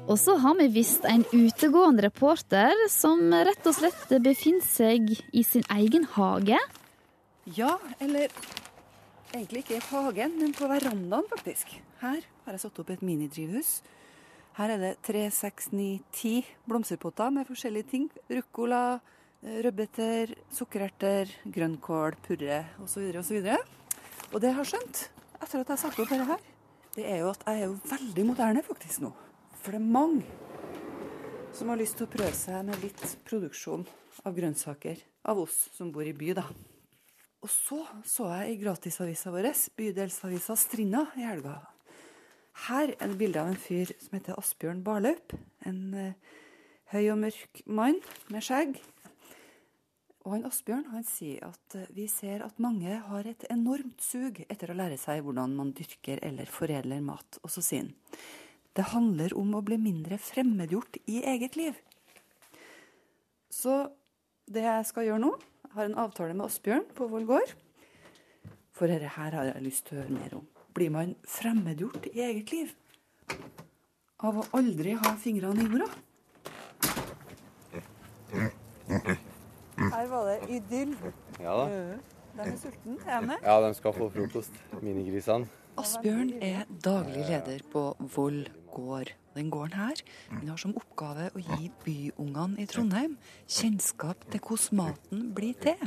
Og 0.06 0.18
så 0.18 0.36
har 0.38 0.54
vi 0.54 0.68
visst 0.70 1.04
en 1.04 1.24
utegående 1.32 2.02
reporter 2.06 2.72
som 2.88 3.32
rett 3.32 3.66
og 3.66 3.74
slett 3.74 4.12
befinner 4.22 4.62
seg 4.62 5.16
i 5.32 5.42
sin 5.42 5.66
egen 5.70 6.06
hage. 6.14 6.58
Ja, 7.54 7.78
eller 8.00 8.30
egentlig 9.34 9.62
ikke 9.64 9.78
i 9.78 9.84
hagen, 9.90 10.38
men 10.38 10.54
på 10.54 10.66
verandaen, 10.70 11.26
faktisk. 11.30 11.74
Her 12.02 12.22
har 12.46 12.56
jeg 12.56 12.64
satt 12.64 12.80
opp 12.80 12.90
et 12.94 13.04
minidrivhus. 13.04 13.80
Her 14.56 14.72
er 14.72 14.80
det 14.80 14.92
tre, 15.04 15.26
seks, 15.34 15.68
ni, 15.76 15.98
ti 16.16 16.38
blomsterpotter 16.64 17.34
med 17.34 17.48
forskjellige 17.48 17.90
ting. 17.90 18.06
Ruccola, 18.30 19.00
eh, 19.42 19.58
rødbeter, 19.66 20.32
sukkererter, 20.48 21.28
grønnkål, 21.44 22.16
purre 22.24 22.62
osv. 22.80 23.10
osv. 23.20 23.42
Og 23.42 23.76
og 24.32 24.40
det 24.42 24.50
jeg 24.50 24.58
har 24.58 24.68
skjønt 24.68 25.02
etter 25.36 25.60
at 25.60 25.68
jeg 25.68 25.74
har 25.74 25.78
sagt 25.80 26.00
opp 26.00 26.10
dette 26.10 26.26
her, 26.26 26.40
det 26.96 27.04
er 27.04 27.20
jo 27.20 27.28
at 27.30 27.44
jeg 27.46 27.60
er 27.60 27.68
jo 27.68 27.76
veldig 27.90 28.24
moderne 28.26 28.62
faktisk 28.64 29.04
nå. 29.04 29.12
For 29.60 29.76
det 29.76 29.82
er 29.82 29.92
mange 29.98 30.24
som 31.56 31.70
har 31.72 31.80
lyst 31.80 31.98
til 31.98 32.08
å 32.08 32.12
prøve 32.12 32.32
seg 32.36 32.64
med 32.66 32.80
litt 32.82 33.04
produksjon 33.28 33.84
av 34.24 34.34
grønnsaker 34.36 35.00
av 35.28 35.44
oss 35.44 35.66
som 35.76 35.92
bor 35.92 36.06
i 36.06 36.16
by, 36.16 36.32
da. 36.36 36.46
Og 37.44 37.52
så 37.52 37.82
så 38.08 38.30
jeg 38.32 38.54
i 38.56 38.60
gratisavisa 38.64 39.32
vår, 39.34 39.52
bydelsavisa 39.76 40.56
Strinda, 40.58 41.06
i 41.16 41.24
helga 41.28 41.60
her 42.64 42.92
er 42.96 43.10
det 43.12 43.18
bilde 43.20 43.42
av 43.42 43.50
en 43.52 43.60
fyr 43.60 43.92
som 44.00 44.16
heter 44.16 44.38
Asbjørn 44.40 44.82
Barlaup. 44.86 45.34
En 45.68 45.80
eh, 45.94 46.36
høy 46.92 47.10
og 47.12 47.18
mørk 47.20 47.60
mann 47.68 47.98
med 48.32 48.44
skjegg. 48.44 48.78
Og 50.26 50.32
han 50.34 50.46
Asbjørn 50.48 50.88
han 50.90 51.04
sier 51.06 51.44
at 51.46 51.76
uh, 51.78 51.84
vi 51.94 52.08
ser 52.10 52.42
at 52.42 52.58
mange 52.62 52.96
har 53.08 53.28
et 53.30 53.44
enormt 53.52 54.02
sug 54.02 54.40
etter 54.48 54.72
å 54.72 54.78
lære 54.78 54.96
seg 54.98 55.20
hvordan 55.22 55.54
man 55.54 55.70
dyrker 55.76 56.18
eller 56.26 56.50
foredler 56.50 57.04
mat. 57.04 57.38
Og 57.44 57.52
så 57.52 57.62
sier 57.62 57.86
han 57.86 57.94
det 58.76 58.90
handler 58.90 59.32
om 59.38 59.54
å 59.56 59.62
bli 59.64 59.78
mindre 59.80 60.18
fremmedgjort 60.20 60.98
i 61.08 61.22
eget 61.30 61.54
liv. 61.56 61.78
Så 63.48 63.86
det 64.52 64.66
jeg 64.66 64.90
skal 64.90 65.06
gjøre 65.06 65.22
nå 65.22 65.30
har 65.76 65.86
en 65.86 65.96
avtale 66.02 66.36
med 66.36 66.50
Asbjørn 66.50 66.84
på 66.98 67.08
Voll 67.08 67.24
gård. 67.30 67.54
For 68.76 68.90
dette 68.90 69.14
her 69.16 69.38
har 69.38 69.48
jeg 69.54 69.64
lyst 69.64 69.88
til 69.88 69.96
å 69.96 70.02
høre 70.02 70.18
mer 70.18 70.36
om 70.42 70.44
blir 70.76 70.92
man 70.92 71.14
fremmedgjort 71.26 72.10
i 72.12 72.20
eget 72.26 72.52
liv 72.52 72.74
av 74.24 74.40
å 74.40 74.44
aldri 74.56 74.96
ha 74.96 75.14
fingrene 75.20 75.64
i 75.64 75.70
jorda. 75.70 75.88
Her 79.76 80.06
var 80.10 80.28
det 80.30 80.38
idyll. 80.58 80.94
Ja 81.40 81.56
da. 81.60 81.66
De 82.36 82.44
er 82.44 82.56
sultne, 82.60 82.96
er 83.08 83.24
de 83.24 83.36
Ja, 83.42 83.60
de 83.64 83.74
skal 83.76 83.94
få 83.96 84.08
frokost. 84.12 84.56
Minigrisene. 84.84 85.48
Asbjørn 85.76 86.32
er 86.40 86.64
daglig 86.84 87.26
leder 87.28 87.60
på 87.72 87.90
Voll 88.14 88.46
gård. 88.72 89.12
Den 89.36 89.50
gården 89.52 89.76
her 89.76 90.00
den 90.30 90.48
har 90.48 90.60
som 90.60 90.72
oppgave 90.76 91.28
å 91.36 91.42
gi 91.42 91.68
byungene 91.84 92.62
i 92.64 92.68
Trondheim 92.70 93.18
kjennskap 93.44 94.24
til 94.32 94.40
hvordan 94.40 94.80
maten 94.80 95.28
blir 95.36 95.56
til, 95.60 95.80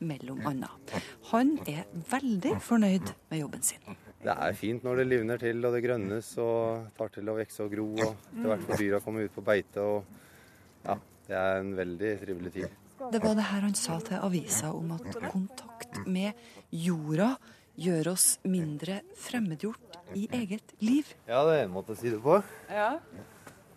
mellom 0.00 0.40
annet. 0.48 0.96
Han 1.32 1.58
er 1.68 1.84
veldig 2.10 2.56
fornøyd 2.64 3.12
med 3.30 3.40
jobben 3.44 3.64
sin. 3.64 4.05
Det 4.26 4.34
er 4.34 4.56
fint 4.58 4.82
når 4.82 4.98
det 4.98 5.04
livner 5.06 5.38
til 5.38 5.60
og 5.62 5.74
det 5.76 5.84
grønnes 5.84 6.28
og 6.42 6.88
tar 6.96 7.12
til 7.14 7.28
å 7.30 7.36
vokse 7.36 7.62
og 7.62 7.70
gro. 7.70 7.84
Og 7.94 8.08
etter 8.08 8.48
hvert 8.50 8.64
får 8.66 8.80
dyra 8.80 8.98
komme 9.04 9.22
ut 9.22 9.36
på 9.36 9.44
beite. 9.46 9.84
og 9.84 10.88
ja, 10.88 10.96
Det 11.28 11.36
er 11.38 11.60
en 11.60 11.70
veldig 11.78 12.10
trivelig 12.24 12.52
tid. 12.56 12.74
Det 13.12 13.20
var 13.22 13.36
det 13.38 13.44
her 13.46 13.62
han 13.62 13.76
sa 13.78 14.00
til 14.02 14.18
avisa 14.18 14.72
om 14.74 14.90
at 14.96 15.06
kontakt 15.28 16.00
med 16.10 16.34
jorda 16.74 17.36
gjør 17.78 18.10
oss 18.16 18.26
mindre 18.48 18.98
fremmedgjort 19.20 20.00
i 20.18 20.26
eget 20.34 20.74
liv. 20.82 21.06
Ja, 21.28 21.44
det 21.46 21.60
er 21.60 21.64
en 21.68 21.74
måte 21.76 21.94
å 21.94 22.00
si 22.00 22.10
det 22.10 22.18
på. 22.24 22.40
Ja. 22.72 22.96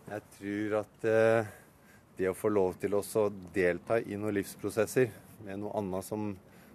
Jeg 0.09 0.27
tror 0.39 0.77
at 0.79 1.09
eh, 1.13 1.49
det 2.17 2.31
å 2.31 2.37
få 2.37 2.49
lov 2.49 2.79
til 2.81 2.97
å 2.97 3.03
delta 3.53 3.99
i 4.01 4.17
noen 4.17 4.39
livsprosesser 4.39 5.11
med 5.45 5.61
noe 5.61 5.77
annet 5.77 6.09
som 6.09 6.31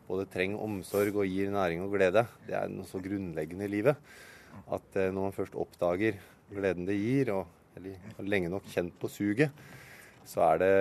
både 0.08 0.28
trenger 0.30 0.62
omsorg 0.62 1.16
og 1.16 1.28
gir 1.28 1.52
næring 1.54 1.82
og 1.84 1.94
glede. 1.96 2.26
Det 2.46 2.56
er 2.58 2.70
noe 2.72 2.88
så 2.88 3.00
grunnleggende 3.02 3.68
i 3.68 3.74
livet 3.78 3.96
at 4.72 4.96
eh, 5.00 5.10
når 5.10 5.28
man 5.28 5.36
først 5.36 5.56
oppdager 5.58 6.18
gleden 6.54 6.86
det 6.86 6.96
gir, 7.00 7.32
og 7.34 7.46
har 7.74 8.28
lenge 8.28 8.50
nok 8.52 8.66
kjent 8.70 8.94
på 9.00 9.10
suget, 9.10 9.50
så 10.24 10.44
er 10.52 10.60
det, 10.62 10.74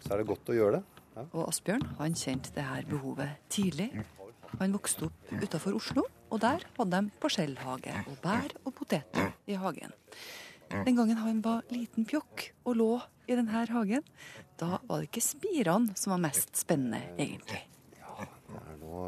så 0.00 0.14
er 0.14 0.22
det 0.22 0.28
godt 0.28 0.52
å 0.52 0.56
gjøre 0.56 0.78
det. 0.78 0.82
Ja. 1.12 1.24
Og 1.26 1.48
Asbjørn 1.50 1.82
han 1.98 2.14
kjente 2.16 2.54
det 2.54 2.64
her 2.64 2.86
behovet 2.88 3.40
tidlig. 3.52 3.90
Han 4.60 4.76
vokste 4.76 5.08
opp 5.08 5.32
utafor 5.42 5.76
Oslo, 5.76 6.06
og 6.32 6.40
der 6.44 6.64
hadde 6.78 7.00
de 7.02 7.18
parsellhage 7.20 7.96
og 8.06 8.16
bær 8.22 8.54
og 8.62 8.72
poteter 8.76 9.34
i 9.50 9.58
hagen. 9.60 9.92
Den 10.72 10.96
gangen 10.96 11.18
han 11.20 11.42
var 11.44 11.66
liten 11.72 12.06
pjokk 12.08 12.46
og 12.64 12.78
lå 12.80 12.92
i 13.28 13.36
denne 13.36 13.66
hagen, 13.68 14.04
da 14.60 14.78
var 14.86 15.00
det 15.00 15.08
ikke 15.10 15.24
spirene 15.24 15.96
som 15.98 16.14
var 16.14 16.22
mest 16.28 16.56
spennende, 16.60 17.00
egentlig. 17.16 17.62
Ja, 17.98 18.26
det 18.48 18.62
er 18.62 18.80
nå 18.82 19.06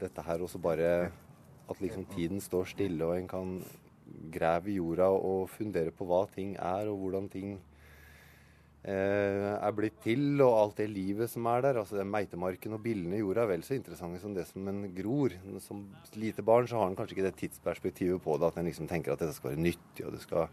dette 0.00 0.24
her 0.26 0.44
også 0.44 0.60
bare 0.60 0.90
at 1.66 1.80
liksom 1.82 2.06
tiden 2.12 2.42
står 2.42 2.68
stille, 2.70 3.04
og 3.04 3.16
en 3.16 3.28
kan 3.30 3.56
grave 4.32 4.70
i 4.70 4.76
jorda 4.78 5.08
og 5.10 5.48
fundere 5.50 5.92
på 5.94 6.06
hva 6.08 6.24
ting 6.32 6.54
er, 6.54 6.90
og 6.90 7.00
hvordan 7.00 7.26
ting 7.32 7.56
eh, 8.86 9.50
er 9.56 9.74
blitt 9.76 9.98
til, 10.04 10.40
og 10.44 10.58
alt 10.60 10.82
det 10.82 10.88
livet 10.92 11.30
som 11.32 11.48
er 11.50 11.64
der. 11.66 11.80
Altså 11.82 12.06
Meitemarken 12.06 12.76
og 12.78 12.82
billene 12.86 13.18
i 13.18 13.22
jorda 13.22 13.44
er 13.44 13.52
vel 13.54 13.66
så 13.66 13.76
interessante 13.78 14.22
som 14.22 14.34
det 14.36 14.46
som 14.50 14.68
en 14.70 14.84
gror. 14.96 15.34
Som 15.64 15.86
lite 16.14 16.44
barn 16.46 16.68
så 16.70 16.80
har 16.80 16.90
en 16.90 16.98
kanskje 16.98 17.18
ikke 17.18 17.28
det 17.28 17.38
tidsperspektivet 17.42 18.22
på 18.22 18.38
det, 18.38 18.52
at 18.52 18.60
en 18.60 18.70
liksom 18.70 18.90
tenker 18.90 19.14
at 19.14 19.24
dette 19.24 19.36
skal 19.36 19.54
være 19.54 19.66
nyttig, 19.66 20.06
og 20.06 20.14
det 20.16 20.22
skal 20.24 20.46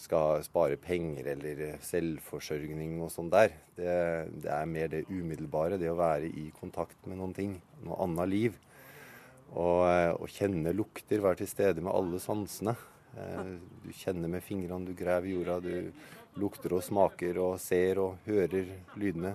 skal 0.00 0.40
spare 0.44 0.78
penger 0.80 1.28
eller 1.34 1.60
selvforsørgning 1.84 2.98
og 3.04 3.12
sånn 3.12 3.30
der. 3.32 3.52
Det, 3.76 3.96
det, 4.40 4.50
er 4.52 4.70
mer 4.70 4.90
det 4.92 5.04
umiddelbare, 5.10 5.78
det 5.80 5.90
å 5.92 5.98
være 5.98 6.30
i 6.30 6.48
kontakt 6.56 6.98
med 7.06 7.20
noen 7.20 7.34
ting, 7.36 7.58
noe 7.84 7.98
annet 8.06 8.30
liv. 8.30 8.56
Og, 9.50 9.82
og 10.16 10.30
kjenne 10.30 10.72
lukter, 10.76 11.22
være 11.22 11.42
til 11.42 11.50
stede 11.50 11.84
med 11.84 11.92
alle 11.92 12.20
sansene. 12.22 12.76
Eh, 13.18 13.52
du 13.84 13.90
kjenner 13.96 14.30
med 14.30 14.44
fingrene, 14.46 14.86
du 14.86 14.96
graver 14.96 15.32
jorda, 15.32 15.58
du 15.64 16.40
lukter 16.40 16.76
og 16.76 16.84
smaker 16.86 17.40
og 17.42 17.58
ser 17.60 17.98
og 18.00 18.20
hører 18.26 18.70
lydene 19.00 19.34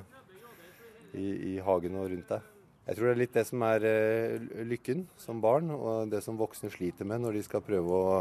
i, 1.14 1.56
i 1.56 1.56
hagen 1.64 1.98
og 2.00 2.10
rundt 2.14 2.32
deg. 2.32 2.52
Jeg 2.86 2.98
tror 2.98 3.08
det 3.08 3.14
er 3.16 3.20
litt 3.24 3.36
det 3.36 3.44
som 3.50 3.64
er 3.66 3.86
eh, 3.90 4.50
lykken 4.70 5.06
som 5.20 5.40
barn, 5.44 5.72
og 5.74 6.12
det 6.12 6.22
som 6.24 6.38
voksne 6.40 6.70
sliter 6.74 7.08
med 7.10 7.24
når 7.24 7.40
de 7.40 7.46
skal 7.48 7.64
prøve 7.66 8.02
å 8.02 8.18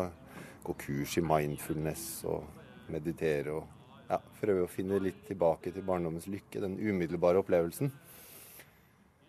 gå 0.65 0.77
kurs 0.81 1.19
i 1.21 1.25
mindfulness 1.25 2.25
og 2.31 2.91
meditere 2.93 3.55
og 3.55 4.11
ja, 4.11 4.19
prøve 4.41 4.67
å 4.67 4.71
finne 4.71 5.01
litt 5.03 5.23
tilbake 5.29 5.73
til 5.73 5.87
barndommens 5.87 6.29
lykke, 6.29 6.61
den 6.65 6.77
umiddelbare 6.81 7.41
opplevelsen. 7.41 7.93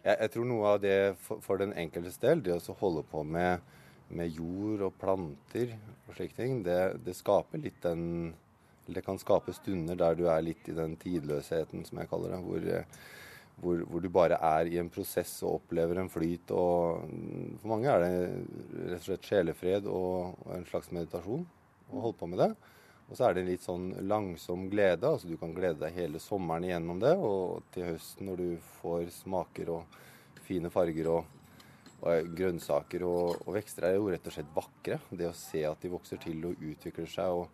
Jeg, 0.05 0.17
jeg 0.19 0.33
tror 0.33 0.49
noe 0.49 0.73
av 0.75 0.81
det 0.83 0.97
for, 1.23 1.43
for 1.43 1.61
den 1.61 1.75
enkeltes 1.77 2.19
del, 2.21 2.43
det 2.43 2.57
å 2.57 2.79
holde 2.81 3.05
på 3.11 3.23
med 3.27 3.63
med 4.13 4.33
jord 4.37 4.83
og 4.85 4.97
planter 5.01 5.75
og 6.05 6.15
slike 6.15 6.37
ting, 6.37 6.59
det, 6.65 6.79
det 7.05 7.15
skaper 7.17 7.61
litt 7.61 7.81
den 7.83 8.33
Det 8.85 9.01
kan 9.01 9.17
skape 9.17 9.49
stunder 9.49 9.97
der 9.97 10.13
du 10.13 10.27
er 10.29 10.43
litt 10.45 10.67
i 10.69 10.75
den 10.77 10.91
tidløsheten, 11.01 11.81
som 11.87 11.97
jeg 11.97 12.09
kaller 12.11 12.35
det. 12.35 12.37
Hvor, 12.45 12.67
hvor, 13.61 13.81
hvor, 13.87 14.03
du 14.03 14.09
bare 14.11 14.37
er 14.41 14.69
i 14.69 14.79
en 14.81 14.91
prosess 14.91 15.37
og 15.45 15.61
opplever 15.61 16.01
en 16.01 16.11
flyt. 16.11 16.51
og 16.51 17.05
For 17.61 17.71
mange 17.71 17.91
er 17.91 18.03
det 18.03 18.15
rett 18.91 19.01
og 19.01 19.07
slett 19.09 19.29
sjelefred 19.29 19.89
og, 19.89 20.39
og 20.45 20.55
en 20.57 20.67
slags 20.69 20.91
meditasjon 20.95 21.45
å 21.91 22.07
holde 22.07 22.19
på 22.19 22.29
med 22.31 22.43
det. 22.43 22.49
Og 23.05 23.13
så 23.17 23.27
er 23.27 23.35
det 23.35 23.43
en 23.43 23.51
litt 23.51 23.63
sånn 23.63 23.87
langsom 24.09 24.65
glede. 24.71 25.07
altså 25.07 25.29
Du 25.29 25.37
kan 25.37 25.53
glede 25.55 25.83
deg 25.83 25.97
hele 25.97 26.21
sommeren 26.21 26.65
igjennom 26.65 26.99
det. 27.03 27.13
Og 27.15 27.63
til 27.75 27.91
høsten 27.91 28.31
når 28.31 28.41
du 28.41 28.67
får 28.81 29.07
smaker 29.21 29.71
og 29.77 29.99
fine 30.45 30.71
farger 30.73 31.13
og 31.13 31.33
og 32.05 32.33
grønnsaker 32.37 33.05
og, 33.07 33.37
og, 33.45 33.53
vekster 33.55 33.87
er 33.87 33.95
jo 33.97 34.09
rett 34.11 34.27
og 34.27 34.35
slett 34.35 34.51
vakre. 34.55 34.99
Det 35.09 35.29
å 35.29 35.37
se 35.37 35.63
at 35.65 35.81
de 35.81 35.93
vokser 35.93 36.19
til 36.21 36.43
og 36.49 36.61
utvikler 36.61 37.09
seg, 37.09 37.31
og 37.33 37.49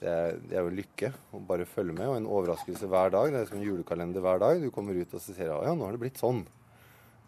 det 0.00 0.08
er, 0.08 0.38
det 0.48 0.56
er 0.56 0.64
jo 0.64 0.78
lykke 0.78 1.10
å 1.36 1.42
bare 1.44 1.66
følge 1.68 1.94
med. 1.96 2.08
Og 2.08 2.16
en 2.16 2.30
overraskelse 2.30 2.88
hver 2.90 3.12
dag. 3.12 3.32
Det 3.32 3.42
er 3.42 3.50
som 3.50 3.58
en 3.60 3.66
julekalender 3.66 4.24
hver 4.24 4.40
dag. 4.42 4.62
Du 4.62 4.70
kommer 4.74 4.96
ut 4.96 5.14
og 5.14 5.20
så 5.20 5.36
ser 5.36 5.52
at 5.52 5.68
ja, 5.68 5.74
nå 5.76 5.86
har 5.86 5.96
det 5.96 6.02
blitt 6.02 6.20
sånn. 6.20 6.42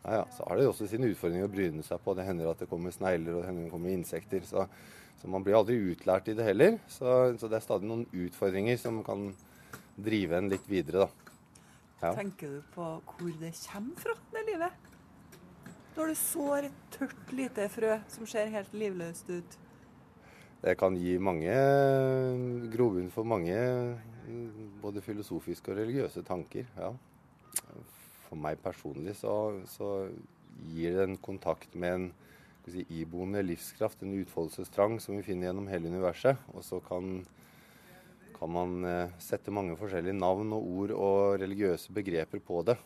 Ja, 0.02 0.22
ja. 0.22 0.24
Så 0.34 0.46
har 0.48 0.58
det 0.58 0.68
også 0.70 0.88
sine 0.90 1.10
utfordringer 1.12 1.50
å 1.50 1.52
bryne 1.52 1.84
seg 1.86 2.00
på. 2.04 2.16
Det 2.16 2.26
hender 2.26 2.50
at 2.50 2.62
det 2.64 2.70
kommer 2.70 2.94
snegler 2.94 3.36
og 3.36 3.42
det 3.42 3.50
hender 3.50 3.68
det 3.68 3.74
kommer 3.74 3.92
insekter. 3.92 4.46
Så, 4.48 4.64
så, 5.20 5.30
man 5.30 5.44
blir 5.44 5.58
aldri 5.60 5.76
utlært 5.92 6.32
i 6.32 6.36
det 6.38 6.46
heller. 6.48 6.78
Så, 6.88 7.08
så, 7.36 7.50
det 7.50 7.60
er 7.60 7.66
stadig 7.66 7.90
noen 7.90 8.06
utfordringer 8.08 8.80
som 8.80 9.02
kan 9.06 9.28
drive 10.00 10.38
en 10.38 10.48
litt 10.52 10.64
videre, 10.70 11.04
da. 11.04 11.36
Ja. 12.02 12.16
Tenker 12.16 12.56
du 12.56 12.72
på 12.74 12.86
hvor 13.12 13.36
det 13.38 13.52
kommer 13.68 14.00
fra, 14.00 14.16
det 14.32 14.48
livet? 14.48 14.88
når 15.96 16.12
du 16.12 16.14
sår 16.16 16.68
et 16.68 16.84
tørt 16.94 17.32
lite 17.36 17.66
frø 17.72 17.96
som 18.10 18.28
ser 18.28 18.52
helt 18.52 18.72
livløst 18.76 19.28
ut? 19.32 19.58
Det 20.62 20.76
kan 20.78 20.94
gi 20.94 21.16
mange 21.18 21.54
grobunn 22.70 23.08
for 23.10 23.26
mange 23.26 23.56
både 24.82 25.02
filosofiske 25.02 25.72
og 25.72 25.80
religiøse 25.80 26.22
tanker. 26.22 26.68
ja. 26.78 26.92
For 28.28 28.38
meg 28.40 28.60
personlig 28.62 29.16
så, 29.18 29.32
så 29.68 30.08
gir 30.70 30.94
det 30.96 31.08
en 31.08 31.18
kontakt 31.20 31.74
med 31.74 31.96
en 31.96 32.06
si, 32.70 32.84
iboende 32.94 33.42
livskraft, 33.42 34.02
en 34.02 34.14
utfoldelsestrang 34.20 35.00
som 35.02 35.18
vi 35.18 35.26
finner 35.26 35.50
gjennom 35.50 35.68
hele 35.68 35.90
universet. 35.90 36.38
Og 36.54 36.64
så 36.64 36.78
kan, 36.86 37.18
kan 38.38 38.54
man 38.54 38.86
eh, 38.86 39.18
sette 39.20 39.52
mange 39.54 39.76
forskjellige 39.80 40.16
navn 40.16 40.54
og 40.54 40.70
ord 40.78 40.96
og 40.96 41.42
religiøse 41.42 41.92
begreper 41.92 42.40
på 42.46 42.62
det. 42.70 42.78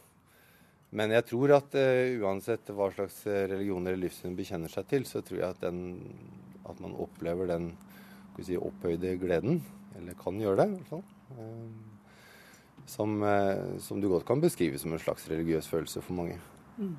Men 0.96 1.12
jeg 1.12 1.26
tror 1.28 1.52
at 1.56 1.74
uh, 1.74 2.22
uansett 2.22 2.70
hva 2.72 2.86
slags 2.94 3.18
eh, 3.26 3.44
religion 3.50 3.84
eller 3.84 4.06
livssyn 4.06 4.36
bekjenner 4.38 4.70
seg 4.72 4.86
til, 4.88 5.06
så 5.08 5.20
tror 5.20 5.40
jeg 5.42 5.56
at, 5.56 5.64
den, 5.66 5.80
at 6.70 6.80
man 6.82 6.96
opplever 7.02 7.50
den 7.50 7.70
si, 8.42 8.56
opphøyde 8.56 9.16
gleden, 9.20 9.62
eller 9.96 10.18
kan 10.20 10.40
gjøre 10.40 10.60
det 10.62 10.66
i 10.68 10.74
hvert 10.76 10.90
fall, 10.90 11.04
uh, 11.36 12.82
som, 12.86 13.16
uh, 13.22 13.78
som, 13.82 14.00
du 14.02 14.10
godt 14.12 14.26
kan 14.28 14.42
beskrive 14.42 14.78
som 14.78 14.92
en 14.92 15.02
slags 15.02 15.28
religiøs 15.30 15.68
følelse 15.70 16.02
for 16.04 16.18
mange. 16.18 16.40
Mm. 16.76 16.96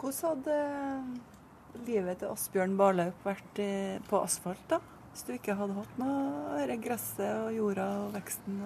Hvordan 0.00 0.22
hadde 0.32 1.84
livet 1.86 2.18
til 2.18 2.32
Asbjørn 2.32 2.74
Barlaup 2.76 3.26
vært 3.26 3.60
på 4.08 4.18
asfalt, 4.18 4.64
da? 4.70 4.80
Hvis 5.12 5.26
du 5.28 5.34
ikke 5.34 5.54
hadde 5.54 5.76
hatt 5.76 5.98
noe 6.00 6.76
gresset 6.80 7.28
og 7.44 7.52
jorda 7.52 7.84
og 8.06 8.14
veksten? 8.16 8.62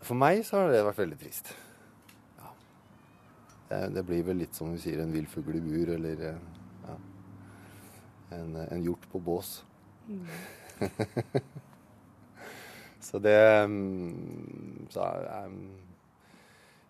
For 0.00 0.16
meg 0.16 0.40
så 0.48 0.62
har 0.62 0.72
det 0.72 0.84
vært 0.86 1.02
veldig 1.02 1.18
trist. 1.20 1.50
Ja. 2.40 3.84
det 3.92 4.04
blir 4.08 4.24
vel 4.24 4.40
litt 4.40 4.56
som 4.56 4.72
vi 4.72 4.80
sier, 4.80 5.02
en 5.02 5.12
vill 5.12 5.28
fugl 5.28 5.58
i 5.58 5.62
bur, 5.64 5.92
eller 5.98 6.24
eh, 6.30 6.38
en, 8.36 8.56
en, 8.62 8.84
hjort 8.84 9.06
på 9.12 9.20
bås. 9.22 9.60
Mm. 10.08 10.24
så 13.06 13.18
det 13.18 13.36
mm, 13.68 14.88
Så 14.90 15.06
um, 15.46 15.60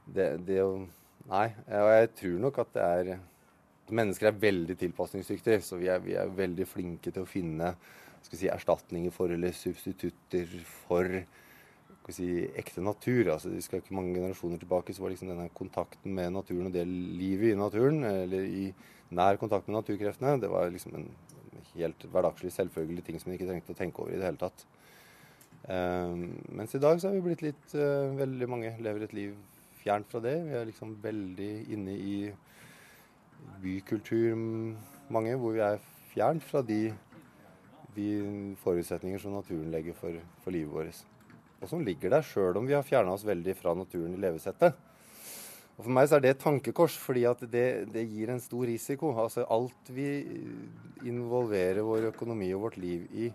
det, 0.07 0.33
det 0.47 0.63
å 0.65 0.73
Nei. 1.31 1.51
Og 1.77 1.91
jeg 1.93 2.09
tror 2.17 2.39
nok 2.43 2.59
at 2.63 2.71
det 2.75 2.85
er 2.85 3.11
Mennesker 3.91 4.29
er 4.29 4.37
veldig 4.39 4.77
tilpasningsdyktige, 4.79 5.65
så 5.67 5.75
vi 5.81 5.89
er, 5.91 5.99
vi 5.99 6.13
er 6.15 6.29
veldig 6.31 6.63
flinke 6.71 7.11
til 7.11 7.25
å 7.25 7.29
finne 7.29 7.73
si, 8.23 8.47
erstatninger 8.47 9.11
for 9.11 9.35
eller 9.35 9.51
substitutter 9.57 10.53
for 10.85 11.17
si, 12.15 12.29
ekte 12.59 12.83
natur. 12.85 13.33
altså 13.35 13.53
Vi 13.53 13.63
skal 13.65 13.81
ikke 13.81 13.97
mange 13.97 14.15
generasjoner 14.15 14.61
tilbake, 14.61 14.95
så 14.95 15.03
var 15.03 15.13
liksom 15.15 15.33
denne 15.33 15.49
kontakten 15.55 16.15
med 16.15 16.33
naturen 16.35 16.71
og 16.71 16.75
det 16.75 16.87
livet 16.87 17.53
i 17.53 17.59
naturen, 17.59 18.05
eller 18.05 18.47
i 18.47 18.67
nær 19.11 19.39
kontakt 19.41 19.69
med 19.69 19.81
naturkreftene, 19.81 20.39
det 20.41 20.51
var 20.51 20.71
liksom 20.71 20.95
en 20.95 21.09
helt 21.75 22.05
hverdagslig, 22.13 22.53
selvfølgelig 22.53 23.05
ting 23.05 23.21
som 23.21 23.31
vi 23.31 23.39
ikke 23.39 23.49
trengte 23.49 23.75
å 23.75 23.79
tenke 23.79 24.03
over 24.03 24.15
i 24.15 24.21
det 24.21 24.29
hele 24.29 24.41
tatt. 24.41 24.67
Um, 25.71 26.31
mens 26.57 26.75
i 26.75 26.81
dag 26.83 27.01
så 27.01 27.11
har 27.11 27.19
vi 27.19 27.25
blitt 27.27 27.43
litt 27.45 27.75
uh, 27.77 28.17
Veldig 28.17 28.47
mange 28.49 28.71
lever 28.81 29.05
et 29.05 29.13
liv 29.13 29.35
fjernt 29.83 30.09
fra 30.09 30.23
det. 30.25 30.39
Vi 30.47 30.55
er 30.57 30.65
liksom 30.67 30.95
veldig 31.03 31.51
inne 31.75 31.97
i 32.01 32.15
bykultur, 33.61 34.37
mange, 35.13 35.37
hvor 35.37 35.57
vi 35.57 35.63
er 35.65 35.79
fjernt 36.13 36.45
fra 36.45 36.63
de, 36.65 36.91
de 37.97 38.11
forutsetninger 38.65 39.21
som 39.21 39.37
naturen 39.37 39.71
legger 39.73 39.97
for, 40.01 40.17
for 40.45 40.55
livet 40.55 40.73
vårt 40.73 41.10
og 41.61 41.69
som 41.69 41.83
ligger 41.85 42.13
der 42.15 42.25
sjøl 42.25 42.57
om 42.57 42.69
vi 42.69 42.77
har 42.77 42.87
fjerna 42.87 43.13
oss 43.13 43.27
veldig 43.29 43.55
fra 43.59 43.75
naturen 43.77 44.17
i 44.17 44.21
levesettet. 44.21 44.77
Og 45.81 45.87
For 45.87 45.97
meg 45.97 46.09
så 46.11 46.19
er 46.19 46.25
det 46.25 46.35
et 46.35 46.43
tankekors, 46.43 46.97
fordi 47.01 47.23
at 47.25 47.41
det, 47.53 47.67
det, 47.93 48.03
gir 48.13 48.29
en 48.33 48.43
stor 48.43 48.67
risiko. 48.69 49.15
Altså 49.17 49.47
Alt 49.49 49.93
vi 49.97 50.09
involverer 51.09 51.81
vår 51.87 52.11
økonomi 52.11 52.51
og 52.53 52.67
vårt 52.67 52.77
liv 52.81 53.07
i, 53.17 53.31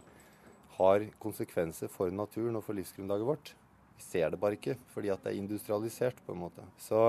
har 0.75 1.07
konsekvenser 1.23 1.89
for 1.89 2.13
naturen 2.13 2.59
og 2.59 2.65
for 2.67 2.77
livsgrunnlaget 2.77 3.25
vårt. 3.25 3.53
Vi 3.95 4.05
ser 4.05 4.29
det 4.29 4.41
bare 4.41 4.59
ikke, 4.59 4.75
fordi 4.93 5.09
at 5.09 5.23
det 5.23 5.31
er 5.31 5.39
industrialisert, 5.39 6.19
på 6.25 6.35
en 6.35 6.43
måte. 6.43 6.65
Så, 6.77 6.99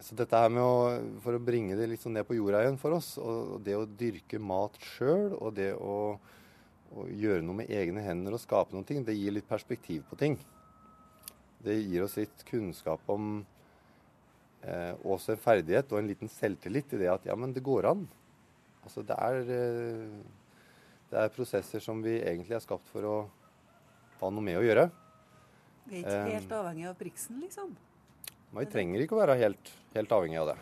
så 0.00 0.18
dette 0.18 0.42
her 0.42 0.50
med 0.50 0.64
å, 0.64 0.76
For 1.22 1.36
å 1.36 1.44
bringe 1.44 1.76
det 1.78 1.90
litt 1.92 2.02
sånn 2.02 2.16
ned 2.18 2.26
på 2.26 2.38
jorda 2.38 2.64
igjen 2.64 2.80
for 2.80 2.98
oss, 2.98 3.14
og 3.20 3.60
det 3.62 3.76
å 3.78 3.86
dyrke 3.86 4.42
mat 4.42 4.78
sjøl, 4.96 5.36
og 5.38 5.54
det 5.60 5.70
å 5.76 6.16
å 6.94 7.06
gjøre 7.10 7.42
noe 7.42 7.62
med 7.62 7.72
egne 7.72 8.02
hender 8.04 8.36
og 8.36 8.42
skape 8.42 8.74
noe, 8.74 8.86
det 8.86 9.16
gir 9.16 9.34
litt 9.34 9.48
perspektiv 9.48 10.04
på 10.10 10.18
ting. 10.20 10.38
Det 11.64 11.76
gir 11.80 12.04
oss 12.04 12.16
litt 12.20 12.44
kunnskap 12.48 13.08
om 13.10 13.38
eh, 14.62 14.92
også 15.02 15.34
en 15.34 15.42
ferdighet 15.42 15.92
og 15.92 16.00
en 16.00 16.10
liten 16.10 16.30
selvtillit 16.30 16.92
i 16.94 17.00
det 17.04 17.10
at 17.12 17.26
ja, 17.28 17.36
men 17.36 17.54
det 17.56 17.64
går 17.64 17.88
an. 17.90 18.04
Altså 18.84 19.04
det 19.06 19.16
er, 19.16 19.40
eh, 19.54 20.52
det 21.10 21.22
er 21.22 21.32
prosesser 21.34 21.82
som 21.82 22.02
vi 22.04 22.18
egentlig 22.20 22.58
er 22.58 22.64
skapt 22.64 22.90
for 22.92 23.08
å 23.08 23.16
ha 24.20 24.30
noe 24.30 24.44
med 24.44 24.60
å 24.60 24.66
gjøre. 24.66 24.86
Vi 25.88 25.98
er 26.00 26.04
ikke 26.04 26.20
eh, 26.20 26.30
helt 26.36 26.54
avhengig 26.60 26.86
av 26.92 27.00
priksen, 27.00 27.40
liksom? 27.42 27.74
Vi 28.54 28.70
trenger 28.70 29.02
ikke 29.02 29.16
å 29.16 29.24
være 29.24 29.40
helt, 29.40 29.72
helt 29.96 30.14
avhengig 30.14 30.40
av 30.44 30.52
det. 30.52 30.60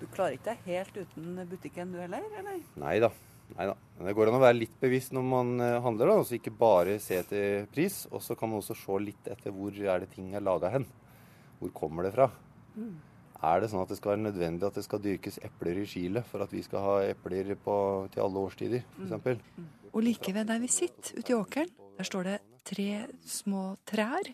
Du 0.00 0.06
klarer 0.10 0.36
ikke 0.36 0.52
deg 0.52 0.66
helt 0.66 0.98
uten 0.98 1.42
butikken 1.48 1.94
du 1.94 2.00
heller, 2.00 2.26
eller? 2.40 2.60
Nei 2.80 2.98
da. 3.02 3.10
Nei 3.56 3.66
da. 3.68 3.76
Det 4.00 4.14
går 4.16 4.30
an 4.30 4.38
å 4.38 4.42
være 4.42 4.56
litt 4.56 4.76
bevisst 4.80 5.12
når 5.12 5.26
man 5.26 5.52
eh, 5.60 5.76
handler, 5.84 6.08
da, 6.08 6.20
Altså 6.22 6.38
ikke 6.38 6.54
bare 6.56 6.96
se 7.02 7.18
etter 7.20 7.66
pris. 7.72 8.02
Og 8.10 8.22
så 8.24 8.36
kan 8.38 8.50
man 8.50 8.62
også 8.62 8.76
se 8.78 8.98
litt 9.04 9.30
etter 9.30 9.54
hvor 9.54 9.74
er 9.74 10.04
det 10.04 10.10
ting 10.14 10.32
er 10.34 10.44
laga 10.44 10.72
hen. 10.72 10.86
Hvor 11.60 11.72
kommer 11.76 12.06
det 12.06 12.14
fra? 12.16 12.30
Mm. 12.76 12.94
Er 13.50 13.62
det 13.62 13.70
sånn 13.72 13.80
at 13.80 13.92
det 13.92 13.96
skal 13.96 14.14
være 14.14 14.24
nødvendig 14.26 14.66
at 14.68 14.76
det 14.76 14.84
skal 14.84 15.00
dyrkes 15.00 15.40
epler 15.46 15.80
i 15.80 15.86
Chile 15.88 16.22
for 16.28 16.44
at 16.44 16.52
vi 16.52 16.60
skal 16.64 16.84
ha 16.84 16.96
epler 17.08 17.54
på, 17.56 17.76
til 18.12 18.24
alle 18.24 18.44
årstider, 18.48 18.84
f.eks.? 18.98 19.16
Mm. 19.16 19.62
mm. 19.64 19.68
Og 19.90 20.04
like 20.06 20.34
ved 20.36 20.46
der 20.46 20.60
vi 20.62 20.68
sitter, 20.70 21.16
ute 21.18 21.32
i 21.32 21.36
åkeren, 21.38 21.70
der 21.98 22.06
står 22.06 22.28
det 22.28 22.36
tre 22.68 22.88
små 23.26 23.64
trær. 23.88 24.28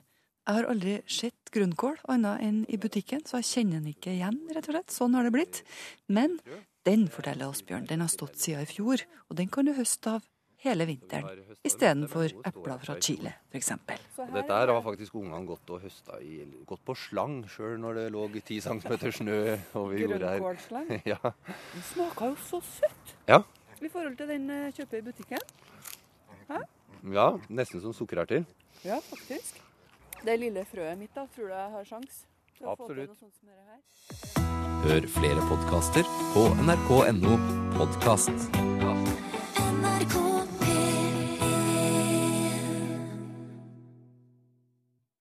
Jeg 0.46 0.54
har 0.58 0.68
aldri 0.70 0.96
sett 1.10 1.50
grønnkål 1.54 1.96
annet 2.12 2.42
enn 2.44 2.58
i 2.70 2.78
butikken, 2.78 3.24
så 3.26 3.40
jeg 3.40 3.48
kjenner 3.48 3.80
den 3.80 3.94
ikke 3.94 4.12
igjen, 4.12 4.36
rett 4.54 4.68
og 4.68 4.76
slett. 4.76 4.92
Sånn 4.94 5.16
har 5.18 5.26
det 5.26 5.32
blitt. 5.34 5.62
Men 6.06 6.36
den, 6.86 7.08
forteller 7.12 7.50
Asbjørn, 7.50 7.86
den 7.90 8.02
har 8.04 8.10
stått 8.12 8.38
siden 8.40 8.64
i 8.64 8.70
fjor, 8.70 9.02
og 9.28 9.38
den 9.38 9.50
kan 9.52 9.66
du 9.66 9.74
høste 9.76 10.16
av 10.16 10.26
hele 10.64 10.86
vinteren, 10.88 11.42
istedenfor 11.66 12.32
epler 12.48 12.80
fra 12.82 12.96
Chile 13.02 13.32
f.eks. 13.52 13.72
Dette 14.32 14.46
her 14.46 14.72
har 14.72 14.80
faktisk 14.84 15.18
ungene 15.20 15.42
gått 15.48 15.72
og 15.74 15.82
høsta 15.84 16.18
i, 16.24 16.40
gått 16.68 16.82
på 16.86 16.96
slang 16.98 17.42
sjøl 17.50 17.76
når 17.82 18.00
det 18.00 18.06
lå 18.14 18.24
ti 18.38 18.58
centimeter 18.64 19.14
snø 19.14 19.38
over 19.78 19.98
jordet 20.00 20.30
her. 20.30 20.40
Grønnkålslang? 20.42 20.90
ja. 21.12 21.20
Den 21.74 21.86
smaker 21.92 22.32
jo 22.32 22.38
så 22.48 22.62
søtt 22.66 23.14
ja. 23.28 23.42
i 23.80 23.90
forhold 23.90 24.16
til 24.20 24.32
den 24.32 24.48
uh, 24.50 24.70
kjøper 24.76 25.02
i 25.02 25.04
butikken. 25.10 25.44
Hæ? 26.50 26.62
Ja, 27.14 27.28
nesten 27.48 27.82
som 27.84 27.94
sukkererter. 27.94 28.46
Ja, 28.86 28.98
faktisk. 29.10 29.60
Det 30.24 30.38
lille 30.40 30.64
frøet 30.66 30.98
mitt, 30.98 31.12
da, 31.14 31.26
tror 31.34 31.52
du 31.52 31.54
jeg 31.54 31.74
har 31.76 31.86
sjans 31.86 32.24
Absolutt. 32.64 33.10
Hør 34.86 35.06
flere 35.18 35.42
podkaster 35.50 36.06
på 36.34 36.46
nrk.no 36.62 37.36
podkast. 37.76 38.30
NRK 39.76 40.16